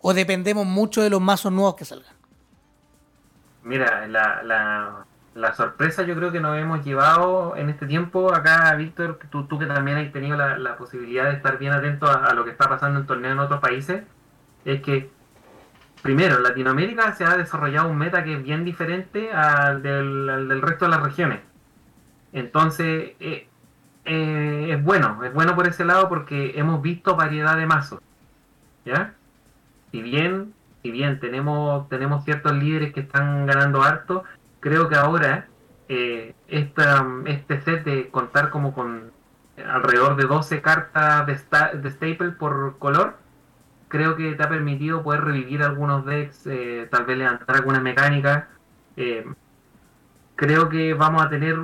¿O 0.00 0.14
dependemos 0.14 0.64
mucho 0.64 1.02
de 1.02 1.10
los 1.10 1.20
mazos 1.20 1.52
nuevos 1.52 1.74
que 1.74 1.84
salgan? 1.84 2.14
Mira, 3.64 4.06
la, 4.06 5.04
la 5.38 5.54
sorpresa 5.54 6.02
yo 6.02 6.14
creo 6.16 6.32
que 6.32 6.40
nos 6.40 6.58
hemos 6.58 6.84
llevado 6.84 7.56
en 7.56 7.70
este 7.70 7.86
tiempo 7.86 8.34
acá, 8.34 8.74
Víctor, 8.74 9.18
tú, 9.30 9.44
tú 9.44 9.58
que 9.58 9.66
también 9.66 9.98
has 9.98 10.12
tenido 10.12 10.36
la, 10.36 10.76
posibilidad 10.76 11.24
de 11.24 11.36
estar 11.36 11.58
bien 11.58 11.72
atento 11.72 12.06
a, 12.06 12.26
a, 12.26 12.34
lo 12.34 12.44
que 12.44 12.50
está 12.50 12.68
pasando 12.68 13.00
en 13.00 13.06
torneos 13.06 13.32
en 13.32 13.38
otros 13.38 13.60
países, 13.60 14.02
es 14.64 14.82
que 14.82 15.10
primero, 16.02 16.36
en 16.36 16.42
Latinoamérica 16.42 17.12
se 17.14 17.24
ha 17.24 17.36
desarrollado 17.36 17.88
un 17.88 17.98
meta 17.98 18.24
que 18.24 18.34
es 18.34 18.42
bien 18.42 18.64
diferente 18.64 19.32
al 19.32 19.82
del, 19.82 20.62
resto 20.62 20.84
de 20.84 20.90
las 20.90 21.02
regiones. 21.02 21.40
Entonces, 22.32 23.12
eh, 23.20 23.48
eh, 24.04 24.68
es 24.70 24.82
bueno, 24.82 25.22
es 25.24 25.32
bueno 25.32 25.54
por 25.54 25.66
ese 25.66 25.84
lado 25.84 26.08
porque 26.08 26.52
hemos 26.56 26.82
visto 26.82 27.16
variedad 27.16 27.56
de 27.56 27.66
mazos. 27.66 28.00
¿Ya? 28.84 29.14
Si 29.90 30.02
bien, 30.02 30.54
si 30.82 30.90
bien 30.90 31.20
tenemos, 31.20 31.88
tenemos 31.88 32.24
ciertos 32.24 32.52
líderes 32.52 32.92
que 32.92 33.00
están 33.00 33.46
ganando 33.46 33.82
harto, 33.82 34.24
creo 34.60 34.88
que 34.88 34.96
ahora 34.96 35.48
eh, 35.88 36.34
este 36.48 37.60
set 37.62 37.84
de 37.84 38.08
contar 38.10 38.50
como 38.50 38.74
con 38.74 39.10
alrededor 39.66 40.16
de 40.16 40.24
12 40.24 40.60
cartas 40.60 41.26
de, 41.26 41.32
de 41.78 41.90
staple 41.90 42.30
por 42.32 42.78
color, 42.78 43.16
creo 43.88 44.16
que 44.16 44.34
te 44.34 44.42
ha 44.42 44.48
permitido 44.48 45.02
poder 45.02 45.24
revivir 45.24 45.62
algunos 45.62 46.04
decks, 46.04 46.46
eh, 46.46 46.86
tal 46.90 47.06
vez 47.06 47.18
levantar 47.18 47.56
algunas 47.56 47.82
mecánicas. 47.82 48.44
Eh, 48.96 49.24
creo 50.36 50.68
que 50.68 50.94
vamos 50.94 51.22
a 51.22 51.28
tener, 51.28 51.58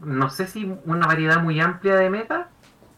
no 0.00 0.30
sé 0.30 0.46
si 0.46 0.76
una 0.84 1.06
variedad 1.06 1.42
muy 1.42 1.60
amplia 1.60 1.96
de 1.96 2.10
metas, 2.10 2.46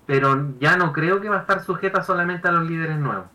pero 0.07 0.53
ya 0.61 0.76
no 0.76 0.93
creo 0.93 1.20
que 1.20 1.28
va 1.28 1.39
a 1.39 1.41
estar 1.41 1.62
sujeta 1.62 2.03
solamente 2.03 2.49
a 2.49 2.53
los 2.53 2.68
líderes 2.68 2.99
nuevos. 2.99 3.26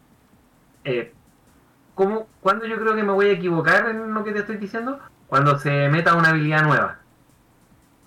¿cómo, 1.94 2.28
¿Cuándo 2.42 2.66
yo 2.66 2.80
creo 2.80 2.96
que 2.96 3.04
me 3.04 3.12
voy 3.12 3.28
a 3.28 3.34
equivocar 3.34 3.90
en 3.90 4.14
lo 4.14 4.24
que 4.24 4.32
te 4.32 4.40
estoy 4.40 4.58
diciendo? 4.58 5.00
Cuando 5.32 5.58
se 5.60 5.88
meta 5.88 6.16
una 6.16 6.32
habilidad 6.32 6.66
nueva. 6.66 6.98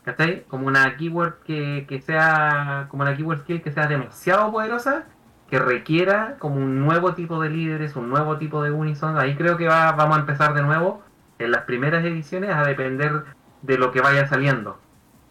¿Cachai? 0.02 0.44
Como 0.44 0.66
una 0.66 0.94
keyword 0.98 1.36
que, 1.42 1.86
que 1.88 2.02
sea, 2.02 2.86
como 2.90 3.02
una 3.02 3.16
keyword 3.16 3.40
skill 3.40 3.62
que 3.62 3.72
sea 3.72 3.86
demasiado 3.86 4.52
poderosa 4.52 5.06
que 5.48 5.58
requiera 5.58 6.36
como 6.38 6.56
un 6.56 6.84
nuevo 6.84 7.14
tipo 7.14 7.40
de 7.40 7.48
líderes, 7.48 7.96
un 7.96 8.10
nuevo 8.10 8.36
tipo 8.36 8.62
de 8.62 8.72
Unison. 8.72 9.16
Ahí 9.16 9.36
creo 9.36 9.56
que 9.56 9.66
va, 9.66 9.92
vamos 9.92 10.18
a 10.18 10.20
empezar 10.20 10.52
de 10.52 10.62
nuevo 10.62 11.02
en 11.38 11.50
las 11.50 11.62
primeras 11.62 12.04
ediciones 12.04 12.50
a 12.54 12.62
depender 12.62 13.24
de 13.62 13.78
lo 13.78 13.90
que 13.90 14.02
vaya 14.02 14.28
saliendo. 14.28 14.78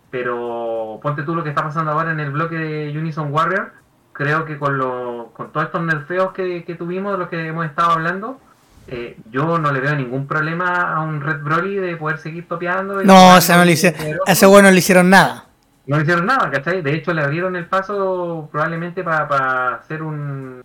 Pero 0.09 0.99
ponte 1.03 1.21
tú 1.21 1.35
lo 1.35 1.43
que 1.43 1.49
está 1.49 1.61
pasando 1.61 1.91
ahora 1.91 2.11
en 2.11 2.19
el 2.19 2.31
bloque 2.31 2.55
de 2.55 2.97
Unison 2.97 3.31
Warrior. 3.31 3.71
Creo 4.13 4.45
que 4.45 4.57
con, 4.57 4.79
lo, 4.79 5.29
con 5.35 5.51
todos 5.51 5.67
estos 5.67 5.83
nerfeos 5.83 6.31
que, 6.31 6.63
que 6.65 6.73
tuvimos, 6.73 7.11
de 7.11 7.19
los 7.19 7.29
que 7.29 7.45
hemos 7.45 7.67
estado 7.67 7.91
hablando, 7.91 8.39
eh, 8.88 9.17
yo 9.31 9.57
no 9.57 9.71
le 9.71 9.79
veo 9.79 9.95
ningún 9.95 10.27
problema 10.27 10.93
a 10.93 11.01
un 11.01 11.21
Red 11.21 11.41
Broly 11.41 11.75
de 11.75 11.95
poder 11.97 12.17
seguir 12.19 12.47
topeando. 12.47 13.03
No, 13.03 13.38
ese, 13.38 13.55
no 13.55 13.65
le 13.65 13.71
hicieron, 13.71 14.19
ese 14.25 14.45
bueno 14.45 14.67
no 14.67 14.73
le 14.73 14.79
hicieron 14.79 15.09
nada 15.09 15.45
no 15.86 16.01
hicieron 16.01 16.25
nada, 16.25 16.49
¿cachai? 16.49 16.81
De 16.81 16.93
hecho, 16.93 17.13
le 17.13 17.21
abrieron 17.21 17.55
el 17.55 17.65
paso 17.65 18.47
probablemente 18.51 19.03
para 19.03 19.75
hacer 19.75 20.01
un. 20.01 20.63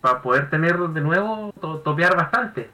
para 0.00 0.22
poder 0.22 0.50
tener 0.50 0.76
de 0.76 1.00
nuevo, 1.00 1.52
topear 1.84 2.16
bastante. 2.16 2.70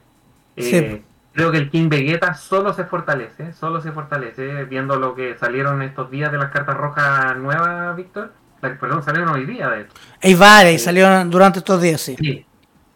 Eh, 0.55 1.03
creo 1.33 1.51
que 1.51 1.57
el 1.57 1.69
King 1.69 1.89
Vegeta 1.89 2.33
solo 2.33 2.73
se 2.73 2.85
fortalece, 2.85 3.53
solo 3.53 3.81
se 3.81 3.91
fortalece, 3.91 4.65
viendo 4.65 4.95
lo 4.97 5.15
que 5.15 5.37
salieron 5.37 5.81
estos 5.81 6.09
días 6.09 6.31
de 6.31 6.37
las 6.37 6.51
cartas 6.51 6.77
rojas 6.77 7.37
nuevas, 7.37 7.95
Víctor. 7.95 8.33
Perdón, 8.59 9.03
salieron 9.03 9.29
hoy 9.29 9.45
día, 9.45 9.69
de 9.69 9.81
hecho. 9.81 10.39
Varias, 10.39 10.75
eh, 10.75 10.79
salieron 10.79 11.29
durante 11.29 11.59
estos 11.59 11.81
días, 11.81 11.99
sí. 11.99 12.15
Sí. 12.17 12.45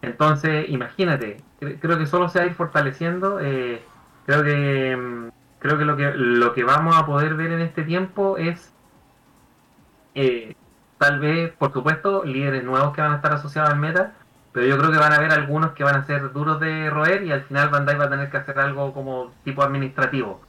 Entonces, 0.00 0.66
imagínate, 0.68 1.42
creo 1.58 1.98
que 1.98 2.06
solo 2.06 2.28
se 2.28 2.38
va 2.38 2.44
a 2.44 2.48
ir 2.48 2.54
fortaleciendo. 2.54 3.40
Eh, 3.40 3.82
creo 4.26 4.42
que 4.42 4.96
mm, 4.96 5.28
creo 5.58 5.78
que 5.78 5.84
lo 5.84 5.96
que 5.96 6.12
lo 6.14 6.54
que 6.54 6.64
vamos 6.64 6.96
a 6.96 7.06
poder 7.06 7.34
ver 7.34 7.52
en 7.52 7.60
este 7.60 7.82
tiempo 7.82 8.36
es 8.36 8.72
eh, 10.14 10.54
tal 10.98 11.20
vez, 11.20 11.52
por 11.52 11.72
supuesto, 11.72 12.24
líderes 12.24 12.64
nuevos 12.64 12.94
que 12.94 13.00
van 13.00 13.12
a 13.12 13.16
estar 13.16 13.32
asociados 13.32 13.70
al 13.70 13.78
meta, 13.78 14.14
pero 14.52 14.66
yo 14.66 14.78
creo 14.78 14.90
que 14.90 14.98
van 14.98 15.12
a 15.12 15.16
haber 15.16 15.32
algunos 15.32 15.72
que 15.72 15.84
van 15.84 15.96
a 15.96 16.04
ser 16.04 16.32
duros 16.32 16.60
de 16.60 16.90
roer 16.90 17.22
y 17.24 17.32
al 17.32 17.42
final 17.42 17.68
Bandai 17.70 17.96
va 17.96 18.06
a 18.06 18.10
tener 18.10 18.30
que 18.30 18.36
hacer 18.38 18.58
algo 18.58 18.92
como 18.92 19.32
tipo 19.44 19.62
administrativo. 19.62 20.40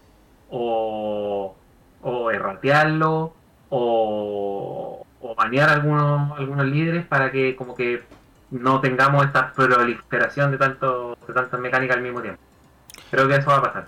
O, 0.49 1.55
o 2.01 2.32
erratearlo, 2.32 3.34
o, 3.70 5.05
o 5.22 5.36
banear 5.36 5.70
algunos, 5.70 6.38
algunos 6.38 6.66
líderes 6.66 7.05
para 7.05 7.32
que 7.32 7.55
como 7.55 7.76
que 7.76 8.03
no 8.52 8.82
tengamos 8.82 9.26
esta 9.26 9.54
proliferación 9.54 10.52
de 10.52 10.58
tanto 10.58 11.18
de 11.28 11.34
tantas 11.34 11.60
mecánicas 11.60 11.97
al 11.97 12.04
mismo 12.04 12.22
tiempo. 12.22 12.41
Creo 13.12 13.28
que 13.28 13.36
eso 13.36 13.47
va 13.47 13.58
a 13.58 13.62
pasar. 13.62 13.88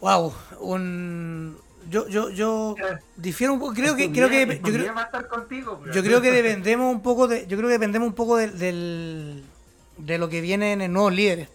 Wow, 0.00 0.34
un, 0.60 1.56
yo, 1.88 2.08
yo, 2.08 2.30
yo 2.30 2.74
difiero 3.16 3.52
un 3.52 3.58
poco, 3.58 3.74
creo 3.74 3.96
que, 3.96 4.12
creo 4.12 4.28
que, 4.28 4.60
yo 4.62 4.72
creo, 4.72 5.92
yo 5.92 6.02
creo 6.02 6.20
que 6.20 6.30
dependemos 6.30 6.94
un 6.94 7.02
poco 7.02 7.26
de, 7.28 7.46
yo 7.46 7.56
creo 7.56 7.68
que 7.68 7.74
dependemos 7.74 8.08
un 8.08 8.14
poco 8.14 8.36
de, 8.36 8.48
del, 8.50 9.44
de 9.96 10.18
lo 10.18 10.28
que 10.28 10.40
viene 10.40 10.72
en 10.72 10.82
el 10.82 10.92
nuevos 10.92 11.12
líderes. 11.12 11.48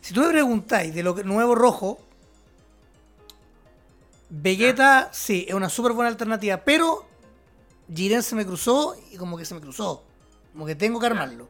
Si 0.00 0.14
tú 0.14 0.20
me 0.20 0.30
preguntáis 0.30 0.94
de 0.94 1.02
lo 1.02 1.14
que 1.14 1.22
nuevo 1.22 1.54
rojo, 1.54 2.00
Vegeta 4.30 5.10
sí, 5.12 5.44
es 5.46 5.54
una 5.54 5.68
súper 5.68 5.92
buena 5.92 6.08
alternativa, 6.08 6.56
pero 6.56 7.04
Jiren 7.94 8.22
se 8.22 8.34
me 8.34 8.46
cruzó 8.46 8.96
y 9.10 9.16
como 9.16 9.36
que 9.36 9.44
se 9.44 9.54
me 9.54 9.60
cruzó. 9.60 10.02
Como 10.52 10.66
que 10.66 10.74
tengo 10.74 11.00
que 11.00 11.06
armarlo. 11.06 11.48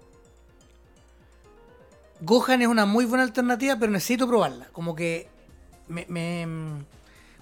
Gohan 2.21 2.63
es 2.63 2.69
una 2.69 2.87
muy 2.87 3.05
buena 3.05 3.25
alternativa, 3.25 3.77
pero 3.77 3.91
necesito 3.91 4.29
probarla. 4.29 4.67
Como 4.73 4.95
que 4.95 5.29
me, 5.89 6.47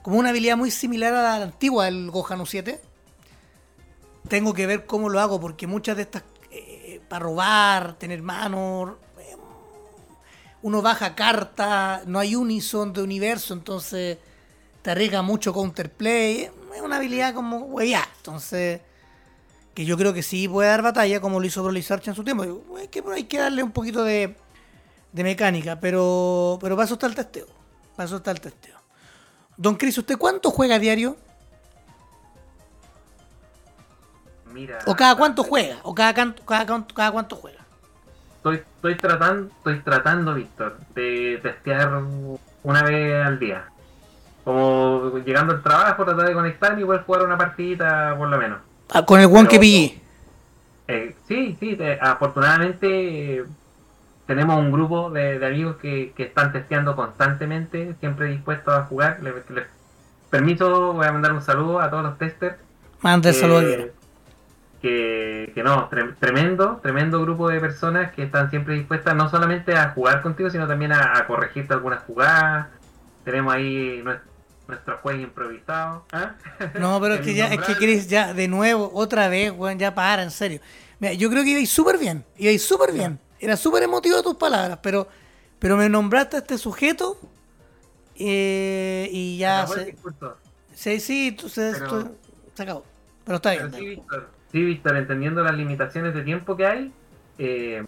como 0.03 0.19
una 0.19 0.31
habilidad 0.31 0.57
muy 0.57 0.71
similar 0.71 1.13
a 1.15 1.39
la 1.39 1.45
antigua 1.45 1.85
del 1.85 2.11
Gohan 2.11 2.45
7 2.47 2.81
Tengo 4.29 4.55
que 4.55 4.67
ver 4.67 4.87
cómo 4.87 5.09
lo 5.09 5.21
hago, 5.21 5.39
porque 5.39 5.67
muchas 5.67 5.97
de 5.97 6.03
estas, 6.03 6.23
eh, 6.51 7.01
para 7.09 7.25
robar, 7.25 7.99
tener 7.99 8.23
manos, 8.23 8.97
eh, 9.19 9.37
uno 10.63 10.81
baja 10.81 11.15
carta, 11.15 12.03
no 12.07 12.19
hay 12.19 12.35
unison 12.35 12.93
de 12.93 13.03
universo, 13.03 13.53
entonces 13.53 14.17
te 14.81 14.91
arriesga 14.91 15.21
mucho 15.21 15.53
counterplay. 15.53 16.51
Es 16.75 16.81
una 16.83 16.97
habilidad 16.97 17.35
como 17.35 17.81
Entonces, 17.81 18.81
que 19.81 19.87
yo 19.87 19.97
creo 19.97 20.12
que 20.12 20.22
sí 20.22 20.47
puede 20.47 20.68
dar 20.68 20.83
batalla, 20.83 21.22
como 21.22 21.41
lo 21.41 21.47
hizo 21.47 21.62
Broly 21.62 21.81
Sarch 21.81 22.09
en 22.09 22.14
su 22.14 22.22
tiempo. 22.22 22.45
Hay 22.78 22.89
que, 22.89 23.03
hay 23.14 23.24
que 23.24 23.39
darle 23.39 23.62
un 23.62 23.72
poquito 23.72 24.05
de, 24.05 24.37
de 25.11 25.24
mecánica, 25.24 25.81
pero, 25.81 26.59
pero 26.61 26.76
para 26.76 26.85
eso 26.85 26.97
está 26.97 27.07
el 27.07 27.14
testeo. 27.14 27.47
Para 27.97 28.05
eso 28.05 28.16
está 28.16 28.31
el 28.31 28.43
testeo. 28.43 28.76
Don 29.57 29.76
Cris, 29.76 29.97
¿usted 29.97 30.18
cuánto 30.18 30.51
juega 30.51 30.74
a 30.74 30.78
diario? 30.78 31.16
Mira, 34.53 34.81
¿O 34.85 34.95
cada 34.95 35.14
cuánto 35.14 35.45
juega? 35.45 35.78
¿O 35.83 35.95
cada, 35.95 36.12
cada, 36.12 36.87
cada 36.87 37.11
cuánto 37.11 37.37
juega? 37.37 37.64
Estoy, 38.37 38.57
estoy, 38.57 38.97
tratando, 38.99 39.51
estoy 39.57 39.81
tratando, 39.81 40.35
Víctor, 40.35 40.76
de 40.95 41.41
testear 41.43 42.03
una 42.64 42.83
vez 42.83 43.24
al 43.24 43.39
día. 43.39 43.64
como 44.45 45.16
llegando 45.24 45.55
al 45.55 45.62
trabajo, 45.62 46.05
tratar 46.05 46.26
de 46.26 46.35
conectarme 46.35 46.83
y 46.83 46.85
poder 46.85 47.05
jugar 47.05 47.22
una 47.22 47.39
partidita 47.39 48.14
por 48.18 48.28
lo 48.28 48.37
menos. 48.37 48.70
Ah, 48.93 49.05
con 49.05 49.20
el 49.20 49.26
one 49.26 49.49
que 49.49 49.59
pillé. 49.59 50.01
Eh, 50.88 51.14
sí, 51.28 51.57
sí, 51.61 51.76
eh, 51.78 51.99
afortunadamente 52.01 53.36
eh, 53.36 53.45
tenemos 54.26 54.59
un 54.59 54.72
grupo 54.72 55.11
de, 55.11 55.45
amigos 55.47 55.76
que, 55.76 56.12
están 56.16 56.53
testeando 56.53 56.97
constantemente, 56.97 57.95
siempre 58.01 58.26
dispuestos 58.26 58.74
a 58.74 58.84
jugar. 58.84 59.22
Les, 59.22 59.34
permiso, 60.30 60.93
voy 60.93 61.07
a 61.07 61.12
mandar 61.12 61.32
un 61.32 61.43
saludo 61.43 61.80
a 61.80 61.91
todos 61.91 62.03
los 62.03 62.18
testers. 62.18 62.57
Mande 63.03 63.32
saludos. 63.32 63.91
Que, 64.82 65.53
que 65.55 65.62
no, 65.62 65.88
tremendo, 66.18 66.80
tremendo 66.82 67.20
grupo 67.20 67.49
de 67.49 67.61
personas 67.61 68.12
que 68.12 68.22
están 68.22 68.51
siempre 68.51 68.74
dispuestas 68.74 69.14
no 69.14 69.28
solamente 69.28 69.76
a 69.76 69.91
jugar 69.91 70.22
contigo, 70.22 70.49
sino 70.49 70.66
también 70.66 70.93
a, 70.93 71.26
corregirte 71.26 71.74
algunas 71.74 72.03
jugadas. 72.05 72.68
Tenemos 73.24 73.53
ahí 73.53 74.01
nuestro, 74.03 74.30
juego 75.03 75.21
improvisado. 75.21 76.05
¿ah? 76.12 76.35
No, 76.79 77.01
pero 77.01 77.14
es 77.14 77.21
que 77.25 77.35
ya, 77.35 77.47
es 77.47 77.61
que 77.61 77.77
Chris, 77.77 78.09
ya, 78.09 78.35
de 78.35 78.49
nuevo, 78.49 78.91
otra 78.95 79.29
vez, 79.29 79.53
weón, 79.53 79.79
ya 79.79 79.95
para, 79.95 80.23
en 80.23 80.31
serio. 80.31 80.61
Mira, 80.99 81.14
yo 81.14 81.31
creo 81.31 81.43
que 81.43 81.51
ibais 81.51 81.71
súper 81.71 81.99
bien, 81.99 82.25
ibais 82.37 82.62
súper 82.62 82.93
bien. 82.93 83.18
Era 83.39 83.57
súper 83.57 83.83
emotivo 83.83 84.23
tus 84.23 84.35
palabras, 84.35 84.79
pero, 84.83 85.09
pero 85.59 85.77
me 85.77 85.89
nombraste 85.89 86.37
a 86.37 86.39
este 86.41 86.59
sujeto 86.59 87.18
eh, 88.16 89.09
y 89.11 89.39
ya... 89.39 89.66
Se, 89.66 89.97
sí, 90.99 91.01
sí, 91.01 91.37
se, 91.49 91.75
se, 91.75 92.62
acabó. 92.62 92.85
Pero 93.25 93.37
está 93.37 93.53
bien. 93.53 93.73
sí, 93.73 93.87
Víctor, 93.87 94.31
sí, 94.53 94.64
Víctor, 94.64 94.97
entendiendo 94.97 95.43
las 95.43 95.55
limitaciones 95.55 96.14
de 96.14 96.23
tiempo 96.23 96.57
que 96.57 96.66
hay, 96.66 96.93
eh, 97.39 97.85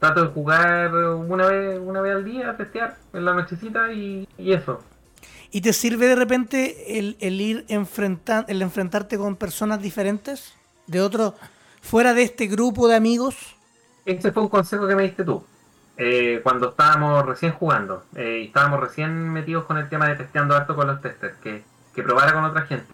trato 0.00 0.22
de 0.24 0.28
jugar 0.28 0.92
una 0.94 1.46
vez, 1.46 1.78
una 1.78 2.00
vez 2.00 2.16
al 2.16 2.24
día, 2.24 2.56
testear 2.56 2.96
en 3.12 3.24
la 3.24 3.34
nochecita 3.34 3.92
y, 3.92 4.26
eso. 4.38 4.82
¿Y 5.52 5.62
te 5.62 5.72
sirve 5.72 6.06
de 6.06 6.16
repente 6.16 6.98
el, 6.98 7.16
el 7.20 7.40
ir 7.40 7.64
enfrentar, 7.68 8.44
el 8.48 8.62
enfrentarte 8.62 9.18
con 9.18 9.36
personas 9.36 9.82
diferentes? 9.82 10.54
De 10.86 11.00
otro, 11.00 11.34
fuera 11.80 12.14
de 12.14 12.22
este 12.22 12.46
grupo 12.46 12.88
de 12.88 12.96
amigos 12.96 13.56
ese 14.04 14.32
fue 14.32 14.42
un 14.42 14.48
consejo 14.48 14.86
que 14.86 14.96
me 14.96 15.02
diste 15.04 15.24
tú. 15.24 15.44
Eh, 15.96 16.40
cuando 16.42 16.70
estábamos 16.70 17.26
recién 17.26 17.52
jugando 17.52 18.04
eh, 18.14 18.40
y 18.42 18.46
estábamos 18.46 18.80
recién 18.80 19.30
metidos 19.30 19.64
con 19.64 19.76
el 19.76 19.88
tema 19.88 20.08
de 20.08 20.16
testeando 20.16 20.56
harto 20.56 20.74
con 20.74 20.86
los 20.86 21.00
testers, 21.02 21.36
que, 21.38 21.62
probara 22.02 22.32
con 22.32 22.44
otra 22.44 22.62
gente. 22.62 22.92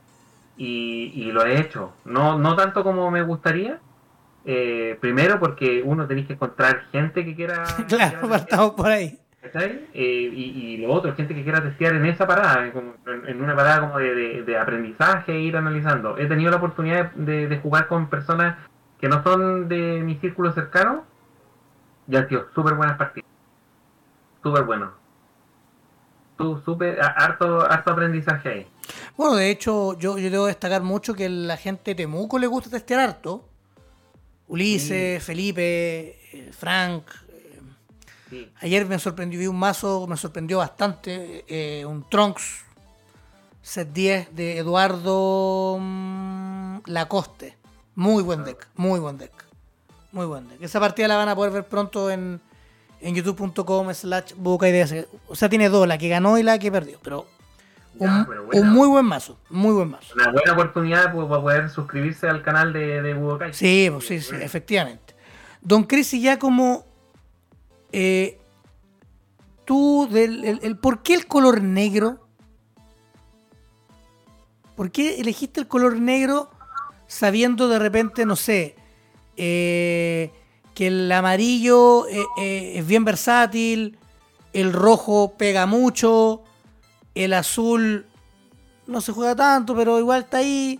Y, 0.57 1.31
lo 1.33 1.45
he 1.45 1.61
hecho. 1.61 1.93
No, 2.05 2.39
no 2.39 2.57
tanto 2.57 2.83
como 2.83 3.11
me 3.11 3.23
gustaría. 3.23 3.79
Eh, 4.45 4.97
primero 5.01 5.39
porque 5.39 5.83
uno 5.85 6.07
tenéis 6.07 6.27
que 6.27 6.33
encontrar 6.33 6.85
gente 6.91 7.25
que 7.25 7.35
quiera... 7.35 7.65
claro, 7.89 8.29
partamos 8.29 8.73
por 8.73 8.91
ahí. 8.91 9.19
Y, 9.93 10.01
y, 10.01 10.77
lo 10.79 10.93
otro, 10.93 11.15
gente 11.15 11.35
que 11.35 11.43
quiera 11.43 11.63
testear 11.63 11.95
en 11.95 12.07
esa 12.07 12.27
parada, 12.27 12.67
en, 12.67 13.43
una 13.43 13.55
parada 13.57 13.81
como 13.81 13.99
de, 13.99 14.59
aprendizaje 14.59 15.33
e 15.33 15.41
ir 15.41 15.57
analizando. 15.57 16.19
He 16.19 16.27
tenido 16.27 16.51
la 16.51 16.57
oportunidad 16.59 17.13
de 17.13 17.59
jugar 17.63 17.89
con 17.89 18.09
personas 18.09 18.57
que 19.01 19.09
no 19.09 19.23
son 19.23 19.69
de 19.69 20.01
mi 20.03 20.17
círculo 20.17 20.53
cercano, 20.53 21.05
ya 22.07 22.27
tío, 22.27 22.47
súper 22.55 22.75
buenas 22.75 22.97
partidas. 22.97 23.29
Súper 24.43 24.65
bueno. 24.65 24.93
Súper, 26.65 27.01
harto, 27.01 27.63
harto 27.63 27.93
aprendizaje 27.93 28.49
ahí. 28.49 28.67
Bueno, 29.17 29.37
de 29.37 29.51
hecho, 29.51 29.99
yo, 29.99 30.19
yo 30.19 30.31
debo 30.31 30.47
destacar 30.47 30.83
mucho 30.83 31.15
que 31.15 31.29
la 31.29 31.57
gente 31.57 31.93
de 31.93 31.95
Temuco 31.95 32.39
le 32.39 32.47
gusta 32.47 32.71
testear 32.71 33.01
harto. 33.01 33.49
Ulises, 34.49 35.23
Felipe, 35.25 36.19
eh, 36.33 36.51
Frank. 36.53 37.05
Ayer 38.61 38.87
me 38.87 38.99
sorprendió, 38.99 39.39
vi 39.39 39.47
un 39.47 39.59
mazo, 39.59 40.07
me 40.07 40.17
sorprendió 40.17 40.59
bastante. 40.59 41.45
Eh, 41.49 41.85
un 41.85 42.09
Trunks 42.09 42.65
set 43.63 43.93
10 43.93 44.35
de 44.35 44.59
Eduardo 44.59 45.79
mm, 45.81 46.79
Lacoste. 46.87 47.57
Muy 47.95 48.23
buen 48.23 48.45
deck, 48.45 48.69
muy 48.77 49.01
buen 49.01 49.19
deck. 49.19 49.33
Muy 50.13 50.27
buen 50.27 50.49
deck. 50.49 50.63
Esa 50.63 50.81
partida 50.81 51.09
la 51.09 51.17
van 51.17 51.29
a 51.29 51.35
poder 51.35 51.53
ver 51.53 51.65
pronto 51.67 52.11
en, 52.11 52.41
en 53.01 53.15
youtube.com 53.15 53.93
slash 53.93 54.35
O 55.29 55.35
sea, 55.35 55.49
tiene 55.49 55.69
dos, 55.69 55.87
la 55.87 55.99
que 55.99 56.09
ganó 56.09 56.39
y 56.39 56.43
la 56.43 56.59
que 56.59 56.71
perdió. 56.71 56.99
Pero 57.03 57.27
un, 57.99 58.69
muy 58.69 58.89
buen 58.89 59.05
mazo, 59.05 59.39
muy 59.49 59.73
buen 59.73 59.91
mazo. 59.91 60.15
Una 60.15 60.31
buena 60.31 60.53
oportunidad 60.53 61.13
pues, 61.13 61.27
para 61.29 61.41
poder 61.41 61.71
suscribirse 61.71 62.29
al 62.29 62.43
canal 62.43 62.73
de, 62.73 63.03
de 63.03 63.15
Budokai. 63.15 63.55
Sí, 63.55 63.89
pues, 63.91 64.07
sí, 64.07 64.21
sí, 64.21 64.37
efectivamente. 64.41 65.15
Don 65.61 65.85
Chris, 65.85 66.13
y 66.15 66.23
ya 66.23 66.39
como 66.39 66.85
eh, 67.99 68.39
tú, 69.65 70.07
del, 70.11 70.45
el, 70.45 70.79
¿por 70.79 71.03
qué 71.03 71.15
el 71.15 71.27
color 71.27 71.63
negro? 71.63 72.29
¿Por 74.75 74.91
qué 74.91 75.19
elegiste 75.19 75.61
el 75.61 75.67
color 75.67 75.99
negro 75.99 76.51
sabiendo 77.07 77.69
de 77.69 77.79
repente, 77.79 78.27
no 78.27 78.37
sé, 78.37 78.77
eh, 79.39 80.31
que 80.75 80.89
el 80.89 81.11
amarillo 81.11 82.07
eh, 82.09 82.23
eh, 82.37 82.73
es 82.77 82.87
bien 82.87 83.07
versátil, 83.07 83.99
el 84.53 84.75
rojo 84.75 85.33
pega 85.39 85.65
mucho, 85.65 86.43
el 87.15 87.33
azul 87.33 88.05
no 88.87 89.01
se 89.01 89.13
juega 89.13 89.35
tanto, 89.35 89.75
pero 89.75 89.99
igual 89.99 90.25
está 90.25 90.37
ahí, 90.39 90.79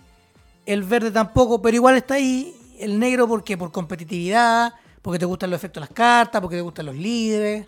el 0.67 0.83
verde 0.83 1.09
tampoco, 1.09 1.63
pero 1.63 1.73
igual 1.73 1.95
está 1.95 2.13
ahí, 2.13 2.53
el 2.77 2.99
negro, 2.99 3.27
¿por 3.27 3.43
qué? 3.43 3.57
Por 3.57 3.71
competitividad, 3.71 4.75
porque 5.07 5.19
te 5.19 5.25
gustan 5.25 5.49
los 5.51 5.59
efectos 5.59 5.79
de 5.79 5.87
las 5.87 5.95
cartas, 5.95 6.41
porque 6.41 6.57
te 6.57 6.61
gustan 6.61 6.87
los 6.87 6.95
líderes. 6.95 7.65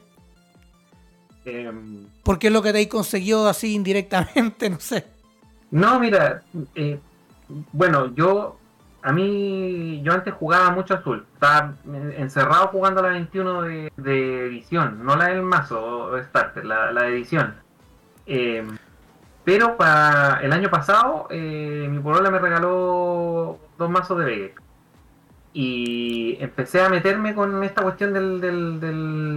Em, 1.45 2.05
porque 2.21 2.47
es 2.47 2.53
lo 2.53 2.61
que 2.61 2.73
te 2.73 2.81
has 2.81 2.87
conseguido 2.87 3.47
así 3.47 3.75
indirectamente, 3.75 4.69
no 4.69 4.77
sé. 4.81 5.07
No, 5.71 6.01
mira, 6.01 6.43
bueno, 7.71 8.13
yo, 8.13 8.57
a 9.03 9.13
mí, 9.13 10.01
yo 10.03 10.11
antes 10.11 10.33
jugaba 10.33 10.71
mucho 10.71 10.95
azul. 10.95 11.25
Estaba 11.35 11.75
encerrado 12.17 12.67
jugando 12.73 13.01
la 13.01 13.07
21 13.07 13.61
de, 13.61 14.45
edición, 14.47 15.05
no 15.05 15.15
la 15.15 15.27
del 15.27 15.41
mazo 15.41 16.21
starter, 16.21 16.65
la, 16.65 16.91
de 16.91 17.07
edición. 17.07 17.55
Eh, 18.25 18.67
pero 19.45 19.77
para 19.77 20.41
el 20.41 20.51
año 20.51 20.69
pasado, 20.69 21.27
eh, 21.29 21.87
mi 21.89 21.99
polola 21.99 22.31
me 22.31 22.39
regaló 22.39 23.59
dos 23.77 23.89
mazos 23.89 24.19
de 24.19 24.25
Vegex. 24.25 24.68
Y 25.61 26.37
empecé 26.39 26.81
a 26.81 26.87
meterme 26.87 27.35
con 27.35 27.61
esta 27.65 27.81
cuestión 27.81 28.13
del, 28.13 28.39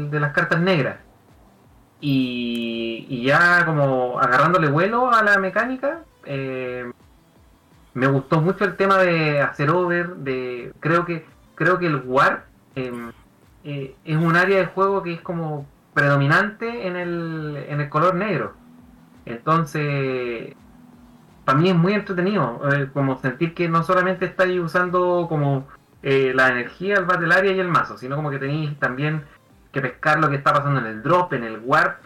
de 0.08 0.20
las 0.20 0.32
cartas 0.32 0.60
negras. 0.60 0.98
Y, 2.00 3.06
y, 3.08 3.24
ya 3.24 3.66
como 3.66 4.20
agarrándole 4.20 4.70
vuelo 4.70 5.10
a 5.10 5.24
la 5.24 5.40
mecánica, 5.40 6.04
eh, 6.24 6.88
me 7.94 8.06
gustó 8.06 8.40
mucho 8.40 8.64
el 8.64 8.76
tema 8.76 8.98
de 8.98 9.40
hacer 9.40 9.70
over, 9.70 10.14
de 10.14 10.72
creo 10.78 11.04
que 11.04 11.26
creo 11.56 11.80
que 11.80 11.88
el 11.88 11.96
War 12.06 12.46
em, 12.76 13.10
eh, 13.64 13.96
es 14.04 14.16
un 14.16 14.36
área 14.36 14.58
de 14.58 14.66
juego 14.66 15.02
que 15.02 15.14
es 15.14 15.20
como 15.22 15.66
predominante 15.92 16.86
en 16.86 16.94
el, 16.94 17.64
en 17.68 17.80
el 17.80 17.88
color 17.88 18.14
negro. 18.14 18.52
Entonces, 19.26 20.54
para 21.44 21.58
mí 21.58 21.70
es 21.70 21.74
muy 21.74 21.94
entretenido, 21.94 22.60
eh, 22.72 22.88
como 22.92 23.18
sentir 23.18 23.54
que 23.54 23.68
no 23.68 23.82
solamente 23.82 24.24
estáis 24.26 24.60
usando 24.60 25.26
como 25.28 25.66
eh, 26.02 26.32
la 26.34 26.48
energía, 26.48 26.96
el 26.96 27.04
battle 27.04 27.34
area 27.34 27.52
y 27.52 27.60
el 27.60 27.68
mazo, 27.68 27.96
sino 27.96 28.16
como 28.16 28.30
que 28.30 28.38
tenéis 28.38 28.78
también 28.78 29.22
que 29.72 29.80
pescar 29.80 30.20
lo 30.20 30.28
que 30.28 30.36
está 30.36 30.52
pasando 30.52 30.80
en 30.80 30.86
el 30.86 31.02
drop, 31.02 31.32
en 31.32 31.44
el 31.44 31.60
warp, 31.64 31.98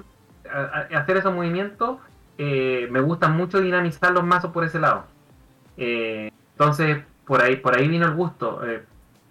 hacer 0.94 1.16
esos 1.16 1.34
movimientos. 1.34 1.98
me 2.38 3.00
gusta 3.00 3.28
mucho 3.28 3.60
dinamizar 3.60 4.12
los 4.12 4.24
mazos 4.24 4.52
por 4.52 4.64
ese 4.64 4.78
lado. 4.78 5.06
Eh, 5.76 6.30
entonces, 6.52 7.04
por 7.26 7.42
ahí, 7.42 7.56
por 7.56 7.76
ahí 7.76 7.88
vino 7.88 8.06
el 8.06 8.14
gusto. 8.14 8.66
Eh, 8.66 8.84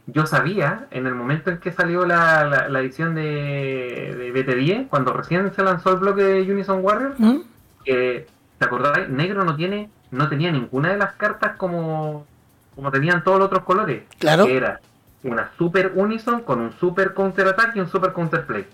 yo 0.07 0.25
sabía, 0.25 0.87
en 0.91 1.07
el 1.07 1.15
momento 1.15 1.49
en 1.49 1.57
que 1.57 1.71
salió 1.71 2.05
la, 2.05 2.67
la, 2.69 2.79
edición 2.79 3.15
de, 3.15 4.13
de, 4.15 4.33
BT10, 4.33 4.87
cuando 4.87 5.13
recién 5.13 5.51
se 5.53 5.63
lanzó 5.63 5.93
el 5.93 5.99
bloque 5.99 6.21
de 6.21 6.51
Unison 6.51 6.83
Warrior, 6.83 7.15
¿Mm? 7.17 7.39
¿te 7.83 8.27
acordáis? 8.59 9.09
Negro 9.09 9.43
no 9.43 9.55
tiene, 9.55 9.89
no 10.11 10.29
tenía 10.29 10.51
ninguna 10.51 10.91
de 10.91 10.97
las 10.97 11.13
cartas 11.13 11.55
como, 11.57 12.27
como 12.75 12.91
tenían 12.91 13.23
todos 13.23 13.39
los 13.39 13.47
otros 13.47 13.63
colores. 13.63 14.03
Claro. 14.19 14.45
Que 14.45 14.57
era 14.57 14.79
una 15.23 15.51
Super 15.57 15.93
Unison 15.95 16.41
con 16.41 16.59
un 16.59 16.73
Super 16.73 17.13
Counter 17.13 17.47
Attack 17.47 17.75
y 17.75 17.79
un 17.79 17.89
Super 17.89 18.13
Counter 18.13 18.45
Play. 18.45 18.65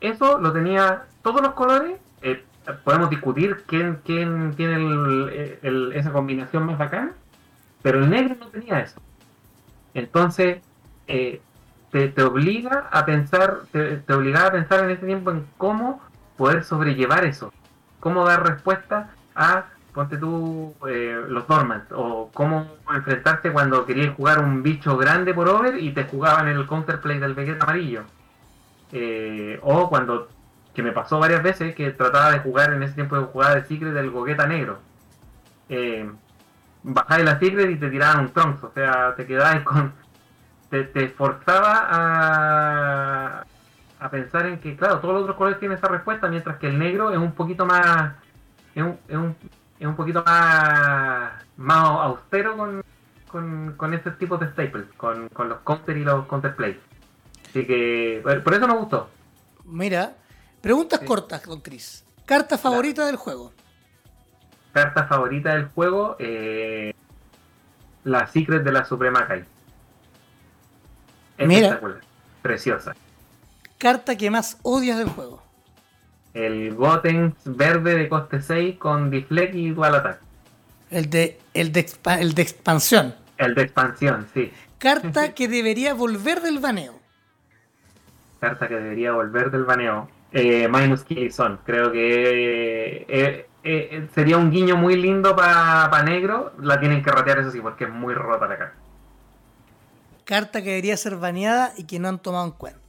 Eso 0.00 0.38
lo 0.38 0.52
tenía 0.52 1.04
todos 1.22 1.40
los 1.40 1.52
colores, 1.52 1.98
eh, 2.22 2.44
podemos 2.84 3.08
discutir 3.10 3.62
quién, 3.66 4.00
quién 4.04 4.54
tiene 4.56 5.58
esa 5.94 6.12
combinación 6.12 6.66
más 6.66 6.78
bacán, 6.78 7.12
pero 7.82 8.00
el 8.00 8.10
negro 8.10 8.36
no 8.38 8.46
tenía 8.48 8.80
eso. 8.80 9.00
Entonces, 9.94 10.60
eh, 11.06 11.40
te, 11.90 12.22
obliga 12.22 12.88
a 12.90 13.04
pensar, 13.04 13.60
te, 13.70 13.98
te 13.98 14.12
obligaba 14.14 14.48
a 14.48 14.52
pensar 14.52 14.84
en 14.84 14.90
ese 14.90 15.06
tiempo 15.06 15.30
en 15.30 15.46
cómo 15.56 16.00
poder 16.36 16.64
sobrellevar 16.64 17.24
eso, 17.24 17.52
cómo 18.00 18.24
dar 18.24 18.46
respuesta 18.46 19.10
a, 19.34 19.66
ponte 19.92 20.16
tú, 20.16 20.74
eh, 20.88 21.22
los 21.28 21.46
Dormant, 21.46 21.90
o 21.92 22.30
cómo 22.32 22.66
enfrentarte 22.94 23.52
cuando 23.52 23.84
querías 23.84 24.14
jugar 24.14 24.38
un 24.38 24.62
bicho 24.62 24.96
grande 24.96 25.34
por 25.34 25.48
over 25.48 25.78
y 25.78 25.92
te 25.92 26.04
jugaban 26.04 26.48
el 26.48 26.66
counterplay 26.66 27.18
del 27.18 27.34
Vegeta 27.34 27.64
amarillo. 27.64 28.04
Eh, 28.92 29.58
o 29.62 29.88
cuando 29.88 30.28
que 30.74 30.82
me 30.82 30.92
pasó 30.92 31.18
varias 31.18 31.42
veces, 31.42 31.74
que 31.74 31.90
trataba 31.90 32.32
de 32.32 32.40
jugar 32.40 32.72
en 32.72 32.82
ese 32.82 32.94
tiempo 32.94 33.16
de 33.16 33.24
jugada 33.24 33.56
de 33.56 33.64
Secret 33.66 33.92
del 33.92 34.10
Gogueta 34.10 34.46
Negro. 34.46 34.78
Eh, 35.68 36.10
bajáis 36.82 37.24
la 37.24 37.38
Secret 37.38 37.70
y 37.70 37.76
te 37.76 37.90
tiraban 37.90 38.20
un 38.20 38.32
Trunks, 38.32 38.64
o 38.64 38.72
sea, 38.72 39.14
te 39.14 39.26
quedabas 39.26 39.62
con... 39.64 39.92
Te, 40.70 40.84
te 40.84 41.10
forzaba 41.10 41.86
a, 41.90 43.44
a 44.00 44.10
pensar 44.10 44.46
en 44.46 44.58
que, 44.58 44.74
claro, 44.74 45.00
todos 45.00 45.12
los 45.12 45.22
otros 45.24 45.36
colores 45.36 45.58
tienen 45.58 45.76
esa 45.76 45.88
respuesta, 45.88 46.28
mientras 46.28 46.56
que 46.56 46.68
el 46.68 46.78
negro 46.78 47.10
es 47.10 47.18
un 47.18 47.32
poquito 47.32 47.66
más... 47.66 48.14
Es 48.74 48.82
un, 48.82 48.98
es 49.06 49.16
un, 49.16 49.36
es 49.82 49.88
un 49.88 49.96
poquito 49.96 50.22
más, 50.24 51.32
más 51.56 51.78
austero 51.84 52.56
con, 52.56 52.84
con, 53.28 53.74
con 53.76 53.94
este 53.94 54.12
tipo 54.12 54.38
de 54.38 54.46
staples, 54.50 54.86
con, 54.96 55.28
con 55.30 55.48
los 55.48 55.58
counter 55.60 55.96
y 55.96 56.04
los 56.04 56.26
counter 56.26 56.54
play. 56.54 56.80
Así 57.48 57.66
que, 57.66 58.22
por 58.44 58.54
eso 58.54 58.66
me 58.68 58.76
gustó. 58.76 59.10
Mira, 59.64 60.14
preguntas 60.60 61.00
Sí. 61.00 61.06
cortas, 61.06 61.42
don 61.44 61.60
Chris. 61.60 62.04
¿Carta 62.24 62.56
favorita 62.56 63.04
del 63.06 63.16
juego? 63.16 63.52
Carta 64.72 65.06
favorita 65.06 65.54
del 65.54 65.66
juego, 65.68 66.16
eh, 66.18 66.94
la 68.04 68.26
Secret 68.28 68.62
de 68.62 68.72
la 68.72 68.84
Suprema 68.84 69.26
Kai. 69.26 69.44
Mira. 71.38 71.66
Espectacular, 71.68 72.00
preciosa. 72.40 72.94
¿Carta 73.78 74.16
que 74.16 74.30
más 74.30 74.58
odias 74.62 74.96
del 74.96 75.08
juego? 75.08 75.42
El 76.34 76.74
Goten 76.74 77.34
verde 77.44 77.94
de 77.94 78.08
coste 78.08 78.40
6 78.40 78.78
con 78.78 79.10
Deflect 79.10 79.54
y 79.54 79.70
Dual 79.70 79.94
Attack. 79.96 80.20
El 80.90 81.10
de, 81.10 81.38
el 81.54 81.72
de, 81.72 81.86
el 82.20 82.34
de 82.34 82.42
expansión. 82.42 83.14
El 83.38 83.54
de 83.54 83.62
expansión, 83.62 84.26
sí. 84.32 84.52
Carta 84.78 85.32
que 85.34 85.48
debería 85.48 85.94
volver 85.94 86.40
del 86.40 86.58
baneo. 86.58 86.94
Carta 88.40 88.68
que 88.68 88.74
debería 88.74 89.12
volver 89.12 89.50
del 89.50 89.64
baneo. 89.64 90.08
Eh, 90.32 90.68
Minus 90.68 91.04
Killzone. 91.04 91.58
Creo 91.64 91.92
que 91.92 93.04
eh, 93.06 93.06
eh, 93.08 93.46
eh, 93.64 94.08
sería 94.14 94.38
un 94.38 94.50
guiño 94.50 94.76
muy 94.76 94.96
lindo 94.96 95.36
para 95.36 96.02
negro. 96.02 96.52
La 96.60 96.80
tienen 96.80 97.02
que 97.02 97.10
ratear, 97.10 97.40
eso 97.40 97.50
sí, 97.50 97.60
porque 97.60 97.84
es 97.84 97.90
muy 97.90 98.14
rota 98.14 98.48
la 98.48 98.58
carta. 98.58 98.76
Carta 100.24 100.62
que 100.62 100.70
debería 100.70 100.96
ser 100.96 101.16
baneada 101.16 101.72
y 101.76 101.84
que 101.84 101.98
no 101.98 102.08
han 102.08 102.18
tomado 102.18 102.46
en 102.46 102.52
cuenta. 102.52 102.80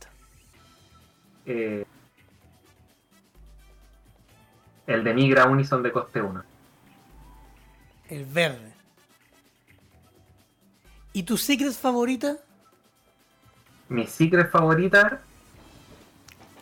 El 4.88 5.04
de 5.04 5.14
Migra 5.14 5.46
Unison 5.46 5.82
de 5.82 5.92
coste 5.92 6.22
1. 6.22 6.44
El 8.10 8.26
verde. 8.26 8.74
¿Y 11.14 11.24
tu 11.24 11.38
secret 11.38 11.74
favorita? 11.74 12.38
Mi 13.90 14.08
secret 14.08 14.50
favorita 14.50 15.22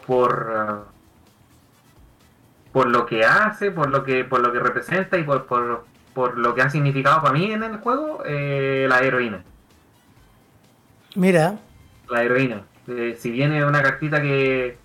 por 0.05 0.85
uh, 0.87 0.91
por 2.71 2.87
lo 2.87 3.05
que 3.05 3.25
hace, 3.25 3.71
por 3.71 3.89
lo 3.89 4.03
que 4.03 4.23
por 4.25 4.41
lo 4.41 4.51
que 4.51 4.59
representa 4.59 5.17
y 5.17 5.23
por, 5.23 5.45
por, 5.45 5.85
por 6.13 6.37
lo 6.37 6.55
que 6.55 6.61
ha 6.61 6.69
significado 6.69 7.21
para 7.21 7.33
mí 7.33 7.51
en 7.51 7.63
el 7.63 7.77
juego, 7.77 8.23
eh, 8.25 8.85
la 8.89 9.01
heroína. 9.01 9.43
Mira, 11.15 11.59
La 12.09 12.23
heroína. 12.23 12.67
Eh, 12.87 13.15
si 13.19 13.31
viene 13.31 13.65
una 13.65 13.81
cartita 13.81 14.21
que 14.21 14.80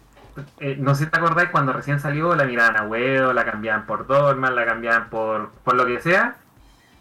eh, 0.60 0.76
no 0.80 0.94
sé 0.94 1.04
si 1.04 1.10
te 1.10 1.18
acordáis 1.18 1.50
cuando 1.50 1.72
recién 1.72 2.00
salió, 2.00 2.34
la 2.36 2.44
miraban 2.44 2.76
a 2.78 2.82
huevo, 2.86 3.32
la 3.32 3.44
cambiaban 3.44 3.86
por 3.86 4.06
Dorman, 4.06 4.54
la 4.54 4.66
cambiaban 4.66 5.08
por, 5.10 5.52
por 5.64 5.74
lo 5.76 5.86
que 5.86 6.00
sea. 6.00 6.36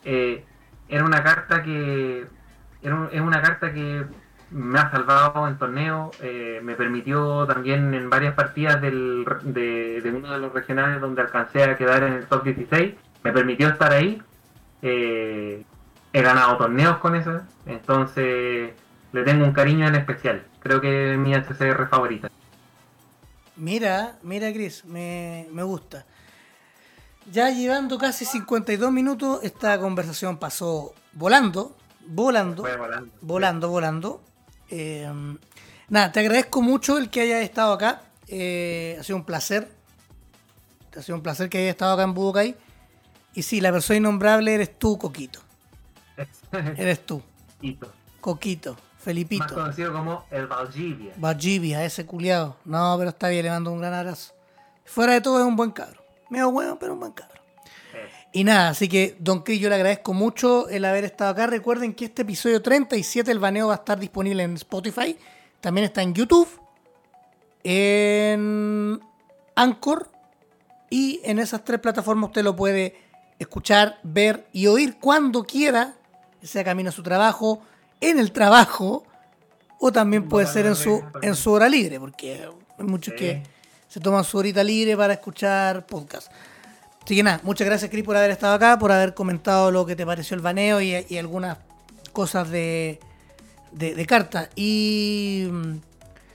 eh, 0.03 0.45
era 0.87 1.03
una 1.05 1.23
carta 1.23 1.63
que 1.63 2.27
era 2.81 2.95
un- 2.95 3.09
es 3.11 3.21
una 3.21 3.41
carta 3.41 3.73
que 3.73 4.05
me 4.51 4.79
ha 4.79 4.91
salvado 4.91 5.47
en 5.47 5.57
torneo, 5.57 6.11
eh, 6.21 6.59
me 6.63 6.75
permitió 6.75 7.45
también 7.47 7.93
en 7.93 8.09
varias 8.09 8.35
partidas 8.35 8.81
del, 8.81 9.25
de, 9.43 10.01
de 10.01 10.11
uno 10.11 10.31
de 10.31 10.39
los 10.39 10.53
regionales 10.53 11.01
donde 11.01 11.21
alcancé 11.23 11.63
a 11.63 11.75
quedar 11.77 12.03
en 12.03 12.13
el 12.13 12.27
top 12.27 12.43
16, 12.43 12.95
me 13.23 13.31
permitió 13.33 13.69
estar 13.69 13.91
ahí. 13.91 14.21
eh, 14.81 15.65
he 16.13 16.21
ganado 16.21 16.57
torneos 16.57 16.97
con 16.99 17.15
eso, 17.15 17.41
entonces 17.65 18.73
le 19.11 19.23
tengo 19.23 19.45
un 19.45 19.53
cariño 19.53 19.87
en 19.87 19.95
especial. 19.95 20.47
Creo 20.59 20.79
que 20.81 21.13
es 21.13 21.19
mi 21.19 21.33
HCR 21.33 21.87
favorita. 21.87 22.29
Mira, 23.55 24.17
mira, 24.23 24.51
Chris, 24.51 24.85
me, 24.85 25.47
me 25.51 25.63
gusta. 25.63 26.05
Ya 27.31 27.49
llevando 27.49 27.97
casi 27.97 28.25
52 28.25 28.91
minutos, 28.91 29.39
esta 29.43 29.79
conversación 29.79 30.37
pasó 30.37 30.93
volando, 31.13 31.75
volando, 32.05 32.63
volando. 32.63 33.11
volando, 33.21 33.69
volando. 33.69 34.21
Eh, 34.69 35.11
nada, 35.89 36.11
te 36.11 36.19
agradezco 36.19 36.61
mucho 36.61 36.97
el 36.97 37.09
que 37.09 37.21
hayas 37.21 37.41
estado 37.41 37.73
acá. 37.73 38.03
Eh, 38.27 38.97
ha 38.99 39.03
sido 39.03 39.17
un 39.17 39.25
placer. 39.25 39.71
Ha 40.95 41.01
sido 41.01 41.15
un 41.15 41.23
placer 41.23 41.49
que 41.49 41.57
hayas 41.57 41.71
estado 41.71 41.93
acá 41.93 42.03
en 42.03 42.13
Budokai. 42.13 42.55
Y 43.33 43.41
sí, 43.41 43.59
la 43.59 43.71
persona 43.71 43.97
innombrable 43.97 44.53
eres 44.53 44.77
tú, 44.77 44.97
Coquito. 44.97 45.41
Eres 46.77 47.05
tú, 47.05 47.21
Hito. 47.61 47.91
Coquito, 48.21 48.77
Más 49.05 49.13
Felipito. 49.13 49.53
conocido 49.53 49.93
como 49.93 50.25
el 50.31 50.47
Valdivia. 50.47 51.13
Valdivia, 51.17 51.85
ese 51.85 52.05
culiado. 52.05 52.57
No, 52.65 52.95
pero 52.97 53.11
está 53.11 53.29
bien, 53.29 53.45
le 53.45 53.51
mando 53.51 53.71
un 53.71 53.79
gran 53.79 53.93
abrazo. 53.93 54.33
Fuera 54.83 55.13
de 55.13 55.21
todo 55.21 55.39
es 55.39 55.45
un 55.45 55.55
buen 55.55 55.71
cabro. 55.71 56.03
Medio 56.29 56.51
bueno, 56.51 56.79
pero 56.79 56.93
un 56.93 56.99
buen 56.99 57.11
cabro. 57.11 57.35
Y 58.31 58.43
nada, 58.43 58.69
así 58.69 58.89
que 58.89 59.15
Don 59.19 59.43
Chris, 59.43 59.61
yo 59.61 59.69
le 59.69 59.75
agradezco 59.75 60.13
mucho 60.13 60.67
el 60.69 60.83
haber 60.85 61.05
estado 61.05 61.31
acá. 61.31 61.47
Recuerden 61.47 61.93
que 61.93 62.05
este 62.05 62.23
episodio 62.23 62.61
37, 62.61 63.31
el 63.31 63.39
baneo, 63.39 63.67
va 63.67 63.75
a 63.75 63.77
estar 63.77 63.97
disponible 63.99 64.43
en 64.43 64.55
Spotify. 64.55 65.17
También 65.61 65.85
está 65.85 66.01
en 66.01 66.13
YouTube, 66.13 66.49
en 67.63 68.99
Anchor. 69.55 70.09
Y 70.89 71.21
en 71.23 71.39
esas 71.39 71.63
tres 71.63 71.79
plataformas 71.79 72.29
usted 72.29 72.43
lo 72.43 72.55
puede 72.55 72.97
escuchar, 73.39 73.99
ver 74.03 74.47
y 74.51 74.67
oír 74.67 74.97
cuando 74.99 75.43
quiera, 75.43 75.93
sea 76.41 76.63
camino 76.63 76.89
a 76.89 76.93
su 76.93 77.03
trabajo, 77.03 77.61
en 78.01 78.19
el 78.19 78.31
trabajo, 78.31 79.05
o 79.79 79.91
también 79.91 80.27
puede 80.27 80.47
ser 80.47 80.65
en 80.65 80.75
su, 80.75 81.03
en 81.21 81.35
su 81.35 81.51
hora 81.51 81.67
libre, 81.69 81.99
porque 81.99 82.47
hay 82.77 82.85
muchos 82.85 83.13
Sí. 83.13 83.19
que 83.19 83.43
se 83.87 83.99
toman 83.99 84.23
su 84.23 84.37
horita 84.37 84.63
libre 84.63 84.95
para 84.97 85.13
escuchar 85.13 85.85
podcast. 85.85 86.31
Así 87.03 87.15
que 87.15 87.23
nada, 87.23 87.39
muchas 87.43 87.65
gracias 87.67 87.91
Cris 87.91 88.03
por 88.03 88.17
haber 88.17 88.31
estado 88.31 88.55
acá, 88.55 88.79
por 88.79 88.91
haber 88.91 89.13
comentado 89.13 89.69
lo 89.71 89.85
que 89.85 89.95
te 89.95 90.05
pareció 90.05 90.35
el 90.35 90.41
baneo 90.41 90.81
y, 90.81 91.05
y 91.07 91.17
algunas 91.17 91.57
cosas 92.13 92.49
de, 92.49 92.99
de, 93.71 93.93
de 93.95 94.05
cartas. 94.07 94.49
Y 94.55 95.47
mm, 95.51 95.73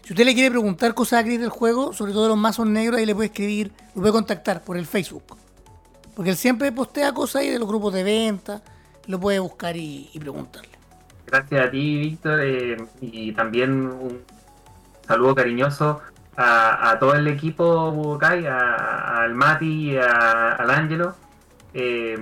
si 0.04 0.12
usted 0.12 0.24
le 0.24 0.34
quiere 0.34 0.50
preguntar 0.50 0.94
cosas 0.94 1.20
a 1.20 1.24
Chris 1.24 1.40
del 1.40 1.48
juego, 1.50 1.92
sobre 1.92 2.12
todo 2.12 2.22
de 2.24 2.28
los 2.30 2.38
mazos 2.38 2.66
negros, 2.66 2.98
ahí 3.00 3.06
le 3.06 3.14
puede 3.14 3.26
escribir, 3.26 3.72
lo 3.94 4.00
puede 4.02 4.12
contactar 4.12 4.62
por 4.62 4.76
el 4.76 4.86
Facebook. 4.86 5.24
Porque 6.14 6.30
él 6.30 6.36
siempre 6.36 6.70
postea 6.72 7.12
cosas 7.12 7.42
ahí 7.42 7.48
de 7.50 7.58
los 7.58 7.66
grupos 7.68 7.92
de 7.92 8.04
venta, 8.04 8.62
lo 9.06 9.18
puede 9.18 9.38
buscar 9.40 9.76
y, 9.76 10.08
y 10.12 10.18
preguntarle. 10.20 10.70
Gracias 11.30 11.66
a 11.66 11.70
ti, 11.70 11.98
Víctor, 11.98 12.40
eh, 12.42 12.76
y 13.00 13.32
también 13.32 13.70
un 13.86 14.20
saludo 15.06 15.34
cariñoso 15.36 16.00
a, 16.36 16.90
a 16.90 16.98
todo 16.98 17.14
el 17.14 17.26
equipo 17.28 17.92
Budokai, 17.92 18.46
a- 18.46 19.22
al 19.22 19.34
Mati 19.34 19.90
y 19.92 19.96
a- 19.96 20.52
al 20.52 20.70
Ángelo. 20.70 21.14
Eh, 21.74 22.18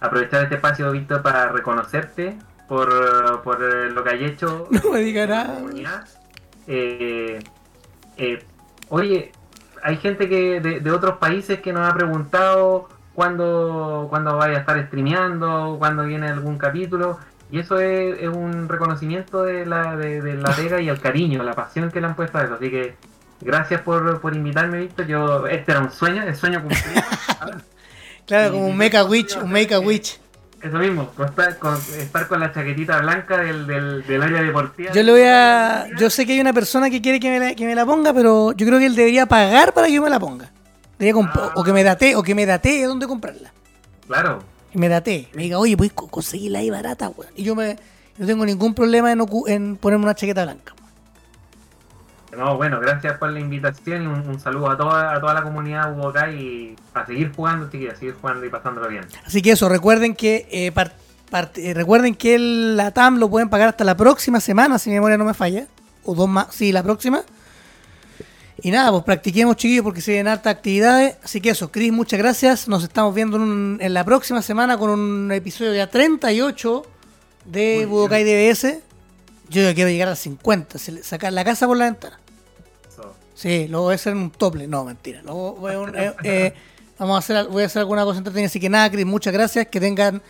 aprovechar 0.00 0.44
este 0.44 0.56
espacio, 0.56 0.90
Víctor, 0.92 1.22
para 1.22 1.48
reconocerte 1.48 2.36
por, 2.68 3.42
por 3.42 3.58
lo 3.60 4.04
que 4.04 4.10
hay 4.10 4.24
hecho. 4.24 4.68
No 4.70 4.92
me 4.92 5.00
diga 5.00 5.26
nada. 5.26 5.58
eh, 6.66 8.44
oye, 8.88 9.32
hay 9.82 9.96
gente 9.96 10.28
que 10.28 10.60
de, 10.60 10.80
de 10.80 10.90
otros 10.92 11.18
países 11.18 11.60
que 11.60 11.72
nos 11.72 11.88
ha 11.88 11.94
preguntado 11.94 12.88
cuándo, 13.14 14.06
cuándo 14.10 14.36
vaya 14.36 14.58
a 14.58 14.60
estar 14.60 14.86
streameando, 14.86 15.76
cuándo 15.78 16.04
viene 16.04 16.28
algún 16.28 16.56
capítulo. 16.56 17.18
Y 17.54 17.60
eso 17.60 17.78
es, 17.78 18.20
es 18.20 18.28
un 18.28 18.68
reconocimiento 18.68 19.44
de 19.44 19.64
la, 19.64 19.94
de, 19.94 20.20
de 20.20 20.34
la 20.34 20.50
pega 20.56 20.80
y 20.80 20.88
el 20.88 20.98
cariño, 20.98 21.40
la 21.44 21.54
pasión 21.54 21.88
que 21.88 22.00
le 22.00 22.08
han 22.08 22.16
puesto 22.16 22.36
a 22.36 22.42
eso. 22.42 22.54
Así 22.54 22.68
que 22.68 22.96
gracias 23.40 23.80
por, 23.82 24.20
por 24.20 24.34
invitarme, 24.34 24.80
Víctor. 24.80 25.06
Yo, 25.06 25.46
este 25.46 25.70
era 25.70 25.80
un 25.82 25.92
sueño, 25.92 26.24
el 26.24 26.34
sueño 26.34 26.60
cumplido. 26.60 27.02
Claro, 28.26 28.54
como 28.54 28.66
un 28.66 28.76
Mecha 28.76 29.04
Witch, 29.04 29.36
un 29.36 29.52
Mecha 29.52 29.78
Witch. 29.78 30.18
Eso 30.62 30.78
mismo, 30.78 31.10
con 31.10 31.28
estar, 31.28 31.58
con 31.58 31.76
estar 31.76 32.26
con 32.26 32.40
la 32.40 32.52
chaquetita 32.52 33.00
blanca 33.02 33.36
del, 33.36 33.68
del, 33.68 34.04
del 34.04 34.22
área 34.22 34.42
deportiva. 34.42 34.90
Yo 34.92 35.02
le 35.04 35.12
voy 35.12 35.22
a. 35.22 35.86
Yo 35.96 36.10
sé 36.10 36.26
que 36.26 36.32
hay 36.32 36.40
una 36.40 36.54
persona 36.54 36.90
que 36.90 37.00
quiere 37.00 37.20
que 37.20 37.30
me, 37.30 37.38
la, 37.38 37.54
que 37.54 37.66
me 37.66 37.76
la 37.76 37.86
ponga, 37.86 38.12
pero 38.12 38.50
yo 38.52 38.66
creo 38.66 38.80
que 38.80 38.86
él 38.86 38.96
debería 38.96 39.26
pagar 39.26 39.74
para 39.74 39.86
que 39.86 39.92
yo 39.92 40.02
me 40.02 40.10
la 40.10 40.18
ponga. 40.18 40.50
Debería 40.98 41.30
Ah. 41.34 41.52
O 41.54 41.62
que 41.62 41.72
me 41.72 41.84
date, 41.84 42.16
o 42.16 42.22
que 42.24 42.34
me 42.34 42.46
date 42.46 42.82
dónde 42.82 43.06
comprarla. 43.06 43.52
Claro. 44.08 44.53
Y 44.74 44.78
me 44.78 44.88
date. 44.88 45.28
Me 45.34 45.44
diga, 45.44 45.58
oye, 45.58 45.76
puedes 45.76 45.92
co- 45.92 46.08
conseguirla 46.08 46.58
ahí 46.58 46.68
barata, 46.70 47.08
weón. 47.08 47.32
Y 47.36 47.44
yo 47.44 47.54
me. 47.54 47.76
No 48.18 48.26
tengo 48.26 48.44
ningún 48.44 48.74
problema 48.74 49.10
en, 49.12 49.76
ponerme 49.76 50.04
una 50.04 50.14
chaqueta 50.14 50.44
blanca. 50.44 50.72
No, 52.36 52.56
bueno, 52.56 52.80
gracias 52.80 53.16
por 53.18 53.30
la 53.30 53.38
invitación 53.38 54.02
y 54.02 54.06
un, 54.06 54.28
un 54.28 54.40
saludo 54.40 54.70
a 54.70 54.76
toda, 54.76 55.14
a 55.14 55.20
toda 55.20 55.34
la 55.34 55.42
comunidad 55.42 55.94
Budokai 55.94 56.36
y 56.36 56.76
a 56.92 57.06
seguir 57.06 57.32
jugando, 57.34 57.70
chiquillos, 57.70 57.94
a 57.94 57.96
seguir 57.96 58.14
jugando 58.20 58.44
y 58.44 58.50
pasándolo 58.50 58.88
bien. 58.88 59.04
Así 59.24 59.40
que 59.40 59.52
eso, 59.52 59.68
recuerden 59.68 60.14
que 60.16 60.48
eh, 60.50 60.72
part- 60.74 61.52
eh, 61.56 61.74
recuerden 61.74 62.16
que 62.16 62.34
el, 62.34 62.76
la 62.76 62.90
TAM 62.90 63.18
lo 63.18 63.28
pueden 63.30 63.48
pagar 63.48 63.68
hasta 63.68 63.84
la 63.84 63.96
próxima 63.96 64.40
semana, 64.40 64.78
si 64.80 64.90
mi 64.90 64.96
memoria 64.96 65.16
no 65.16 65.24
me 65.24 65.34
falla. 65.34 65.66
O 66.04 66.14
dos 66.14 66.28
más, 66.28 66.48
sí, 66.50 66.72
la 66.72 66.82
próxima. 66.82 67.22
Y 68.62 68.70
nada, 68.70 68.90
pues 68.92 69.02
practiquemos, 69.04 69.56
chiquillos, 69.56 69.82
porque 69.82 70.00
se 70.00 70.12
vienen 70.12 70.32
hartas 70.32 70.54
actividades. 70.54 71.16
Así 71.22 71.40
que 71.40 71.50
eso, 71.50 71.70
Chris, 71.72 71.92
muchas 71.92 72.18
gracias. 72.18 72.68
Nos 72.68 72.82
estamos 72.84 73.14
viendo 73.14 73.36
en, 73.36 73.42
un- 73.42 73.78
en 73.80 73.92
la 73.94 74.04
próxima 74.04 74.42
semana 74.42 74.78
con 74.78 74.90
un 74.90 75.32
episodio 75.32 75.74
ya 75.74 75.88
38 75.90 76.86
de 77.46 77.74
Muy 77.78 77.84
Budokai 77.86 78.24
DBS. 78.24 78.78
Yo 79.50 79.60
ya 79.62 79.74
quiero 79.74 79.90
llegar 79.90 80.08
a 80.08 80.16
50, 80.16 80.78
se 80.78 80.92
le- 80.92 81.02
sacar 81.02 81.32
la 81.32 81.44
casa 81.44 81.66
por 81.66 81.76
la 81.76 81.86
ventana. 81.86 82.18
Sí, 83.34 83.66
luego 83.68 83.86
voy 83.86 83.92
a 83.92 83.96
hacer 83.96 84.14
un 84.14 84.30
tople. 84.30 84.68
No, 84.68 84.84
mentira. 84.84 85.20
Luego 85.24 85.54
voy 85.56 85.72
a, 85.74 85.80
un- 85.80 85.96
eh, 85.96 86.14
eh, 86.24 86.54
vamos 86.98 87.16
a 87.16 87.18
hacer, 87.18 87.48
voy 87.48 87.64
a 87.64 87.66
hacer 87.66 87.80
alguna 87.80 88.04
cosa 88.04 88.18
entretenida. 88.18 88.46
Así 88.46 88.60
que 88.60 88.70
nada, 88.70 88.88
Chris, 88.90 89.04
muchas 89.04 89.32
gracias. 89.32 89.66
Que 89.66 89.80
tengan 89.80 90.22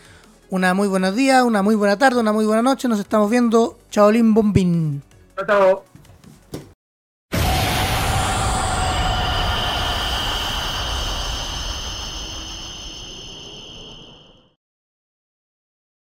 una 0.49 0.73
muy 0.73 0.87
buenos 0.87 1.15
días, 1.15 1.43
una 1.43 1.61
muy 1.61 1.75
buena 1.75 1.97
tarde, 1.97 2.19
una 2.19 2.33
muy 2.33 2.45
buena 2.45 2.63
noche. 2.63 2.87
Nos 2.87 2.99
estamos 2.99 3.29
viendo. 3.29 3.77
Chaolín 3.91 4.33
Bombín. 4.33 5.03
Chao, 5.37 5.45
chao. 5.45 5.94